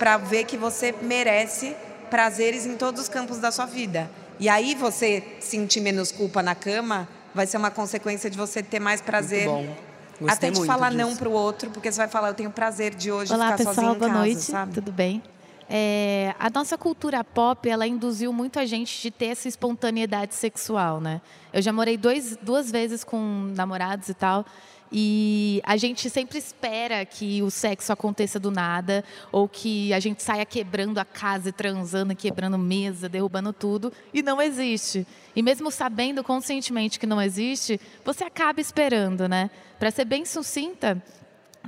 para 0.00 0.16
ver 0.16 0.44
que 0.44 0.56
você 0.56 0.94
merece 1.02 1.76
prazeres 2.08 2.64
em 2.64 2.74
todos 2.74 3.02
os 3.02 3.08
campos 3.08 3.36
da 3.36 3.52
sua 3.52 3.66
vida. 3.66 4.10
E 4.40 4.48
aí 4.48 4.74
você 4.74 5.22
sentir 5.40 5.82
menos 5.82 6.10
culpa 6.10 6.42
na 6.42 6.54
cama 6.54 7.06
vai 7.34 7.46
ser 7.46 7.58
uma 7.58 7.70
consequência 7.70 8.30
de 8.30 8.38
você 8.38 8.62
ter 8.62 8.80
mais 8.80 9.02
prazer. 9.02 9.46
Muito 9.46 9.66
bom. 9.68 9.76
Gostei 10.22 10.48
Até 10.48 10.58
de 10.58 10.66
falar 10.66 10.90
disso. 10.90 11.02
não 11.02 11.14
para 11.14 11.28
o 11.28 11.32
outro, 11.32 11.68
porque 11.70 11.92
você 11.92 11.98
vai 11.98 12.08
falar, 12.08 12.28
eu 12.28 12.34
tenho 12.34 12.50
prazer 12.50 12.94
de 12.94 13.12
hoje 13.12 13.32
Olá, 13.32 13.52
ficar 13.52 13.56
pessoal, 13.58 13.74
sozinho 13.74 13.94
em 13.94 13.98
casa, 13.98 14.12
boa 14.12 14.24
noite, 14.24 14.40
sabe? 14.40 14.72
tudo 14.72 14.90
bem? 14.90 15.22
É, 15.68 16.34
a 16.38 16.50
nossa 16.50 16.76
cultura 16.76 17.22
pop, 17.22 17.68
ela 17.68 17.86
induziu 17.86 18.32
muito 18.32 18.58
a 18.58 18.64
gente 18.64 19.00
de 19.00 19.10
ter 19.10 19.26
essa 19.26 19.48
espontaneidade 19.48 20.34
sexual, 20.34 21.00
né? 21.00 21.20
Eu 21.52 21.62
já 21.62 21.72
morei 21.72 21.96
dois, 21.96 22.36
duas 22.42 22.70
vezes 22.70 23.04
com 23.04 23.52
namorados 23.54 24.08
e 24.08 24.14
tal, 24.14 24.44
e 24.92 25.60
a 25.64 25.76
gente 25.76 26.10
sempre 26.10 26.38
espera 26.38 27.04
que 27.04 27.42
o 27.42 27.50
sexo 27.50 27.92
aconteça 27.92 28.40
do 28.40 28.50
nada, 28.50 29.04
ou 29.30 29.48
que 29.48 29.92
a 29.92 30.00
gente 30.00 30.22
saia 30.22 30.44
quebrando 30.44 30.98
a 30.98 31.04
casa, 31.04 31.52
transando, 31.52 32.14
quebrando 32.16 32.58
mesa, 32.58 33.08
derrubando 33.08 33.52
tudo, 33.52 33.92
e 34.12 34.22
não 34.22 34.42
existe. 34.42 35.06
E 35.34 35.42
mesmo 35.42 35.70
sabendo 35.70 36.24
conscientemente 36.24 36.98
que 36.98 37.06
não 37.06 37.22
existe, 37.22 37.80
você 38.04 38.24
acaba 38.24 38.60
esperando, 38.60 39.28
né? 39.28 39.50
Para 39.78 39.90
ser 39.90 40.04
bem 40.04 40.24
sucinta, 40.24 41.02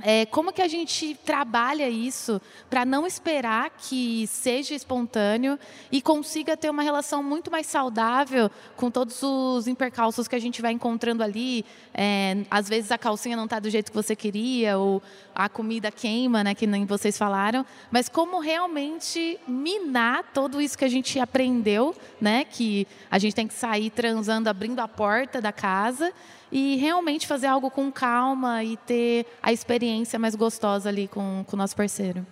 é, 0.01 0.25
como 0.25 0.51
que 0.51 0.61
a 0.61 0.67
gente 0.67 1.15
trabalha 1.23 1.87
isso 1.87 2.41
para 2.69 2.83
não 2.83 3.05
esperar 3.05 3.69
que 3.69 4.25
seja 4.27 4.73
espontâneo 4.73 5.57
e 5.91 6.01
consiga 6.01 6.57
ter 6.57 6.69
uma 6.69 6.81
relação 6.81 7.21
muito 7.21 7.51
mais 7.51 7.67
saudável 7.67 8.49
com 8.75 8.89
todos 8.89 9.21
os 9.21 9.67
impercalços 9.67 10.27
que 10.27 10.35
a 10.35 10.39
gente 10.39 10.61
vai 10.61 10.71
encontrando 10.71 11.23
ali? 11.23 11.63
É, 11.93 12.43
às 12.49 12.67
vezes 12.67 12.91
a 12.91 12.97
calcinha 12.97 13.37
não 13.37 13.45
está 13.45 13.59
do 13.59 13.69
jeito 13.69 13.91
que 13.91 13.95
você 13.95 14.15
queria 14.15 14.77
ou 14.77 15.01
a 15.33 15.47
comida 15.47 15.91
queima, 15.91 16.43
né, 16.43 16.55
que 16.55 16.67
nem 16.67 16.85
vocês 16.85 17.17
falaram. 17.17 17.65
Mas 17.91 18.09
como 18.09 18.39
realmente 18.39 19.39
minar 19.47 20.23
tudo 20.33 20.59
isso 20.59 20.77
que 20.77 20.85
a 20.85 20.89
gente 20.89 21.19
aprendeu, 21.19 21.95
né, 22.19 22.43
que 22.45 22.87
a 23.09 23.19
gente 23.19 23.35
tem 23.35 23.47
que 23.47 23.53
sair 23.53 23.89
transando, 23.89 24.49
abrindo 24.49 24.79
a 24.79 24.87
porta 24.87 25.39
da 25.39 25.51
casa 25.51 26.11
e 26.53 26.75
realmente 26.75 27.25
fazer 27.25 27.47
algo 27.47 27.71
com 27.71 27.91
calma 27.91 28.63
e 28.63 28.77
ter 28.77 29.25
a 29.41 29.51
experiência 29.51 30.19
mais 30.19 30.35
gostosa 30.35 30.87
ali 30.87 31.07
com, 31.07 31.43
o 31.51 31.55
nosso 31.57 31.75
parceiro. 31.75 32.25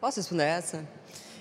Posso 0.00 0.20
responder 0.20 0.44
essa? 0.44 0.86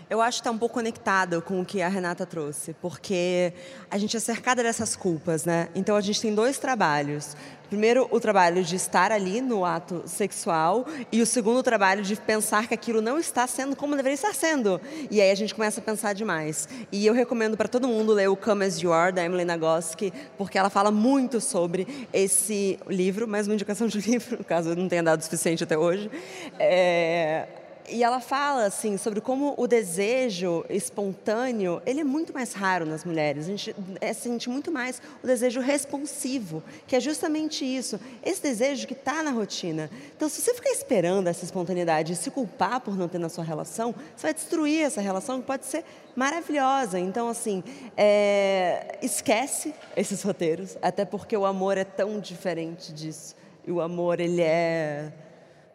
Eu 0.08 0.22
acho 0.22 0.38
que 0.38 0.42
está 0.42 0.52
um 0.52 0.58
pouco 0.58 0.76
conectado 0.76 1.42
com 1.42 1.62
o 1.62 1.66
que 1.66 1.82
a 1.82 1.88
Renata 1.88 2.28
trouxe, 2.28 2.74
porque 2.80 3.52
a 3.90 3.98
gente 3.98 4.16
é 4.16 4.20
cercada 4.20 4.62
dessas 4.62 4.96
culpas, 4.96 5.46
né? 5.46 5.68
Então 5.74 5.96
a 5.96 6.02
gente 6.02 6.22
tem 6.22 6.34
dois 6.34 6.60
trabalhos. 6.60 7.36
Primeiro, 7.70 8.08
o 8.12 8.20
trabalho 8.20 8.64
de 8.64 8.76
estar 8.76 9.12
ali 9.12 9.42
no 9.42 9.66
ato 9.66 10.04
sexual 10.06 10.86
e 11.12 11.24
o 11.24 11.26
segundo, 11.26 11.58
o 11.58 11.64
trabalho 11.64 12.04
de 12.04 12.16
pensar 12.16 12.68
que 12.68 12.74
aquilo 12.76 13.02
não 13.02 13.18
está 13.18 13.48
sendo 13.48 13.76
como 13.76 13.96
deveria 13.96 14.14
estar 14.14 14.36
sendo. 14.36 14.80
E 15.10 15.20
aí 15.20 15.32
a 15.32 15.36
gente 15.36 15.56
começa 15.56 15.82
a 15.82 15.84
pensar 15.84 16.14
demais. 16.14 16.70
E 16.92 17.04
eu 17.08 17.14
recomendo 17.14 17.58
para 17.58 17.68
todo 17.68 17.88
mundo 17.88 18.14
ler 18.14 18.30
o 18.30 18.36
Come 18.36 18.64
As 18.64 18.80
You 18.80 18.94
Are, 18.94 19.12
da 19.12 19.26
Emily 19.26 19.44
Nagoski, 19.44 20.14
porque 20.38 20.60
ela 20.60 20.70
fala 20.70 20.92
muito 20.92 21.42
sobre 21.42 22.08
esse 22.14 22.78
livro, 22.88 23.28
mais 23.28 23.48
uma 23.48 23.56
indicação 23.56 23.88
de 23.88 23.98
livro, 24.08 24.44
caso 24.44 24.70
eu 24.70 24.76
não 24.76 24.88
tenha 24.88 25.02
dado 25.02 25.22
o 25.22 25.24
suficiente 25.24 25.64
até 25.64 25.76
hoje. 25.76 26.12
É 26.60 27.48
e 27.90 28.04
ela 28.04 28.20
fala 28.20 28.66
assim 28.66 28.98
sobre 28.98 29.22
como 29.22 29.54
o 29.58 29.68
desejo 29.68 30.66
espontâneo 30.70 31.82
ele 31.86 32.02
é 32.02 32.04
muito 32.04 32.34
mais 32.34 32.54
raro 32.54 32.86
nas 32.86 33.04
mulheres. 33.04 33.46
A 33.46 33.48
gente 33.48 33.76
é, 34.02 34.14
sente 34.14 34.50
muito 34.50 34.72
mais 34.72 35.02
o 35.24 35.28
desejo 35.28 35.60
responsivo, 35.60 36.64
que 36.88 36.96
é 36.96 37.00
justamente 37.00 37.66
isso, 37.66 38.00
esse 38.24 38.42
desejo 38.42 38.88
que 38.88 38.94
está 38.94 39.22
na 39.24 39.32
rotina. 39.32 39.90
Então, 40.16 40.28
se 40.28 40.42
você 40.42 40.54
ficar 40.54 40.70
esperando 40.70 41.28
essa 41.28 41.46
espontaneidade 41.46 42.14
e 42.14 42.16
se 42.16 42.32
culpar 42.32 42.80
por 42.82 42.98
não 42.98 43.08
ter 43.08 43.20
na 43.20 43.30
sua 43.30 43.44
relação, 43.44 43.94
você 44.16 44.28
vai 44.28 44.34
destruir 44.34 44.84
essa 44.84 45.02
relação 45.02 45.40
que 45.40 45.48
pode 45.48 45.66
ser 45.66 45.84
maravilhosa. 46.16 47.00
Então, 47.00 47.30
assim, 47.30 47.64
é, 47.96 48.98
esquece 49.02 49.74
esses 49.96 50.22
roteiros, 50.22 50.78
até 50.82 51.06
porque 51.06 51.36
o 51.36 51.46
amor 51.46 51.78
é 51.78 51.84
tão 51.84 52.20
diferente 52.20 52.94
disso. 52.94 53.36
E 53.68 53.72
o 53.72 53.82
amor 53.82 54.20
ele 54.20 54.42
é 54.42 55.12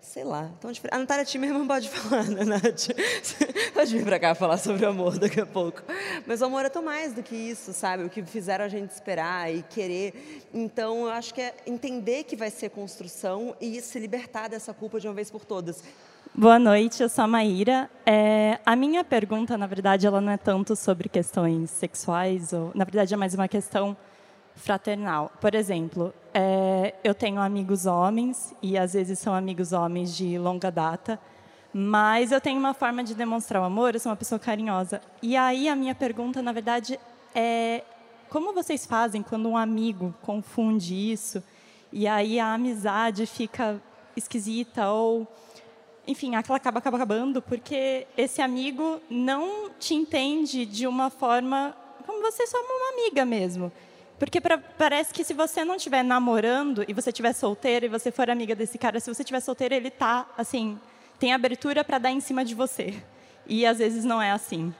sei 0.01 0.25
lá, 0.25 0.51
tão 0.61 0.73
diferente. 0.73 0.95
A 0.95 0.99
Natália 0.99 1.27
irmã, 1.35 1.67
pode 1.67 1.89
falar, 1.91 2.25
né, 2.25 2.45
Nath? 2.45 2.89
pode 3.75 3.97
vir 3.97 4.05
pra 4.05 4.19
cá 4.19 4.35
falar 4.35 4.57
sobre 4.57 4.85
amor 4.87 5.19
daqui 5.19 5.41
a 5.41 5.47
pouco. 5.47 5.83
Mas 6.27 6.41
o 6.41 6.47
amor 6.47 6.65
é 6.65 6.69
tão 6.69 6.83
mais 6.83 7.13
do 7.13 7.23
que 7.23 7.35
isso, 7.35 7.73
sabe? 7.73 8.05
O 8.05 8.11
que 8.11 8.23
fizeram 8.23 8.65
a 8.65 8.69
gente 8.69 8.91
esperar 8.91 9.53
e 9.55 9.63
querer. 9.63 10.49
Então, 10.53 11.05
eu 11.05 11.11
acho 11.11 11.35
que 11.35 11.41
é 11.41 11.55
entender 11.67 12.25
que 12.25 12.37
vai 12.37 12.51
ser 12.51 12.71
construção 12.71 13.55
e 13.61 13.81
se 13.81 13.99
libertar 13.99 14.49
dessa 14.49 14.73
culpa 14.73 14.99
de 14.99 15.07
uma 15.07 15.15
vez 15.15 15.31
por 15.31 15.45
todas. 15.45 15.83
Boa 16.35 16.59
noite, 16.59 17.03
eu 17.03 17.09
sou 17.09 17.25
a 17.25 17.27
Maíra. 17.27 17.91
É, 18.07 18.59
a 18.65 18.77
minha 18.77 19.03
pergunta, 19.03 19.59
na 19.59 19.67
verdade, 19.67 20.07
ela 20.07 20.21
não 20.21 20.33
é 20.33 20.37
tanto 20.37 20.77
sobre 20.77 21.09
questões 21.09 21.71
sexuais, 21.71 22.53
ou, 22.53 22.71
na 22.75 22.85
verdade, 22.85 23.13
é 23.13 23.17
mais 23.17 23.35
uma 23.35 23.49
questão 23.49 23.97
fraternal. 24.55 25.31
Por 25.41 25.55
exemplo, 25.55 26.13
é, 26.35 26.95
eu 27.03 27.15
tenho 27.15 27.41
amigos 27.41 27.87
homens, 27.87 28.55
e 28.63 28.77
às 28.77 28.93
vezes 28.95 29.19
são 29.19 29.35
amigos 29.35 29.73
homens 29.73 30.17
de 30.17 30.39
longa 30.39 30.71
data, 30.71 31.19
mas 31.73 32.33
eu 32.33 32.41
tenho 32.41 32.59
uma 32.59 32.75
forma 32.75 33.05
de 33.05 33.15
demonstrar 33.15 33.63
o 33.63 33.65
amor, 33.65 33.95
eu 33.95 34.01
sou 34.01 34.11
uma 34.11 34.17
pessoa 34.17 34.39
carinhosa. 34.39 35.01
E 35.23 35.37
aí 35.37 35.69
a 35.69 35.77
minha 35.77 35.95
pergunta, 35.95 36.43
na 36.43 36.53
verdade, 36.53 36.99
é 37.35 37.83
como 38.29 38.53
vocês 38.53 38.87
fazem 38.87 39.23
quando 39.23 39.49
um 39.49 39.57
amigo 39.57 40.15
confunde 40.23 40.95
isso 40.95 41.43
e 41.93 42.07
aí 42.07 42.39
a 42.39 42.55
amizade 42.55 43.27
fica 43.27 43.83
esquisita 44.17 44.89
ou 44.91 45.27
enfim, 46.07 46.35
aquela 46.35 46.57
acaba, 46.57 46.79
acaba 46.79 46.97
acabando 46.97 47.43
porque 47.43 48.07
esse 48.17 48.41
amigo 48.41 49.01
não 49.11 49.71
te 49.79 49.95
entende 49.95 50.65
de 50.65 50.87
uma 50.87 51.11
forma 51.11 51.77
como 52.07 52.23
você 52.23 52.45
é 52.45 52.47
só 52.47 52.59
uma 52.59 52.93
amiga 52.93 53.25
mesmo. 53.25 53.71
Porque 54.21 54.39
pra, 54.39 54.59
parece 54.59 55.15
que 55.15 55.25
se 55.25 55.33
você 55.33 55.65
não 55.65 55.77
estiver 55.77 56.05
namorando 56.05 56.85
e 56.87 56.93
você 56.93 57.09
estiver 57.09 57.33
solteira 57.33 57.87
e 57.87 57.89
você 57.89 58.13
for 58.13 58.29
amiga 58.29 58.55
desse 58.55 58.77
cara, 58.77 59.01
se 59.01 59.13
você 59.13 59.23
estiver 59.23 59.41
solteira, 59.41 59.75
ele 59.75 59.91
tá 59.91 60.29
assim, 60.37 60.79
tem 61.19 61.33
abertura 61.33 61.83
para 61.83 61.97
dar 61.97 62.11
em 62.11 62.21
cima 62.21 62.45
de 62.45 62.55
você. 62.55 63.03
E 63.47 63.65
às 63.65 63.79
vezes 63.79 64.05
não 64.05 64.21
é 64.21 64.31
assim. 64.31 64.75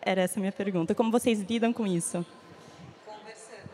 Era 0.00 0.22
essa 0.22 0.38
a 0.38 0.40
minha 0.40 0.52
pergunta. 0.52 0.94
Como 0.94 1.10
vocês 1.10 1.40
lidam 1.40 1.72
com 1.72 1.88
isso? 1.88 2.24
Conversando. 3.04 3.68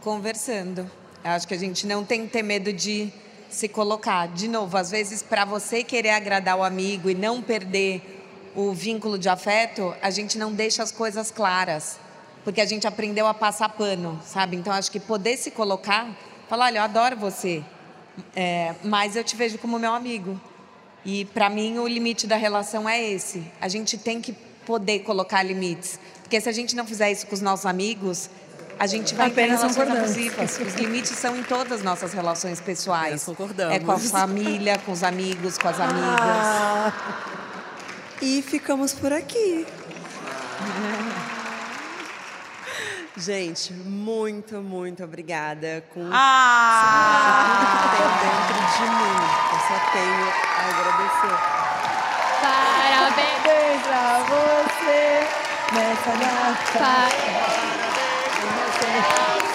Conversando. 0.00 0.90
Acho 1.22 1.46
que 1.46 1.54
a 1.54 1.58
gente 1.58 1.86
não 1.86 2.04
tem 2.04 2.26
que 2.26 2.32
ter 2.32 2.42
medo 2.42 2.72
de 2.72 3.12
se 3.48 3.68
colocar. 3.68 4.26
De 4.26 4.48
novo, 4.48 4.76
às 4.76 4.90
vezes, 4.90 5.22
para 5.22 5.44
você 5.44 5.84
querer 5.84 6.10
agradar 6.10 6.58
o 6.58 6.64
amigo 6.64 7.08
e 7.08 7.14
não 7.14 7.40
perder 7.40 8.13
o 8.54 8.72
vínculo 8.72 9.18
de 9.18 9.28
afeto, 9.28 9.94
a 10.00 10.10
gente 10.10 10.38
não 10.38 10.52
deixa 10.52 10.82
as 10.82 10.92
coisas 10.92 11.30
claras, 11.30 11.98
porque 12.44 12.60
a 12.60 12.66
gente 12.66 12.86
aprendeu 12.86 13.26
a 13.26 13.34
passar 13.34 13.68
pano, 13.70 14.20
sabe? 14.24 14.56
Então 14.56 14.72
acho 14.72 14.90
que 14.90 15.00
poder 15.00 15.36
se 15.36 15.50
colocar, 15.50 16.08
falar, 16.48 16.66
olha, 16.66 16.78
eu 16.78 16.82
adoro 16.82 17.16
você, 17.16 17.64
é, 18.34 18.74
mas 18.84 19.16
eu 19.16 19.24
te 19.24 19.34
vejo 19.34 19.58
como 19.58 19.78
meu 19.78 19.92
amigo. 19.92 20.40
E 21.04 21.24
para 21.26 21.50
mim 21.50 21.78
o 21.78 21.86
limite 21.86 22.26
da 22.26 22.36
relação 22.36 22.88
é 22.88 23.02
esse. 23.02 23.44
A 23.60 23.68
gente 23.68 23.98
tem 23.98 24.20
que 24.20 24.32
poder 24.64 25.00
colocar 25.00 25.42
limites, 25.42 25.98
porque 26.22 26.40
se 26.40 26.48
a 26.48 26.52
gente 26.52 26.76
não 26.76 26.86
fizer 26.86 27.10
isso 27.10 27.26
com 27.26 27.34
os 27.34 27.40
nossos 27.40 27.66
amigos, 27.66 28.30
a 28.78 28.86
gente 28.86 29.14
vai 29.14 29.28
Apenas 29.28 29.60
ter 29.60 29.66
relações 29.66 29.98
abusivas. 29.98 30.58
Os 30.58 30.74
limites 30.74 31.10
são 31.10 31.36
em 31.36 31.42
todas 31.42 31.78
as 31.78 31.82
nossas 31.82 32.12
relações 32.12 32.60
pessoais. 32.60 33.24
concordamos. 33.24 33.74
É 33.74 33.78
com 33.78 33.92
a 33.92 33.98
família, 33.98 34.78
com 34.78 34.92
os 34.92 35.02
amigos, 35.02 35.58
com 35.58 35.68
as 35.68 35.78
amigas. 35.78 36.20
Ah. 36.20 37.43
E 38.26 38.40
ficamos 38.40 38.94
por 38.94 39.12
aqui. 39.12 39.66
Gente, 43.18 43.74
muito, 43.74 44.62
muito 44.62 45.04
obrigada 45.04 45.84
com 45.92 46.08
ah! 46.10 47.60
que 47.60 47.66
tem 47.98 48.08
dentro 48.24 48.56
de 48.72 48.84
mim. 48.96 49.18
Eu 49.52 49.60
só 49.68 49.76
tenho 49.92 50.24
a 50.56 50.64
agradecer. 50.70 51.36
Parabéns 52.40 53.82
pra 53.82 54.24
você 54.24 55.28
nessa 55.74 56.12
data. 56.16 56.80
Parabéns. 58.80 59.53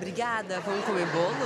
Obrigada. 0.00 0.60
Vamos 0.60 0.84
comer 0.86 1.06
bolo? 1.06 1.34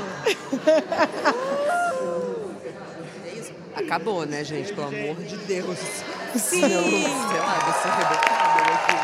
É 3.24 3.28
isso. 3.30 3.52
Acabou, 3.74 4.24
né, 4.24 4.44
gente? 4.44 4.72
Pelo 4.72 4.86
amor 4.86 5.16
de 5.16 5.36
Deus. 5.38 5.76
Sim. 6.34 6.60
Senão, 6.60 6.84
sei 6.84 7.40
lá, 7.40 7.58
vou 7.64 7.74
ser 7.74 7.88
arrebentada 7.88 8.72
aqui. 8.74 8.94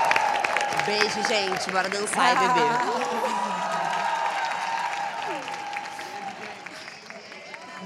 Beijo, 0.86 1.20
gente. 1.26 1.68
Bora 1.72 1.88
dançar 1.88 2.30
e 2.30 2.34
beber. 2.38 2.70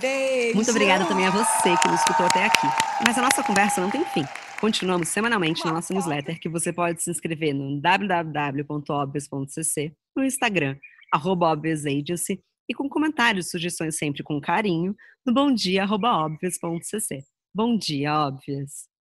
Beijo. 0.00 0.56
Muito 0.56 0.70
obrigada 0.70 1.04
também 1.06 1.26
a 1.26 1.30
você 1.30 1.76
que 1.78 1.88
nos 1.88 2.00
escutou 2.00 2.26
até 2.26 2.44
aqui. 2.44 2.66
Mas 3.06 3.16
a 3.16 3.22
nossa 3.22 3.42
conversa 3.42 3.80
não 3.80 3.90
tem 3.90 4.04
fim. 4.06 4.24
Continuamos 4.60 5.08
semanalmente 5.08 5.64
na 5.64 5.72
nossa 5.72 5.94
newsletter, 5.94 6.38
que 6.40 6.48
você 6.48 6.72
pode 6.72 7.02
se 7.02 7.10
inscrever 7.10 7.52
no 7.54 7.80
www.obvious.cc, 7.80 9.92
no 10.16 10.24
Instagram, 10.24 10.76
arroba 11.14 11.52
Agency, 11.52 12.42
e 12.68 12.74
com 12.74 12.88
comentários 12.88 13.46
e 13.46 13.50
sugestões 13.50 13.96
sempre 13.96 14.22
com 14.22 14.40
carinho, 14.40 14.96
no 15.24 15.32
bomdia.obvious.cc. 15.32 17.24
Bom 17.54 17.76
dia, 17.78 18.26
Óbvias! 18.26 18.93